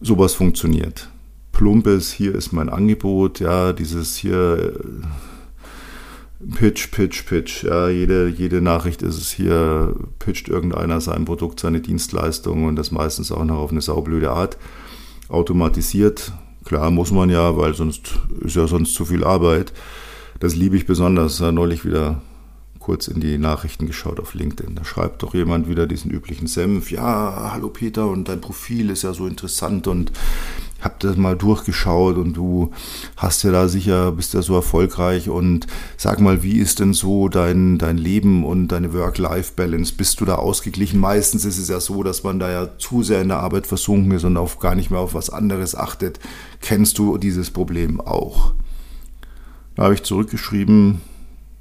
Sowas 0.00 0.34
funktioniert. 0.34 1.08
Plumpes, 1.52 2.12
hier 2.12 2.34
ist 2.34 2.52
mein 2.52 2.68
Angebot, 2.68 3.40
ja, 3.40 3.72
dieses 3.72 4.16
hier 4.16 4.74
Pitch, 6.54 6.90
Pitch, 6.90 7.26
Pitch. 7.26 7.64
Ja, 7.64 7.88
jede, 7.88 8.28
jede 8.28 8.60
Nachricht 8.60 9.02
ist 9.02 9.16
es 9.16 9.30
hier, 9.30 9.94
pitcht 10.18 10.48
irgendeiner 10.48 11.00
sein 11.00 11.24
Produkt, 11.24 11.60
seine 11.60 11.80
Dienstleistung 11.80 12.64
und 12.64 12.76
das 12.76 12.90
meistens 12.90 13.32
auch 13.32 13.44
noch 13.44 13.58
auf 13.58 13.70
eine 13.70 13.80
saublöde 13.80 14.30
Art. 14.30 14.58
Automatisiert, 15.28 16.32
klar 16.64 16.90
muss 16.90 17.10
man 17.10 17.30
ja, 17.30 17.56
weil 17.56 17.74
sonst 17.74 18.18
ist 18.40 18.56
ja 18.56 18.66
sonst 18.66 18.94
zu 18.94 19.04
viel 19.04 19.24
Arbeit. 19.24 19.72
Das 20.40 20.54
liebe 20.54 20.76
ich 20.76 20.86
besonders. 20.86 21.38
Ja, 21.38 21.52
neulich 21.52 21.84
wieder 21.84 22.20
kurz 22.78 23.08
in 23.08 23.18
die 23.18 23.38
Nachrichten 23.38 23.86
geschaut 23.86 24.20
auf 24.20 24.34
LinkedIn. 24.34 24.74
Da 24.74 24.84
schreibt 24.84 25.22
doch 25.22 25.32
jemand 25.32 25.68
wieder 25.68 25.86
diesen 25.86 26.10
üblichen 26.10 26.46
Senf. 26.46 26.90
Ja, 26.90 27.50
hallo 27.52 27.70
Peter, 27.70 28.08
und 28.08 28.28
dein 28.28 28.42
Profil 28.42 28.90
ist 28.90 29.02
ja 29.02 29.14
so 29.14 29.26
interessant 29.26 29.86
und 29.86 30.12
hab 30.84 31.00
das 31.00 31.16
mal 31.16 31.34
durchgeschaut 31.34 32.18
und 32.18 32.34
du 32.34 32.70
hast 33.16 33.42
ja 33.42 33.50
da 33.50 33.68
sicher, 33.68 34.12
bist 34.12 34.34
ja 34.34 34.42
so 34.42 34.54
erfolgreich 34.54 35.30
und 35.30 35.66
sag 35.96 36.20
mal, 36.20 36.42
wie 36.42 36.58
ist 36.58 36.78
denn 36.78 36.92
so 36.92 37.30
dein, 37.30 37.78
dein 37.78 37.96
Leben 37.96 38.44
und 38.44 38.68
deine 38.68 38.92
Work-Life-Balance? 38.92 39.94
Bist 39.96 40.20
du 40.20 40.26
da 40.26 40.34
ausgeglichen? 40.34 41.00
Meistens 41.00 41.46
ist 41.46 41.56
es 41.56 41.68
ja 41.70 41.80
so, 41.80 42.02
dass 42.02 42.22
man 42.22 42.38
da 42.38 42.50
ja 42.50 42.78
zu 42.78 43.02
sehr 43.02 43.22
in 43.22 43.28
der 43.28 43.40
Arbeit 43.40 43.66
versunken 43.66 44.12
ist 44.12 44.24
und 44.24 44.36
auf 44.36 44.58
gar 44.58 44.74
nicht 44.74 44.90
mehr 44.90 45.00
auf 45.00 45.14
was 45.14 45.30
anderes 45.30 45.74
achtet. 45.74 46.20
Kennst 46.60 46.98
du 46.98 47.16
dieses 47.16 47.50
Problem 47.50 47.98
auch? 48.02 48.52
Da 49.76 49.84
habe 49.84 49.94
ich 49.94 50.02
zurückgeschrieben, 50.02 51.00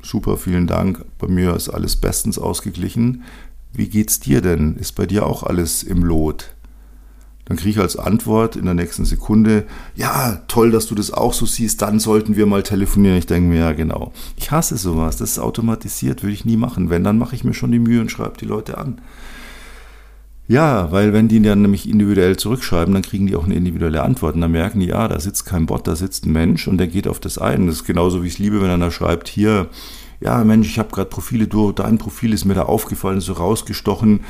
super, 0.02 0.36
vielen 0.36 0.68
Dank, 0.68 1.06
bei 1.18 1.28
mir 1.28 1.56
ist 1.56 1.70
alles 1.70 1.96
bestens 1.96 2.38
ausgeglichen. 2.38 3.24
Wie 3.72 3.88
geht's 3.88 4.20
dir 4.20 4.42
denn? 4.42 4.76
Ist 4.76 4.92
bei 4.92 5.06
dir 5.06 5.26
auch 5.26 5.44
alles 5.44 5.82
im 5.82 6.04
Lot? 6.04 6.54
Dann 7.46 7.58
kriege 7.58 7.72
ich 7.72 7.80
als 7.80 7.98
Antwort 7.98 8.56
in 8.56 8.66
der 8.66 8.74
nächsten 8.74 9.04
Sekunde, 9.04 9.66
ja, 9.96 10.42
toll, 10.48 10.72
dass 10.72 10.88
du 10.88 10.96
das 10.96 11.12
auch 11.12 11.34
so 11.34 11.46
siehst, 11.46 11.82
dann 11.82 12.00
sollten 12.00 12.38
wir 12.38 12.46
mal 12.46 12.64
telefonieren. 12.64 13.18
Ich 13.18 13.26
denke 13.26 13.50
mir, 13.50 13.60
ja, 13.60 13.72
genau. 13.74 14.14
Ich 14.38 14.52
hasse 14.52 14.78
sowas, 14.78 15.18
das 15.18 15.32
ist 15.32 15.40
automatisiert, 15.40 16.24
würde 16.24 16.34
ich 16.34 16.46
nie 16.46 16.56
machen. 16.56 16.90
Wenn, 16.90 17.04
dann 17.04 17.18
mache 17.18 17.36
ich 17.36 17.44
mir 17.44 17.54
schon 17.54 17.72
die 17.72 17.80
Mühe 17.80 18.00
und 18.00 18.12
schreibe 18.12 18.38
die 18.38 18.46
Leute 18.46 18.78
an. 18.78 19.02
Ja, 20.48 20.92
weil 20.92 21.14
wenn 21.14 21.28
die 21.30 21.42
dann 21.42 21.62
nämlich 21.62 21.88
individuell 21.88 22.38
zurückschreiben, 22.38 22.94
dann 22.94 23.04
kriegen 23.04 23.28
die 23.28 23.36
auch 23.36 23.46
eine 23.46 23.56
individuelle 23.56 24.04
Antwort. 24.04 24.36
Und 24.36 24.42
dann 24.42 24.52
merken 24.52 24.80
die, 24.80 24.88
ja, 24.88 25.08
da 25.08 25.20
sitzt 25.20 25.46
kein 25.46 25.66
Bot, 25.66 25.88
da 25.88 25.96
sitzt 25.96 26.26
ein 26.26 26.32
Mensch 26.32 26.68
und 26.68 26.78
der 26.78 26.88
geht 26.88 27.08
auf 27.08 27.20
das 27.20 27.38
ein. 27.38 27.68
Das 27.68 27.78
ist 27.78 27.86
genauso, 27.86 28.24
wie 28.24 28.28
ich 28.28 28.34
es 28.34 28.40
liebe, 28.40 28.62
wenn 28.62 28.70
einer 28.70 28.92
schreibt, 28.92 29.28
hier, 29.28 29.68
ja, 30.20 30.44
Mensch, 30.44 30.68
ich 30.68 30.80
habe 30.80 30.92
gerade 30.92 31.10
Profile 31.10 31.48
durch, 31.48 31.76
dein 31.76 31.98
Profil 31.98 32.34
ist 32.34 32.46
mir 32.46 32.54
da 32.54 32.64
aufgefallen, 32.64 33.20
so 33.20 33.34
rausgestochen 33.34 34.22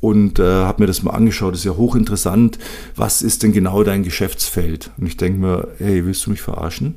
und 0.00 0.38
äh, 0.38 0.42
habe 0.42 0.82
mir 0.82 0.86
das 0.86 1.02
mal 1.02 1.12
angeschaut. 1.12 1.52
Das 1.52 1.60
ist 1.60 1.64
ja 1.64 1.76
hochinteressant. 1.76 2.58
Was 2.94 3.22
ist 3.22 3.42
denn 3.42 3.52
genau 3.52 3.82
dein 3.82 4.02
Geschäftsfeld? 4.02 4.90
Und 4.96 5.06
ich 5.06 5.16
denke 5.16 5.40
mir, 5.40 5.68
hey, 5.78 6.04
willst 6.04 6.26
du 6.26 6.30
mich 6.30 6.40
verarschen? 6.40 6.96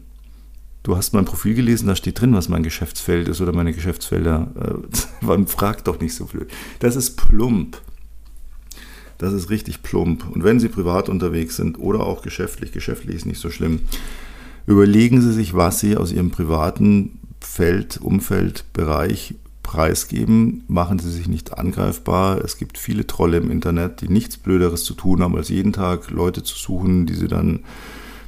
Du 0.83 0.97
hast 0.97 1.13
mein 1.13 1.25
Profil 1.25 1.53
gelesen, 1.53 1.87
da 1.87 1.95
steht 1.95 2.19
drin, 2.19 2.33
was 2.33 2.49
mein 2.49 2.63
Geschäftsfeld 2.63 3.27
ist 3.27 3.39
oder 3.39 3.53
meine 3.53 3.73
Geschäftsfelder. 3.73 4.81
Äh, 5.21 5.25
man 5.25 5.47
fragt 5.47 5.87
doch 5.87 5.99
nicht 5.99 6.15
so 6.15 6.25
blöd. 6.25 6.49
Das 6.79 6.95
ist 6.95 7.17
plump. 7.17 7.81
Das 9.17 9.33
ist 9.33 9.51
richtig 9.51 9.83
plump. 9.83 10.27
Und 10.31 10.43
wenn 10.43 10.59
Sie 10.59 10.67
privat 10.67 11.07
unterwegs 11.07 11.55
sind 11.55 11.77
oder 11.77 12.01
auch 12.01 12.23
geschäftlich, 12.23 12.71
geschäftlich 12.71 13.17
ist 13.17 13.27
nicht 13.27 13.39
so 13.39 13.51
schlimm, 13.51 13.81
überlegen 14.65 15.21
Sie 15.21 15.33
sich, 15.33 15.53
was 15.53 15.79
Sie 15.79 15.95
aus 15.95 16.11
Ihrem 16.11 16.31
privaten 16.31 17.19
Feld, 17.39 17.99
Umfeld, 18.01 18.65
Bereich 18.73 19.35
preisgeben, 19.71 20.65
machen 20.67 20.99
Sie 20.99 21.09
sich 21.09 21.29
nicht 21.29 21.57
angreifbar. 21.57 22.43
Es 22.43 22.57
gibt 22.57 22.77
viele 22.77 23.07
Trolle 23.07 23.37
im 23.37 23.49
Internet, 23.49 24.01
die 24.01 24.09
nichts 24.09 24.35
Blöderes 24.35 24.83
zu 24.83 24.93
tun 24.93 25.23
haben, 25.23 25.37
als 25.37 25.47
jeden 25.47 25.71
Tag 25.71 26.11
Leute 26.11 26.43
zu 26.43 26.57
suchen, 26.57 27.05
die 27.05 27.13
sie 27.13 27.29
dann 27.29 27.61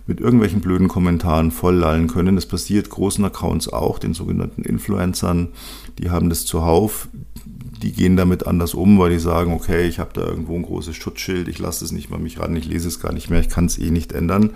mit 0.08 0.22
irgendwelchen 0.22 0.62
blöden 0.62 0.88
Kommentaren 0.88 1.52
volllallen 1.52 2.08
können. 2.08 2.36
Das 2.36 2.46
passiert 2.46 2.90
großen 2.90 3.26
Accounts 3.26 3.68
auch, 3.68 4.00
den 4.00 4.14
sogenannten 4.14 4.62
Influencern. 4.62 5.50
Die 6.00 6.10
haben 6.10 6.30
das 6.30 6.46
zuhauf. 6.46 7.10
Die 7.82 7.92
gehen 7.92 8.16
damit 8.16 8.48
anders 8.48 8.74
um, 8.74 8.98
weil 8.98 9.10
die 9.10 9.20
sagen, 9.20 9.52
okay, 9.52 9.86
ich 9.86 10.00
habe 10.00 10.12
da 10.14 10.22
irgendwo 10.22 10.56
ein 10.56 10.62
großes 10.62 10.96
Schutzschild, 10.96 11.50
ich 11.50 11.60
lasse 11.60 11.84
es 11.84 11.92
nicht 11.92 12.10
mal 12.10 12.20
mich 12.20 12.40
ran, 12.40 12.56
ich 12.56 12.66
lese 12.66 12.88
es 12.88 13.02
gar 13.02 13.12
nicht 13.12 13.30
mehr, 13.30 13.42
ich 13.42 13.50
kann 13.50 13.66
es 13.66 13.78
eh 13.78 13.92
nicht 13.92 14.14
ändern. 14.14 14.52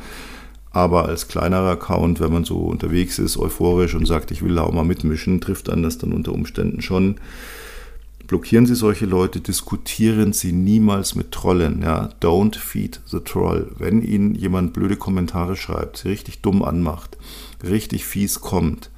Aber 0.77 1.05
als 1.05 1.27
kleinerer 1.27 1.71
Account, 1.71 2.19
wenn 2.19 2.31
man 2.31 2.45
so 2.45 2.59
unterwegs 2.59 3.17
ist, 3.17 3.35
euphorisch 3.35 3.95
und 3.95 4.05
sagt, 4.05 4.29
ich 4.29 4.43
will 4.43 4.53
da 4.53 4.61
auch 4.61 4.71
mal 4.71 4.85
mitmischen, 4.85 5.41
trifft 5.41 5.69
dann 5.69 5.81
das 5.81 5.97
dann 5.97 6.13
unter 6.13 6.33
Umständen 6.33 6.83
schon. 6.83 7.15
Blockieren 8.27 8.67
Sie 8.67 8.75
solche 8.75 9.07
Leute, 9.07 9.41
diskutieren 9.41 10.33
Sie 10.33 10.51
niemals 10.51 11.15
mit 11.15 11.31
Trollen. 11.31 11.81
Ja? 11.81 12.11
Don't 12.21 12.55
feed 12.59 13.01
the 13.07 13.21
troll. 13.21 13.71
Wenn 13.79 14.03
Ihnen 14.03 14.35
jemand 14.35 14.73
blöde 14.73 14.97
Kommentare 14.97 15.55
schreibt, 15.55 16.05
richtig 16.05 16.43
dumm 16.43 16.61
anmacht, 16.61 17.17
richtig 17.63 18.05
fies 18.05 18.39
kommt, 18.41 18.91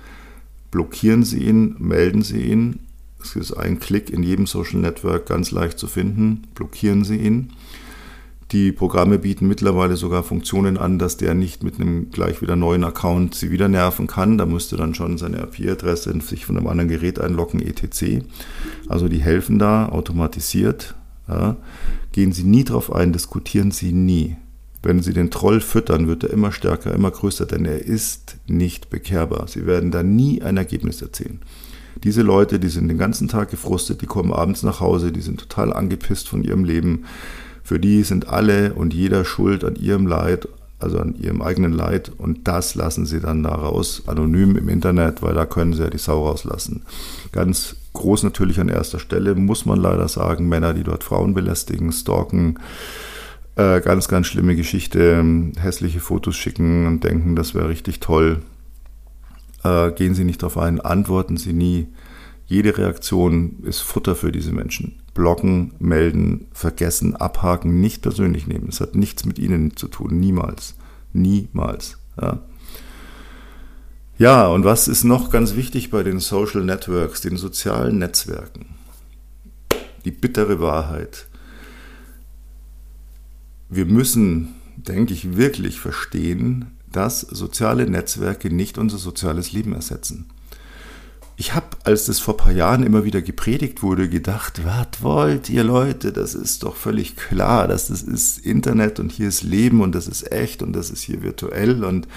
blockieren 0.71 1.23
Sie 1.23 1.45
ihn, 1.45 1.77
melden 1.79 2.23
Sie 2.23 2.41
ihn. 2.41 2.79
Es 3.23 3.37
ist 3.37 3.53
ein 3.53 3.79
Klick 3.79 4.09
in 4.09 4.21
jedem 4.21 4.47
Social 4.47 4.81
Network 4.81 5.27
ganz 5.27 5.51
leicht 5.51 5.79
zu 5.79 5.87
finden. 5.87 6.43
Blockieren 6.55 7.05
Sie 7.05 7.15
ihn. 7.15 7.53
Die 8.51 8.71
Programme 8.71 9.19
bieten 9.19 9.47
mittlerweile 9.47 9.95
sogar 9.95 10.23
Funktionen 10.23 10.77
an, 10.77 10.97
dass 10.97 11.17
der 11.17 11.35
nicht 11.35 11.61
mit 11.61 11.79
einem 11.79 12.09
gleich 12.09 12.41
wieder 12.41 12.55
neuen 12.55 12.83
Account 12.83 13.35
sie 13.35 13.51
wieder 13.51 13.67
nerven 13.67 14.07
kann. 14.07 14.39
Da 14.39 14.47
müsste 14.47 14.75
dann 14.75 14.95
schon 14.95 15.19
seine 15.19 15.43
IP-Adresse 15.43 16.19
sich 16.21 16.47
von 16.47 16.57
einem 16.57 16.65
anderen 16.65 16.89
Gerät 16.89 17.19
einloggen, 17.19 17.61
etc. 17.61 18.23
Also 18.87 19.07
die 19.07 19.21
helfen 19.21 19.59
da 19.59 19.89
automatisiert. 19.89 20.95
Ja. 21.27 21.57
Gehen 22.11 22.31
Sie 22.31 22.43
nie 22.43 22.63
drauf 22.63 22.91
ein, 22.91 23.13
diskutieren 23.13 23.69
Sie 23.69 23.91
nie. 23.91 24.35
Wenn 24.81 25.03
Sie 25.03 25.13
den 25.13 25.29
Troll 25.29 25.61
füttern, 25.61 26.07
wird 26.07 26.23
er 26.23 26.31
immer 26.31 26.51
stärker, 26.51 26.95
immer 26.95 27.11
größer, 27.11 27.45
denn 27.45 27.65
er 27.65 27.85
ist 27.85 28.37
nicht 28.47 28.89
bekehrbar. 28.89 29.47
Sie 29.47 29.67
werden 29.67 29.91
da 29.91 30.01
nie 30.01 30.41
ein 30.41 30.57
Ergebnis 30.57 31.03
erzielen. 31.03 31.41
Diese 32.03 32.23
Leute, 32.23 32.59
die 32.59 32.69
sind 32.69 32.87
den 32.87 32.97
ganzen 32.97 33.27
Tag 33.27 33.51
gefrustet, 33.51 34.01
die 34.01 34.05
kommen 34.07 34.31
abends 34.33 34.63
nach 34.63 34.79
Hause, 34.79 35.11
die 35.11 35.21
sind 35.21 35.39
total 35.39 35.71
angepisst 35.71 36.29
von 36.29 36.43
ihrem 36.43 36.63
Leben 36.63 37.03
für 37.69 37.79
die 37.79 38.01
sind 38.01 38.27
alle 38.27 38.73
und 38.73 38.95
jeder 38.95 39.23
schuld 39.23 39.63
an 39.63 39.75
ihrem 39.75 40.07
Leid, 40.07 40.47
also 40.79 40.97
an 40.97 41.13
ihrem 41.21 41.43
eigenen 41.43 41.71
Leid. 41.71 42.11
Und 42.17 42.47
das 42.47 42.73
lassen 42.73 43.05
sie 43.05 43.19
dann 43.19 43.43
da 43.43 43.53
raus, 43.53 44.01
anonym 44.07 44.55
im 44.55 44.69
Internet, 44.69 45.21
weil 45.21 45.35
da 45.35 45.45
können 45.45 45.73
sie 45.73 45.83
ja 45.83 45.91
die 45.91 45.99
Sau 45.99 46.25
rauslassen. 46.25 46.81
Ganz 47.31 47.75
groß 47.93 48.23
natürlich 48.23 48.59
an 48.59 48.69
erster 48.69 48.97
Stelle, 48.97 49.35
muss 49.35 49.67
man 49.67 49.79
leider 49.79 50.07
sagen, 50.07 50.49
Männer, 50.49 50.73
die 50.73 50.81
dort 50.81 51.03
Frauen 51.03 51.35
belästigen, 51.35 51.91
stalken, 51.91 52.57
äh, 53.55 53.81
ganz, 53.81 54.07
ganz 54.07 54.25
schlimme 54.25 54.55
Geschichte, 54.55 55.23
hässliche 55.59 55.99
Fotos 55.99 56.35
schicken 56.35 56.87
und 56.87 57.03
denken, 57.03 57.35
das 57.35 57.53
wäre 57.53 57.69
richtig 57.69 57.99
toll. 57.99 58.41
Äh, 59.63 59.91
gehen 59.91 60.15
Sie 60.15 60.23
nicht 60.23 60.41
darauf 60.41 60.57
ein, 60.57 60.81
antworten 60.81 61.37
Sie 61.37 61.53
nie. 61.53 61.89
Jede 62.47 62.75
Reaktion 62.75 63.59
ist 63.61 63.81
Futter 63.81 64.15
für 64.15 64.31
diese 64.31 64.53
Menschen. 64.53 65.03
Blocken, 65.13 65.73
melden, 65.79 66.47
vergessen, 66.51 67.15
abhaken, 67.15 67.81
nicht 67.81 68.01
persönlich 68.01 68.47
nehmen. 68.47 68.69
Es 68.69 68.79
hat 68.79 68.95
nichts 68.95 69.25
mit 69.25 69.39
Ihnen 69.39 69.75
zu 69.75 69.87
tun. 69.87 70.19
Niemals. 70.19 70.75
Niemals. 71.13 71.97
Ja. 72.21 72.39
ja, 74.17 74.47
und 74.47 74.65
was 74.65 74.87
ist 74.87 75.03
noch 75.03 75.29
ganz 75.29 75.55
wichtig 75.55 75.89
bei 75.89 76.03
den 76.03 76.19
Social 76.19 76.63
Networks, 76.63 77.21
den 77.21 77.37
sozialen 77.37 77.97
Netzwerken? 77.97 78.67
Die 80.05 80.11
bittere 80.11 80.59
Wahrheit. 80.59 81.27
Wir 83.69 83.85
müssen, 83.85 84.55
denke 84.75 85.13
ich, 85.13 85.37
wirklich 85.37 85.79
verstehen, 85.79 86.77
dass 86.91 87.21
soziale 87.21 87.89
Netzwerke 87.89 88.53
nicht 88.53 88.77
unser 88.77 88.97
soziales 88.97 89.51
Leben 89.51 89.73
ersetzen. 89.73 90.29
Ich 91.37 91.53
habe, 91.53 91.68
als 91.83 92.05
das 92.05 92.19
vor 92.19 92.33
ein 92.35 92.37
paar 92.37 92.51
Jahren 92.51 92.83
immer 92.83 93.03
wieder 93.03 93.21
gepredigt 93.21 93.81
wurde, 93.81 94.09
gedacht, 94.09 94.61
was 94.65 95.01
wollt 95.01 95.49
ihr 95.49 95.63
Leute? 95.63 96.11
Das 96.11 96.35
ist 96.35 96.63
doch 96.63 96.75
völlig 96.75 97.15
klar, 97.15 97.67
dass 97.67 97.87
das 97.87 98.01
ist 98.01 98.39
Internet 98.45 98.99
und 98.99 99.11
hier 99.11 99.27
ist 99.27 99.43
Leben 99.43 99.81
und 99.81 99.95
das 99.95 100.07
ist 100.07 100.31
echt 100.31 100.61
und 100.61 100.73
das 100.73 100.89
ist 100.89 101.01
hier 101.01 101.21
virtuell 101.21 101.83
und 101.83 102.07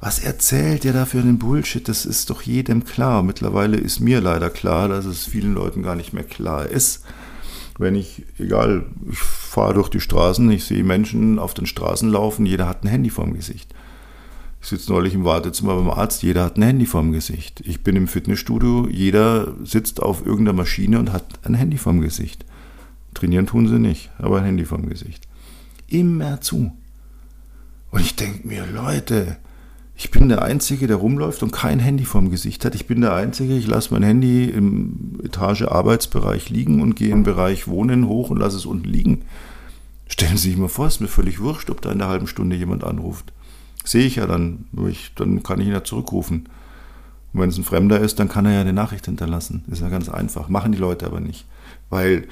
was 0.00 0.18
erzählt 0.18 0.84
ihr 0.84 0.92
da 0.92 1.06
für 1.06 1.20
einen 1.20 1.38
Bullshit? 1.38 1.88
Das 1.88 2.04
ist 2.04 2.28
doch 2.28 2.42
jedem 2.42 2.84
klar. 2.84 3.22
Mittlerweile 3.22 3.78
ist 3.78 4.00
mir 4.00 4.20
leider 4.20 4.50
klar, 4.50 4.88
dass 4.88 5.06
es 5.06 5.24
vielen 5.24 5.54
Leuten 5.54 5.82
gar 5.82 5.96
nicht 5.96 6.12
mehr 6.12 6.24
klar 6.24 6.66
ist. 6.66 7.04
Wenn 7.78 7.94
ich, 7.94 8.22
egal, 8.38 8.84
ich 9.10 9.18
fahre 9.18 9.72
durch 9.72 9.88
die 9.88 10.00
Straßen, 10.00 10.50
ich 10.50 10.64
sehe 10.64 10.84
Menschen 10.84 11.38
auf 11.38 11.54
den 11.54 11.64
Straßen 11.64 12.10
laufen, 12.10 12.44
jeder 12.44 12.68
hat 12.68 12.84
ein 12.84 12.88
Handy 12.88 13.08
vorm 13.08 13.32
Gesicht. 13.32 13.74
Ich 14.64 14.70
sitze 14.70 14.90
neulich 14.90 15.12
im 15.12 15.26
Wartezimmer 15.26 15.74
beim 15.76 15.90
Arzt, 15.90 16.22
jeder 16.22 16.42
hat 16.42 16.56
ein 16.56 16.62
Handy 16.62 16.86
vorm 16.86 17.12
Gesicht. 17.12 17.60
Ich 17.66 17.82
bin 17.82 17.96
im 17.96 18.08
Fitnessstudio, 18.08 18.88
jeder 18.88 19.52
sitzt 19.62 20.00
auf 20.00 20.24
irgendeiner 20.24 20.56
Maschine 20.56 20.98
und 20.98 21.12
hat 21.12 21.26
ein 21.42 21.52
Handy 21.52 21.76
vorm 21.76 22.00
Gesicht. 22.00 22.46
Trainieren 23.12 23.44
tun 23.44 23.68
sie 23.68 23.78
nicht, 23.78 24.10
aber 24.16 24.38
ein 24.38 24.46
Handy 24.46 24.64
vorm 24.64 24.88
Gesicht. 24.88 25.28
Immer 25.86 26.40
zu. 26.40 26.72
Und 27.90 28.00
ich 28.00 28.16
denke 28.16 28.48
mir, 28.48 28.64
Leute, 28.64 29.36
ich 29.96 30.10
bin 30.10 30.30
der 30.30 30.40
Einzige, 30.40 30.86
der 30.86 30.96
rumläuft 30.96 31.42
und 31.42 31.52
kein 31.52 31.78
Handy 31.78 32.06
vorm 32.06 32.30
Gesicht 32.30 32.64
hat. 32.64 32.74
Ich 32.74 32.86
bin 32.86 33.02
der 33.02 33.12
Einzige, 33.12 33.54
ich 33.54 33.66
lasse 33.66 33.92
mein 33.92 34.02
Handy 34.02 34.46
im 34.46 35.20
Etage 35.22 35.64
Arbeitsbereich 35.64 36.48
liegen 36.48 36.80
und 36.80 36.96
gehe 36.96 37.10
den 37.10 37.22
Bereich 37.22 37.68
Wohnen 37.68 38.08
hoch 38.08 38.30
und 38.30 38.38
lasse 38.38 38.56
es 38.56 38.64
unten 38.64 38.88
liegen. 38.88 39.26
Stellen 40.08 40.38
Sie 40.38 40.48
sich 40.48 40.56
mal 40.56 40.68
vor, 40.68 40.86
es 40.86 40.94
ist 40.94 41.00
mir 41.02 41.08
völlig 41.08 41.40
wurscht, 41.40 41.68
ob 41.68 41.82
da 41.82 41.92
in 41.92 42.00
einer 42.00 42.10
halben 42.10 42.26
Stunde 42.26 42.56
jemand 42.56 42.82
anruft 42.82 43.34
sehe 43.84 44.06
ich 44.06 44.16
ja 44.16 44.26
dann, 44.26 44.66
ich, 44.88 45.12
dann 45.14 45.42
kann 45.42 45.60
ich 45.60 45.66
ihn 45.66 45.72
ja 45.72 45.84
zurückrufen. 45.84 46.48
Und 47.32 47.40
wenn 47.40 47.50
es 47.50 47.58
ein 47.58 47.64
Fremder 47.64 48.00
ist, 48.00 48.18
dann 48.18 48.28
kann 48.28 48.46
er 48.46 48.52
ja 48.52 48.60
eine 48.60 48.72
Nachricht 48.72 49.06
hinterlassen. 49.06 49.64
Ist 49.70 49.82
ja 49.82 49.88
ganz 49.88 50.08
einfach. 50.08 50.48
Machen 50.48 50.72
die 50.72 50.78
Leute 50.78 51.06
aber 51.06 51.20
nicht. 51.20 51.46
Weil 51.90 52.26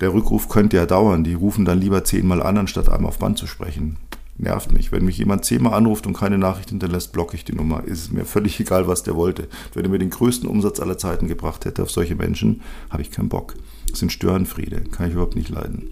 der 0.00 0.12
Rückruf 0.14 0.48
könnte 0.48 0.76
ja 0.76 0.86
dauern. 0.86 1.24
Die 1.24 1.34
rufen 1.34 1.64
dann 1.64 1.80
lieber 1.80 2.04
zehnmal 2.04 2.42
an, 2.42 2.56
anstatt 2.56 2.88
einmal 2.88 3.08
auf 3.08 3.18
Band 3.18 3.38
zu 3.38 3.46
sprechen. 3.46 3.96
Nervt 4.38 4.72
mich. 4.72 4.92
Wenn 4.92 5.04
mich 5.04 5.18
jemand 5.18 5.44
zehnmal 5.44 5.74
anruft 5.74 6.06
und 6.06 6.16
keine 6.16 6.38
Nachricht 6.38 6.68
hinterlässt, 6.68 7.12
blocke 7.12 7.36
ich 7.36 7.44
die 7.44 7.54
Nummer. 7.54 7.84
Ist 7.84 8.12
mir 8.12 8.24
völlig 8.24 8.60
egal, 8.60 8.86
was 8.86 9.02
der 9.02 9.16
wollte. 9.16 9.48
Wenn 9.74 9.84
er 9.84 9.90
mir 9.90 9.98
den 9.98 10.10
größten 10.10 10.48
Umsatz 10.48 10.78
aller 10.78 10.98
Zeiten 10.98 11.26
gebracht 11.26 11.64
hätte 11.64 11.82
auf 11.82 11.90
solche 11.90 12.14
Menschen, 12.14 12.60
habe 12.90 13.02
ich 13.02 13.10
keinen 13.10 13.28
Bock. 13.28 13.54
Das 13.90 13.98
sind 13.98 14.12
Störenfriede. 14.12 14.82
Kann 14.92 15.08
ich 15.08 15.14
überhaupt 15.14 15.36
nicht 15.36 15.48
leiden. 15.48 15.88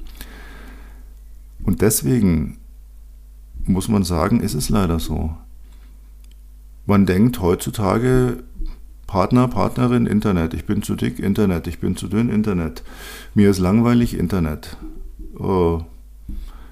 Und 1.65 1.81
deswegen 1.81 2.59
muss 3.69 3.89
man 3.89 4.05
sagen, 4.05 4.41
ist 4.41 4.55
es 4.55 4.69
leider 4.69 4.99
so. 4.99 5.35
Man 6.87 7.07
denkt 7.07 7.41
heutzutage, 7.41 8.43
Partner, 9.07 9.49
Partnerin, 9.49 10.07
Internet. 10.07 10.55
Ich 10.55 10.65
bin 10.65 10.83
zu 10.83 10.97
dick, 10.97 11.19
Internet. 11.19 11.67
Ich 11.67 11.79
bin 11.79 11.97
zu 11.97 12.09
dünn, 12.09 12.29
Internet. 12.29 12.83
Mir 13.35 13.51
ist 13.51 13.59
langweilig, 13.59 14.19
Internet. 14.19 14.77
Oh. 15.39 15.83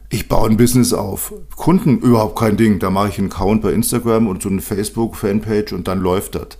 Ich 0.08 0.28
baue 0.28 0.50
ein 0.50 0.56
Business 0.56 0.92
auf. 0.92 1.32
Kunden, 1.56 1.98
überhaupt 2.00 2.38
kein 2.38 2.56
Ding. 2.56 2.78
Da 2.78 2.90
mache 2.90 3.08
ich 3.08 3.18
einen 3.18 3.30
Account 3.30 3.62
bei 3.62 3.72
Instagram 3.72 4.26
und 4.26 4.42
so 4.42 4.48
eine 4.48 4.60
Facebook-Fanpage 4.60 5.72
und 5.72 5.88
dann 5.88 6.00
läuft 6.00 6.34
das. 6.34 6.58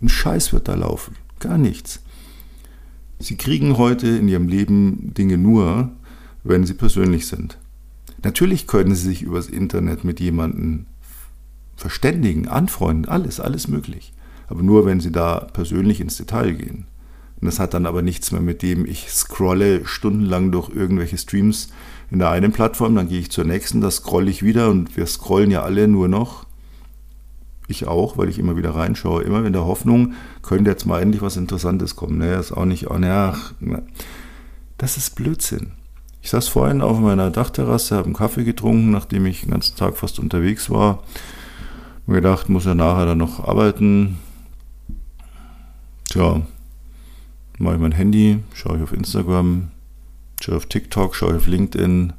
Ein 0.00 0.08
Scheiß 0.08 0.52
wird 0.52 0.68
da 0.68 0.74
laufen. 0.74 1.16
Gar 1.40 1.58
nichts. 1.58 2.00
Sie 3.18 3.36
kriegen 3.36 3.78
heute 3.78 4.08
in 4.08 4.28
ihrem 4.28 4.48
Leben 4.48 5.14
Dinge 5.14 5.38
nur, 5.38 5.90
wenn 6.44 6.66
sie 6.66 6.74
persönlich 6.74 7.26
sind. 7.26 7.58
Natürlich 8.22 8.66
können 8.66 8.94
sie 8.94 9.08
sich 9.08 9.22
übers 9.22 9.48
Internet 9.48 10.04
mit 10.04 10.20
jemandem 10.20 10.86
verständigen, 11.76 12.48
anfreunden, 12.48 13.10
alles, 13.10 13.40
alles 13.40 13.68
möglich. 13.68 14.12
Aber 14.48 14.62
nur, 14.62 14.86
wenn 14.86 15.00
sie 15.00 15.12
da 15.12 15.40
persönlich 15.52 16.00
ins 16.00 16.16
Detail 16.16 16.52
gehen. 16.52 16.86
Und 17.40 17.46
das 17.46 17.58
hat 17.58 17.74
dann 17.74 17.86
aber 17.86 18.02
nichts 18.02 18.30
mehr 18.30 18.40
mit 18.40 18.62
dem, 18.62 18.86
ich 18.86 19.10
scrolle 19.10 19.84
stundenlang 19.84 20.52
durch 20.52 20.70
irgendwelche 20.70 21.18
Streams 21.18 21.70
in 22.10 22.20
der 22.20 22.30
einen 22.30 22.52
Plattform, 22.52 22.94
dann 22.94 23.08
gehe 23.08 23.18
ich 23.18 23.30
zur 23.30 23.44
nächsten, 23.44 23.80
da 23.80 23.90
scrolle 23.90 24.30
ich 24.30 24.44
wieder 24.44 24.70
und 24.70 24.96
wir 24.96 25.06
scrollen 25.06 25.50
ja 25.50 25.62
alle 25.62 25.88
nur 25.88 26.06
noch. 26.06 26.46
Ich 27.66 27.86
auch, 27.88 28.18
weil 28.18 28.28
ich 28.28 28.38
immer 28.38 28.56
wieder 28.56 28.74
reinschaue, 28.74 29.22
immer 29.22 29.44
in 29.44 29.52
der 29.52 29.64
Hoffnung, 29.64 30.12
könnte 30.42 30.70
jetzt 30.70 30.84
mal 30.84 31.00
endlich 31.00 31.22
was 31.22 31.36
Interessantes 31.36 31.96
kommen. 31.96 32.18
Ne, 32.18 32.34
ist 32.34 32.52
auch 32.52 32.66
nicht, 32.66 32.90
oh, 32.90 32.98
ach, 33.02 33.54
das 34.78 34.96
ist 34.96 35.16
Blödsinn. 35.16 35.72
Ich 36.22 36.30
saß 36.30 36.46
vorhin 36.48 36.82
auf 36.82 37.00
meiner 37.00 37.30
Dachterrasse, 37.30 37.96
habe 37.96 38.06
einen 38.06 38.14
Kaffee 38.14 38.44
getrunken, 38.44 38.92
nachdem 38.92 39.26
ich 39.26 39.40
den 39.40 39.50
ganzen 39.50 39.76
Tag 39.76 39.96
fast 39.96 40.20
unterwegs 40.20 40.70
war. 40.70 41.02
Mir 42.06 42.16
gedacht, 42.16 42.48
muss 42.48 42.64
ja 42.64 42.76
nachher 42.76 43.06
dann 43.06 43.18
noch 43.18 43.40
arbeiten. 43.46 44.18
Tja, 46.08 46.42
mache 47.58 47.74
ich 47.74 47.80
mein 47.80 47.92
Handy, 47.92 48.38
schaue 48.54 48.76
ich 48.76 48.82
auf 48.82 48.92
Instagram, 48.92 49.72
schaue 50.40 50.56
auf 50.56 50.66
TikTok, 50.66 51.16
schaue 51.16 51.30
ich 51.30 51.36
auf 51.38 51.46
LinkedIn. 51.48 52.12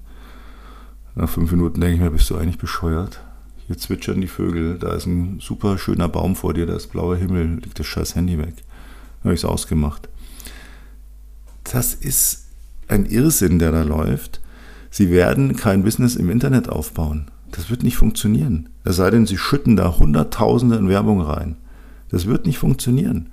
Nach 1.15 1.29
fünf 1.29 1.51
Minuten 1.51 1.79
denke 1.79 1.95
ich 1.95 2.01
mir, 2.01 2.11
bist 2.11 2.29
du 2.29 2.35
eigentlich 2.35 2.57
bescheuert? 2.57 3.21
Hier 3.67 3.77
zwitschern 3.77 4.19
die 4.19 4.27
Vögel, 4.27 4.79
da 4.79 4.93
ist 4.93 5.05
ein 5.05 5.39
super 5.39 5.77
schöner 5.77 6.09
Baum 6.09 6.35
vor 6.35 6.53
dir, 6.53 6.65
da 6.65 6.75
ist 6.75 6.87
blauer 6.87 7.15
Himmel, 7.15 7.59
liegt 7.63 7.79
das 7.79 7.87
scheiß 7.87 8.15
Handy 8.15 8.37
weg. 8.37 8.55
Habe 9.23 9.33
ich 9.33 9.39
es 9.39 9.45
ausgemacht. 9.45 10.09
Das 11.63 11.93
ist 11.93 12.42
ein 12.87 13.05
Irrsinn, 13.05 13.59
der 13.59 13.71
da 13.71 13.83
läuft. 13.83 14.41
Sie 14.89 15.09
werden 15.09 15.55
kein 15.55 15.83
Business 15.83 16.15
im 16.15 16.29
Internet 16.29 16.69
aufbauen. 16.69 17.25
Das 17.51 17.69
wird 17.69 17.83
nicht 17.83 17.97
funktionieren. 17.97 18.69
Es 18.83 18.95
sei 18.95 19.09
denn, 19.09 19.25
Sie 19.25 19.37
schütten 19.37 19.75
da 19.75 19.97
Hunderttausende 19.97 20.75
in 20.75 20.89
Werbung 20.89 21.21
rein. 21.21 21.55
Das 22.09 22.25
wird 22.25 22.45
nicht 22.45 22.57
funktionieren. 22.57 23.29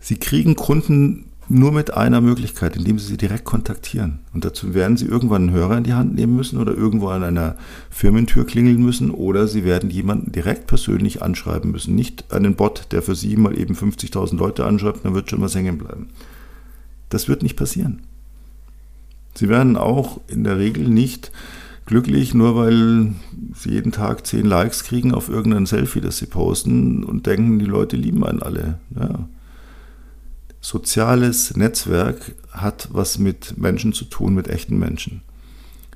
Sie 0.00 0.16
kriegen 0.16 0.54
Kunden 0.54 1.26
nur 1.48 1.72
mit 1.72 1.92
einer 1.94 2.20
Möglichkeit, 2.20 2.76
indem 2.76 2.98
Sie 2.98 3.06
sie 3.06 3.16
direkt 3.16 3.44
kontaktieren. 3.44 4.20
Und 4.32 4.44
dazu 4.44 4.74
werden 4.74 4.96
Sie 4.96 5.06
irgendwann 5.06 5.42
einen 5.42 5.52
Hörer 5.52 5.78
in 5.78 5.84
die 5.84 5.92
Hand 5.92 6.14
nehmen 6.14 6.36
müssen 6.36 6.58
oder 6.58 6.74
irgendwo 6.74 7.08
an 7.08 7.22
einer 7.22 7.56
Firmentür 7.90 8.46
klingeln 8.46 8.82
müssen 8.82 9.10
oder 9.10 9.46
Sie 9.46 9.64
werden 9.64 9.90
jemanden 9.90 10.32
direkt 10.32 10.66
persönlich 10.66 11.22
anschreiben 11.22 11.70
müssen. 11.70 11.94
Nicht 11.94 12.32
einen 12.32 12.54
Bot, 12.54 12.88
der 12.92 13.02
für 13.02 13.14
Sie 13.14 13.36
mal 13.36 13.58
eben 13.58 13.74
50.000 13.74 14.36
Leute 14.36 14.64
anschreibt, 14.64 15.04
dann 15.04 15.14
wird 15.14 15.30
schon 15.30 15.42
was 15.42 15.54
hängen 15.54 15.78
bleiben. 15.78 16.08
Das 17.08 17.28
wird 17.28 17.42
nicht 17.42 17.56
passieren. 17.56 18.00
Sie 19.36 19.48
werden 19.48 19.76
auch 19.76 20.20
in 20.28 20.44
der 20.44 20.58
Regel 20.58 20.88
nicht 20.88 21.32
glücklich, 21.86 22.34
nur 22.34 22.56
weil 22.56 23.12
sie 23.54 23.70
jeden 23.70 23.92
Tag 23.92 24.26
zehn 24.26 24.46
Likes 24.46 24.84
kriegen 24.84 25.12
auf 25.12 25.28
irgendein 25.28 25.66
Selfie, 25.66 26.00
das 26.00 26.18
sie 26.18 26.26
posten 26.26 27.04
und 27.04 27.26
denken, 27.26 27.58
die 27.58 27.64
Leute 27.66 27.96
lieben 27.96 28.24
einen 28.24 28.42
alle. 28.42 28.78
Ja. 28.98 29.28
Soziales 30.60 31.56
Netzwerk 31.56 32.34
hat 32.50 32.88
was 32.92 33.18
mit 33.18 33.58
Menschen 33.58 33.92
zu 33.92 34.06
tun, 34.06 34.34
mit 34.34 34.48
echten 34.48 34.78
Menschen. 34.78 35.20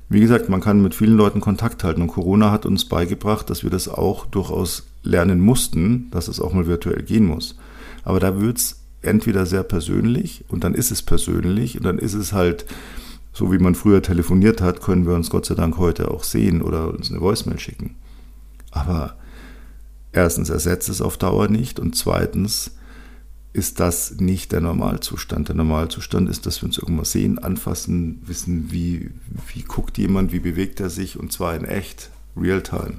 Wie 0.09 0.19
gesagt, 0.19 0.49
man 0.49 0.61
kann 0.61 0.81
mit 0.81 0.95
vielen 0.95 1.15
Leuten 1.15 1.39
Kontakt 1.39 1.83
halten 1.83 2.01
und 2.01 2.07
Corona 2.07 2.51
hat 2.51 2.65
uns 2.65 2.85
beigebracht, 2.85 3.49
dass 3.49 3.63
wir 3.63 3.69
das 3.69 3.87
auch 3.87 4.25
durchaus 4.25 4.87
lernen 5.03 5.39
mussten, 5.39 6.09
dass 6.11 6.27
es 6.27 6.39
auch 6.39 6.53
mal 6.53 6.67
virtuell 6.67 7.03
gehen 7.03 7.25
muss. 7.25 7.55
Aber 8.03 8.19
da 8.19 8.41
wird 8.41 8.57
es 8.57 8.79
entweder 9.01 9.45
sehr 9.45 9.63
persönlich 9.63 10.45
und 10.49 10.63
dann 10.63 10.73
ist 10.73 10.91
es 10.91 11.01
persönlich 11.01 11.77
und 11.77 11.85
dann 11.85 11.99
ist 11.99 12.15
es 12.15 12.33
halt 12.33 12.65
so 13.39 13.53
wie 13.53 13.57
man 13.57 13.73
früher 13.73 14.01
telefoniert 14.01 14.59
hat, 14.59 14.81
können 14.81 15.07
wir 15.07 15.15
uns 15.15 15.29
Gott 15.29 15.45
sei 15.45 15.55
Dank 15.55 15.77
heute 15.77 16.11
auch 16.11 16.25
sehen 16.25 16.61
oder 16.61 16.93
uns 16.93 17.09
eine 17.09 17.21
Voicemail 17.21 17.57
schicken. 17.57 17.95
Aber 18.69 19.15
erstens 20.11 20.49
ersetzt 20.49 20.89
es 20.89 21.01
auf 21.01 21.17
Dauer 21.17 21.47
nicht 21.47 21.79
und 21.79 21.95
zweitens 21.95 22.71
ist 23.53 23.79
das 23.79 24.19
nicht 24.19 24.51
der 24.51 24.59
Normalzustand. 24.59 25.47
Der 25.47 25.55
Normalzustand 25.55 26.29
ist, 26.29 26.45
dass 26.45 26.61
wir 26.61 26.67
uns 26.67 26.79
irgendwas 26.79 27.13
sehen, 27.13 27.39
anfassen, 27.39 28.21
wissen, 28.25 28.71
wie, 28.71 29.09
wie 29.53 29.61
guckt 29.61 29.97
jemand, 29.97 30.33
wie 30.33 30.39
bewegt 30.39 30.81
er 30.81 30.89
sich 30.89 31.17
und 31.17 31.31
zwar 31.31 31.55
in 31.55 31.63
echt. 31.63 32.09
Realtime. 32.35 32.95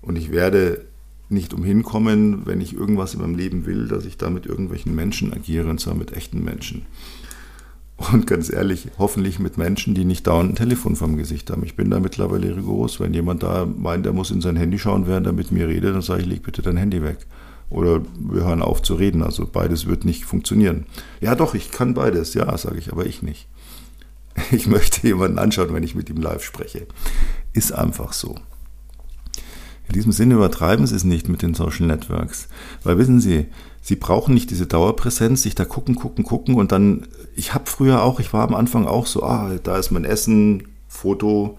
Und 0.00 0.16
ich 0.16 0.32
werde 0.32 0.86
nicht 1.28 1.52
umhin 1.52 1.82
kommen, 1.82 2.46
wenn 2.46 2.62
ich 2.62 2.72
irgendwas 2.72 3.12
in 3.12 3.20
meinem 3.20 3.36
Leben 3.36 3.66
will, 3.66 3.88
dass 3.88 4.06
ich 4.06 4.16
da 4.16 4.30
mit 4.30 4.46
irgendwelchen 4.46 4.94
Menschen 4.94 5.34
agiere, 5.34 5.68
und 5.68 5.80
zwar 5.80 5.94
mit 5.94 6.14
echten 6.14 6.42
Menschen. 6.42 6.86
Und 7.98 8.28
ganz 8.28 8.50
ehrlich, 8.50 8.88
hoffentlich 8.96 9.40
mit 9.40 9.58
Menschen, 9.58 9.92
die 9.92 10.04
nicht 10.04 10.28
dauernd 10.28 10.52
ein 10.52 10.54
Telefon 10.54 10.94
vom 10.94 11.16
Gesicht 11.16 11.50
haben. 11.50 11.64
Ich 11.64 11.74
bin 11.74 11.90
da 11.90 11.98
mittlerweile 11.98 12.56
rigoros. 12.56 13.00
Wenn 13.00 13.12
jemand 13.12 13.42
da 13.42 13.66
meint, 13.66 14.06
er 14.06 14.12
muss 14.12 14.30
in 14.30 14.40
sein 14.40 14.54
Handy 14.54 14.78
schauen, 14.78 15.08
während 15.08 15.26
er 15.26 15.32
mit 15.32 15.50
mir 15.50 15.66
redet, 15.66 15.96
dann 15.96 16.02
sage 16.02 16.22
ich, 16.22 16.28
leg 16.28 16.42
bitte 16.44 16.62
dein 16.62 16.76
Handy 16.76 17.02
weg. 17.02 17.18
Oder 17.70 18.00
wir 18.18 18.44
hören 18.44 18.62
auf 18.62 18.82
zu 18.82 18.94
reden. 18.94 19.22
Also 19.24 19.46
beides 19.46 19.86
wird 19.86 20.04
nicht 20.04 20.24
funktionieren. 20.24 20.86
Ja 21.20 21.34
doch, 21.34 21.54
ich 21.54 21.72
kann 21.72 21.94
beides. 21.94 22.34
Ja, 22.34 22.56
sage 22.56 22.78
ich, 22.78 22.92
aber 22.92 23.04
ich 23.04 23.22
nicht. 23.22 23.48
Ich 24.52 24.66
möchte 24.68 25.04
jemanden 25.04 25.40
anschauen, 25.40 25.74
wenn 25.74 25.82
ich 25.82 25.96
mit 25.96 26.08
ihm 26.08 26.22
live 26.22 26.44
spreche. 26.44 26.86
Ist 27.52 27.72
einfach 27.72 28.12
so. 28.12 28.36
In 29.88 29.94
diesem 29.94 30.12
Sinne 30.12 30.34
übertreiben 30.34 30.86
Sie 30.86 30.94
es 30.94 31.04
nicht 31.04 31.28
mit 31.28 31.42
den 31.42 31.54
Social 31.54 31.86
Networks. 31.86 32.48
Weil 32.84 32.98
wissen 32.98 33.20
Sie, 33.20 33.46
Sie 33.80 33.96
brauchen 33.96 34.34
nicht 34.34 34.50
diese 34.50 34.66
Dauerpräsenz, 34.66 35.42
sich 35.42 35.54
da 35.54 35.64
gucken, 35.64 35.94
gucken, 35.94 36.24
gucken 36.24 36.56
und 36.56 36.72
dann, 36.72 37.06
ich 37.36 37.54
habe 37.54 37.64
früher 37.66 38.02
auch, 38.02 38.20
ich 38.20 38.32
war 38.32 38.46
am 38.46 38.54
Anfang 38.54 38.86
auch 38.86 39.06
so, 39.06 39.22
ah, 39.22 39.52
da 39.62 39.78
ist 39.78 39.90
mein 39.90 40.04
Essen, 40.04 40.68
Foto, 40.88 41.56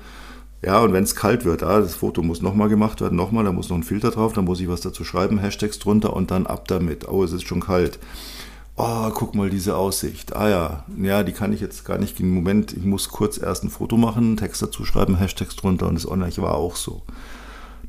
ja, 0.62 0.82
und 0.82 0.92
wenn 0.92 1.04
es 1.04 1.16
kalt 1.16 1.46
wird, 1.46 1.64
ah, 1.64 1.80
das 1.80 1.96
Foto 1.96 2.22
muss 2.22 2.42
nochmal 2.42 2.68
gemacht 2.68 3.00
werden, 3.02 3.16
nochmal, 3.16 3.46
da 3.46 3.52
muss 3.52 3.70
noch 3.70 3.78
ein 3.78 3.84
Filter 3.84 4.12
drauf, 4.12 4.34
da 4.34 4.42
muss 4.42 4.60
ich 4.60 4.68
was 4.68 4.82
dazu 4.82 5.04
schreiben, 5.04 5.40
Hashtags 5.40 5.80
drunter 5.80 6.14
und 6.14 6.32
dann 6.32 6.48
ab 6.48 6.68
damit. 6.68 7.08
Oh, 7.08 7.24
es 7.24 7.32
ist 7.32 7.48
schon 7.48 7.62
kalt. 7.62 7.98
Oh, 8.76 9.10
guck 9.14 9.36
mal 9.36 9.50
diese 9.50 9.76
Aussicht. 9.76 10.36
Ah 10.36 10.50
ja, 10.50 10.86
ja, 11.02 11.24
die 11.24 11.32
kann 11.32 11.54
ich 11.54 11.62
jetzt 11.62 11.86
gar 11.86 11.98
nicht 11.98 12.20
im 12.20 12.34
Moment. 12.34 12.74
Ich 12.74 12.84
muss 12.84 13.10
kurz 13.10 13.38
erst 13.38 13.64
ein 13.64 13.70
Foto 13.70 13.98
machen, 13.98 14.38
Text 14.38 14.62
dazu 14.62 14.86
schreiben, 14.86 15.18
Hashtags 15.18 15.56
drunter 15.56 15.88
und 15.88 15.96
das 15.96 16.10
online 16.10 16.36
war 16.38 16.56
auch 16.56 16.76
so. 16.76 17.04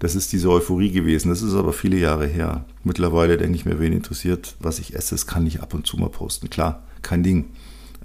Das 0.00 0.14
ist 0.14 0.32
diese 0.32 0.50
Euphorie 0.50 0.90
gewesen. 0.90 1.28
Das 1.28 1.42
ist 1.42 1.54
aber 1.54 1.72
viele 1.72 1.98
Jahre 1.98 2.26
her. 2.26 2.64
Mittlerweile 2.82 3.36
denke 3.36 3.54
ich 3.54 3.66
mir, 3.66 3.78
wen 3.78 3.92
interessiert, 3.92 4.56
was 4.58 4.78
ich 4.78 4.96
esse, 4.96 5.14
das 5.14 5.26
kann 5.26 5.46
ich 5.46 5.62
ab 5.62 5.74
und 5.74 5.86
zu 5.86 5.98
mal 5.98 6.08
posten. 6.08 6.50
Klar, 6.50 6.82
kein 7.02 7.22
Ding. 7.22 7.50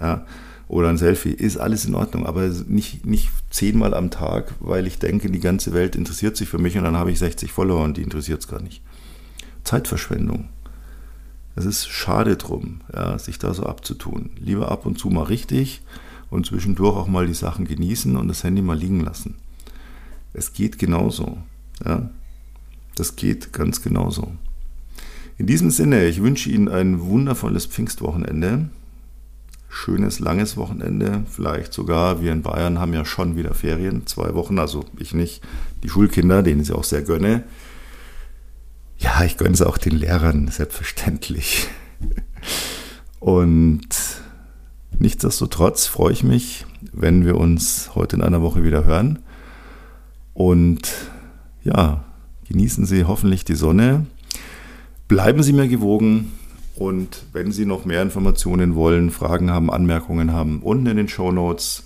Ja. 0.00 0.24
Oder 0.68 0.88
ein 0.88 0.98
Selfie, 0.98 1.30
ist 1.30 1.56
alles 1.56 1.84
in 1.84 1.94
Ordnung, 1.94 2.26
aber 2.26 2.48
nicht, 2.48 3.06
nicht 3.06 3.30
zehnmal 3.50 3.94
am 3.94 4.10
Tag, 4.10 4.52
weil 4.60 4.86
ich 4.86 4.98
denke, 4.98 5.30
die 5.30 5.40
ganze 5.40 5.72
Welt 5.72 5.94
interessiert 5.94 6.36
sich 6.36 6.48
für 6.48 6.58
mich 6.58 6.76
und 6.76 6.84
dann 6.84 6.96
habe 6.96 7.12
ich 7.12 7.18
60 7.20 7.52
Follower 7.52 7.84
und 7.84 7.96
die 7.96 8.02
interessiert 8.02 8.40
es 8.40 8.48
gar 8.48 8.60
nicht. 8.60 8.82
Zeitverschwendung. 9.64 10.48
Es 11.54 11.64
ist 11.64 11.88
schade 11.88 12.36
drum, 12.36 12.80
ja, 12.92 13.18
sich 13.18 13.38
da 13.38 13.54
so 13.54 13.62
abzutun. 13.62 14.30
Lieber 14.38 14.70
ab 14.70 14.84
und 14.84 14.98
zu 14.98 15.08
mal 15.08 15.22
richtig 15.22 15.82
und 16.30 16.44
zwischendurch 16.44 16.96
auch 16.96 17.06
mal 17.06 17.26
die 17.26 17.34
Sachen 17.34 17.66
genießen 17.66 18.16
und 18.16 18.28
das 18.28 18.44
Handy 18.44 18.60
mal 18.60 18.76
liegen 18.76 19.00
lassen. 19.00 19.36
Es 20.34 20.52
geht 20.52 20.78
genauso. 20.78 21.38
Ja, 21.84 22.10
das 22.94 23.16
geht 23.16 23.52
ganz 23.52 23.82
genauso. 23.82 24.32
In 25.38 25.46
diesem 25.46 25.70
Sinne, 25.70 26.06
ich 26.06 26.22
wünsche 26.22 26.48
Ihnen 26.48 26.68
ein 26.68 27.00
wundervolles 27.00 27.66
Pfingstwochenende. 27.66 28.70
Schönes, 29.68 30.18
langes 30.18 30.56
Wochenende. 30.56 31.24
Vielleicht 31.30 31.74
sogar, 31.74 32.22
wir 32.22 32.32
in 32.32 32.42
Bayern 32.42 32.78
haben 32.78 32.94
ja 32.94 33.04
schon 33.04 33.36
wieder 33.36 33.52
Ferien, 33.52 34.06
zwei 34.06 34.34
Wochen, 34.34 34.58
also 34.58 34.86
ich 34.98 35.12
nicht. 35.12 35.42
Die 35.82 35.90
Schulkinder, 35.90 36.42
denen 36.42 36.62
ich 36.62 36.72
auch 36.72 36.84
sehr 36.84 37.02
gönne. 37.02 37.44
Ja, 38.98 39.22
ich 39.24 39.36
gönne 39.36 39.52
es 39.52 39.60
auch 39.60 39.76
den 39.76 39.94
Lehrern, 39.96 40.48
selbstverständlich. 40.48 41.68
Und 43.20 43.88
nichtsdestotrotz 44.98 45.86
freue 45.86 46.12
ich 46.12 46.22
mich, 46.22 46.64
wenn 46.92 47.26
wir 47.26 47.36
uns 47.36 47.94
heute 47.94 48.16
in 48.16 48.22
einer 48.22 48.40
Woche 48.40 48.64
wieder 48.64 48.86
hören. 48.86 49.18
Und 50.32 50.90
ja, 51.66 52.04
genießen 52.48 52.86
Sie 52.86 53.04
hoffentlich 53.04 53.44
die 53.44 53.54
Sonne. 53.54 54.06
Bleiben 55.08 55.42
Sie 55.42 55.52
mir 55.52 55.68
gewogen. 55.68 56.32
Und 56.76 57.24
wenn 57.32 57.52
Sie 57.52 57.64
noch 57.64 57.86
mehr 57.86 58.02
Informationen 58.02 58.74
wollen, 58.74 59.10
Fragen 59.10 59.50
haben, 59.50 59.70
Anmerkungen 59.70 60.32
haben, 60.32 60.60
unten 60.62 60.86
in 60.86 60.98
den 60.98 61.08
Show 61.08 61.32
Notes 61.32 61.84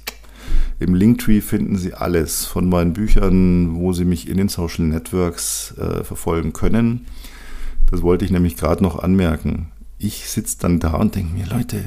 im 0.81 0.95
Linktree 0.95 1.41
finden 1.41 1.77
Sie 1.77 1.95
alles 1.95 2.45
von 2.45 2.69
meinen 2.69 2.93
Büchern, 2.93 3.77
wo 3.77 3.93
Sie 3.93 4.05
mich 4.05 4.29
in 4.29 4.37
den 4.37 4.49
Social 4.49 4.87
Networks 4.87 5.75
äh, 5.79 6.03
verfolgen 6.03 6.53
können. 6.53 7.07
Das 7.91 8.03
wollte 8.03 8.25
ich 8.25 8.31
nämlich 8.31 8.57
gerade 8.57 8.83
noch 8.83 8.99
anmerken. 8.99 9.69
Ich 9.99 10.29
sitze 10.29 10.57
dann 10.59 10.81
da 10.81 10.95
und 10.95 11.15
denke 11.15 11.35
mir, 11.35 11.47
Leute, 11.47 11.85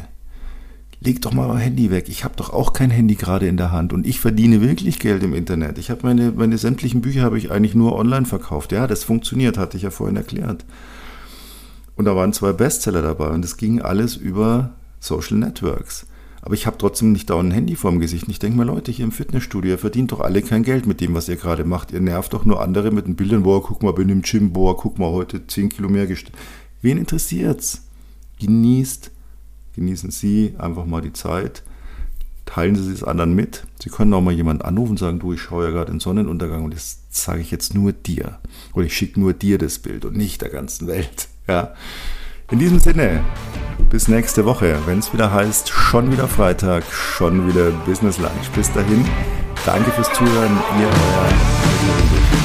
leg 1.04 1.22
doch 1.22 1.34
mal 1.34 1.48
mein 1.48 1.58
Handy 1.58 1.92
weg. 1.92 2.08
Ich 2.08 2.24
habe 2.24 2.36
doch 2.36 2.52
auch 2.52 2.74
kein 2.74 2.90
Handy 2.90 3.16
gerade 3.16 3.48
in 3.48 3.58
der 3.58 3.72
Hand 3.72 3.94
und 3.94 4.08
ich 4.08 4.20
verdiene 4.20 4.62
wirklich 4.62 5.00
Geld 5.00 5.24
im 5.24 5.34
Internet. 5.34 5.78
Ich 5.78 5.90
habe 5.90 6.02
meine, 6.04 6.32
meine 6.32 6.58
sämtlichen 6.58 7.02
Bücher 7.02 7.24
habe 7.24 7.38
ich 7.38 7.52
eigentlich 7.52 7.76
nur 7.76 7.96
online 7.98 8.26
verkauft. 8.26 8.72
Ja, 8.72 8.88
das 8.88 9.04
funktioniert, 9.04 9.58
hatte 9.58 9.78
ich 9.78 9.84
ja 9.84 9.90
vorhin 9.90 10.16
erklärt. 10.16 10.66
Und 11.96 12.06
da 12.06 12.16
waren 12.16 12.34
zwei 12.34 12.54
Bestseller 12.54 13.02
dabei 13.02 13.30
und 13.30 13.46
es 13.46 13.58
ging 13.58 13.82
alles 13.82 14.16
über 14.16 14.76
Social 15.00 15.38
Networks. 15.38 16.08
Aber 16.42 16.56
ich 16.56 16.68
habe 16.68 16.78
trotzdem 16.78 17.14
nicht 17.14 17.30
da 17.30 17.40
ein 17.40 17.52
Handy 17.52 17.76
vorm 17.76 18.00
Gesicht. 18.00 18.26
Und 18.26 18.32
ich 18.32 18.40
denke 18.40 18.58
mir, 18.58 18.66
Leute, 18.66 18.92
hier 18.92 19.06
im 19.06 19.14
Fitnessstudio, 19.14 19.72
ihr 19.72 19.78
verdient 19.78 20.12
doch 20.12 20.20
alle 20.20 20.42
kein 20.42 20.64
Geld 20.64 20.86
mit 20.86 21.00
dem, 21.00 21.14
was 21.14 21.30
ihr 21.30 21.38
gerade 21.38 21.64
macht. 21.64 21.92
Ihr 21.92 22.02
nervt 22.02 22.34
doch 22.34 22.44
nur 22.44 22.62
andere 22.62 22.92
mit 22.92 23.08
den 23.08 23.16
Bildern, 23.16 23.44
boah, 23.44 23.64
guck 23.64 23.82
mal, 23.82 23.94
bin 23.94 24.10
im 24.10 24.24
Gym, 24.24 24.52
boah, 24.52 24.76
guck 24.76 25.00
mal, 25.00 25.12
heute 25.12 25.48
10 25.48 25.70
Kilo 25.70 25.88
mehr 25.88 26.06
gestellt. 26.06 26.36
Wen 26.82 26.98
interessiert's? 26.98 27.84
Genießt 28.42 29.13
Genießen 29.76 30.12
Sie 30.12 30.56
einfach 30.58 30.86
mal 30.86 31.02
die 31.02 31.14
Zeit. 31.14 31.64
Teilen 32.46 32.76
Sie 32.76 32.92
es 32.92 33.04
anderen 33.04 33.34
mit. 33.34 33.64
Sie 33.82 33.90
können 33.90 34.14
auch 34.14 34.22
mal 34.22 34.34
jemanden 34.34 34.64
anrufen 34.64 34.92
und 34.92 35.00
sagen, 35.00 35.20
du, 35.20 35.34
ich 35.34 35.42
schaue 35.42 35.66
ja 35.66 35.72
gerade 35.72 35.92
den 35.92 36.00
Sonnenuntergang 36.00 36.64
und 36.64 36.74
das 36.74 37.00
sage 37.10 37.42
ich 37.42 37.52
jetzt 37.52 37.74
nur 37.74 37.94
dir. 37.94 38.40
Oder 38.74 38.86
ich 38.86 38.96
schicke 38.96 39.20
nur 39.20 39.34
dir 39.34 39.58
das 39.58 39.80
Bild 39.80 40.06
und 40.06 40.16
nicht 40.16 40.42
der 40.42 40.50
ganzen 40.50 40.88
Welt. 40.88 41.28
Ja. 41.46 41.74
In 42.52 42.60
diesem 42.60 42.80
Sinne, 42.80 43.22
bis 43.90 44.08
nächste 44.08 44.46
Woche, 44.46 44.78
wenn 44.86 45.00
es 45.00 45.12
wieder 45.12 45.34
heißt, 45.34 45.68
schon 45.68 46.10
wieder 46.10 46.30
Freitag, 46.30 46.86
schon 46.90 47.50
wieder 47.50 47.72
Business 47.86 48.18
Lunch. 48.18 48.50
Bis 48.56 48.72
dahin, 48.72 49.06
danke 49.66 49.92
fürs 49.92 50.14
Zuhören, 50.14 50.58
ihr 50.80 50.88
euer 50.88 52.43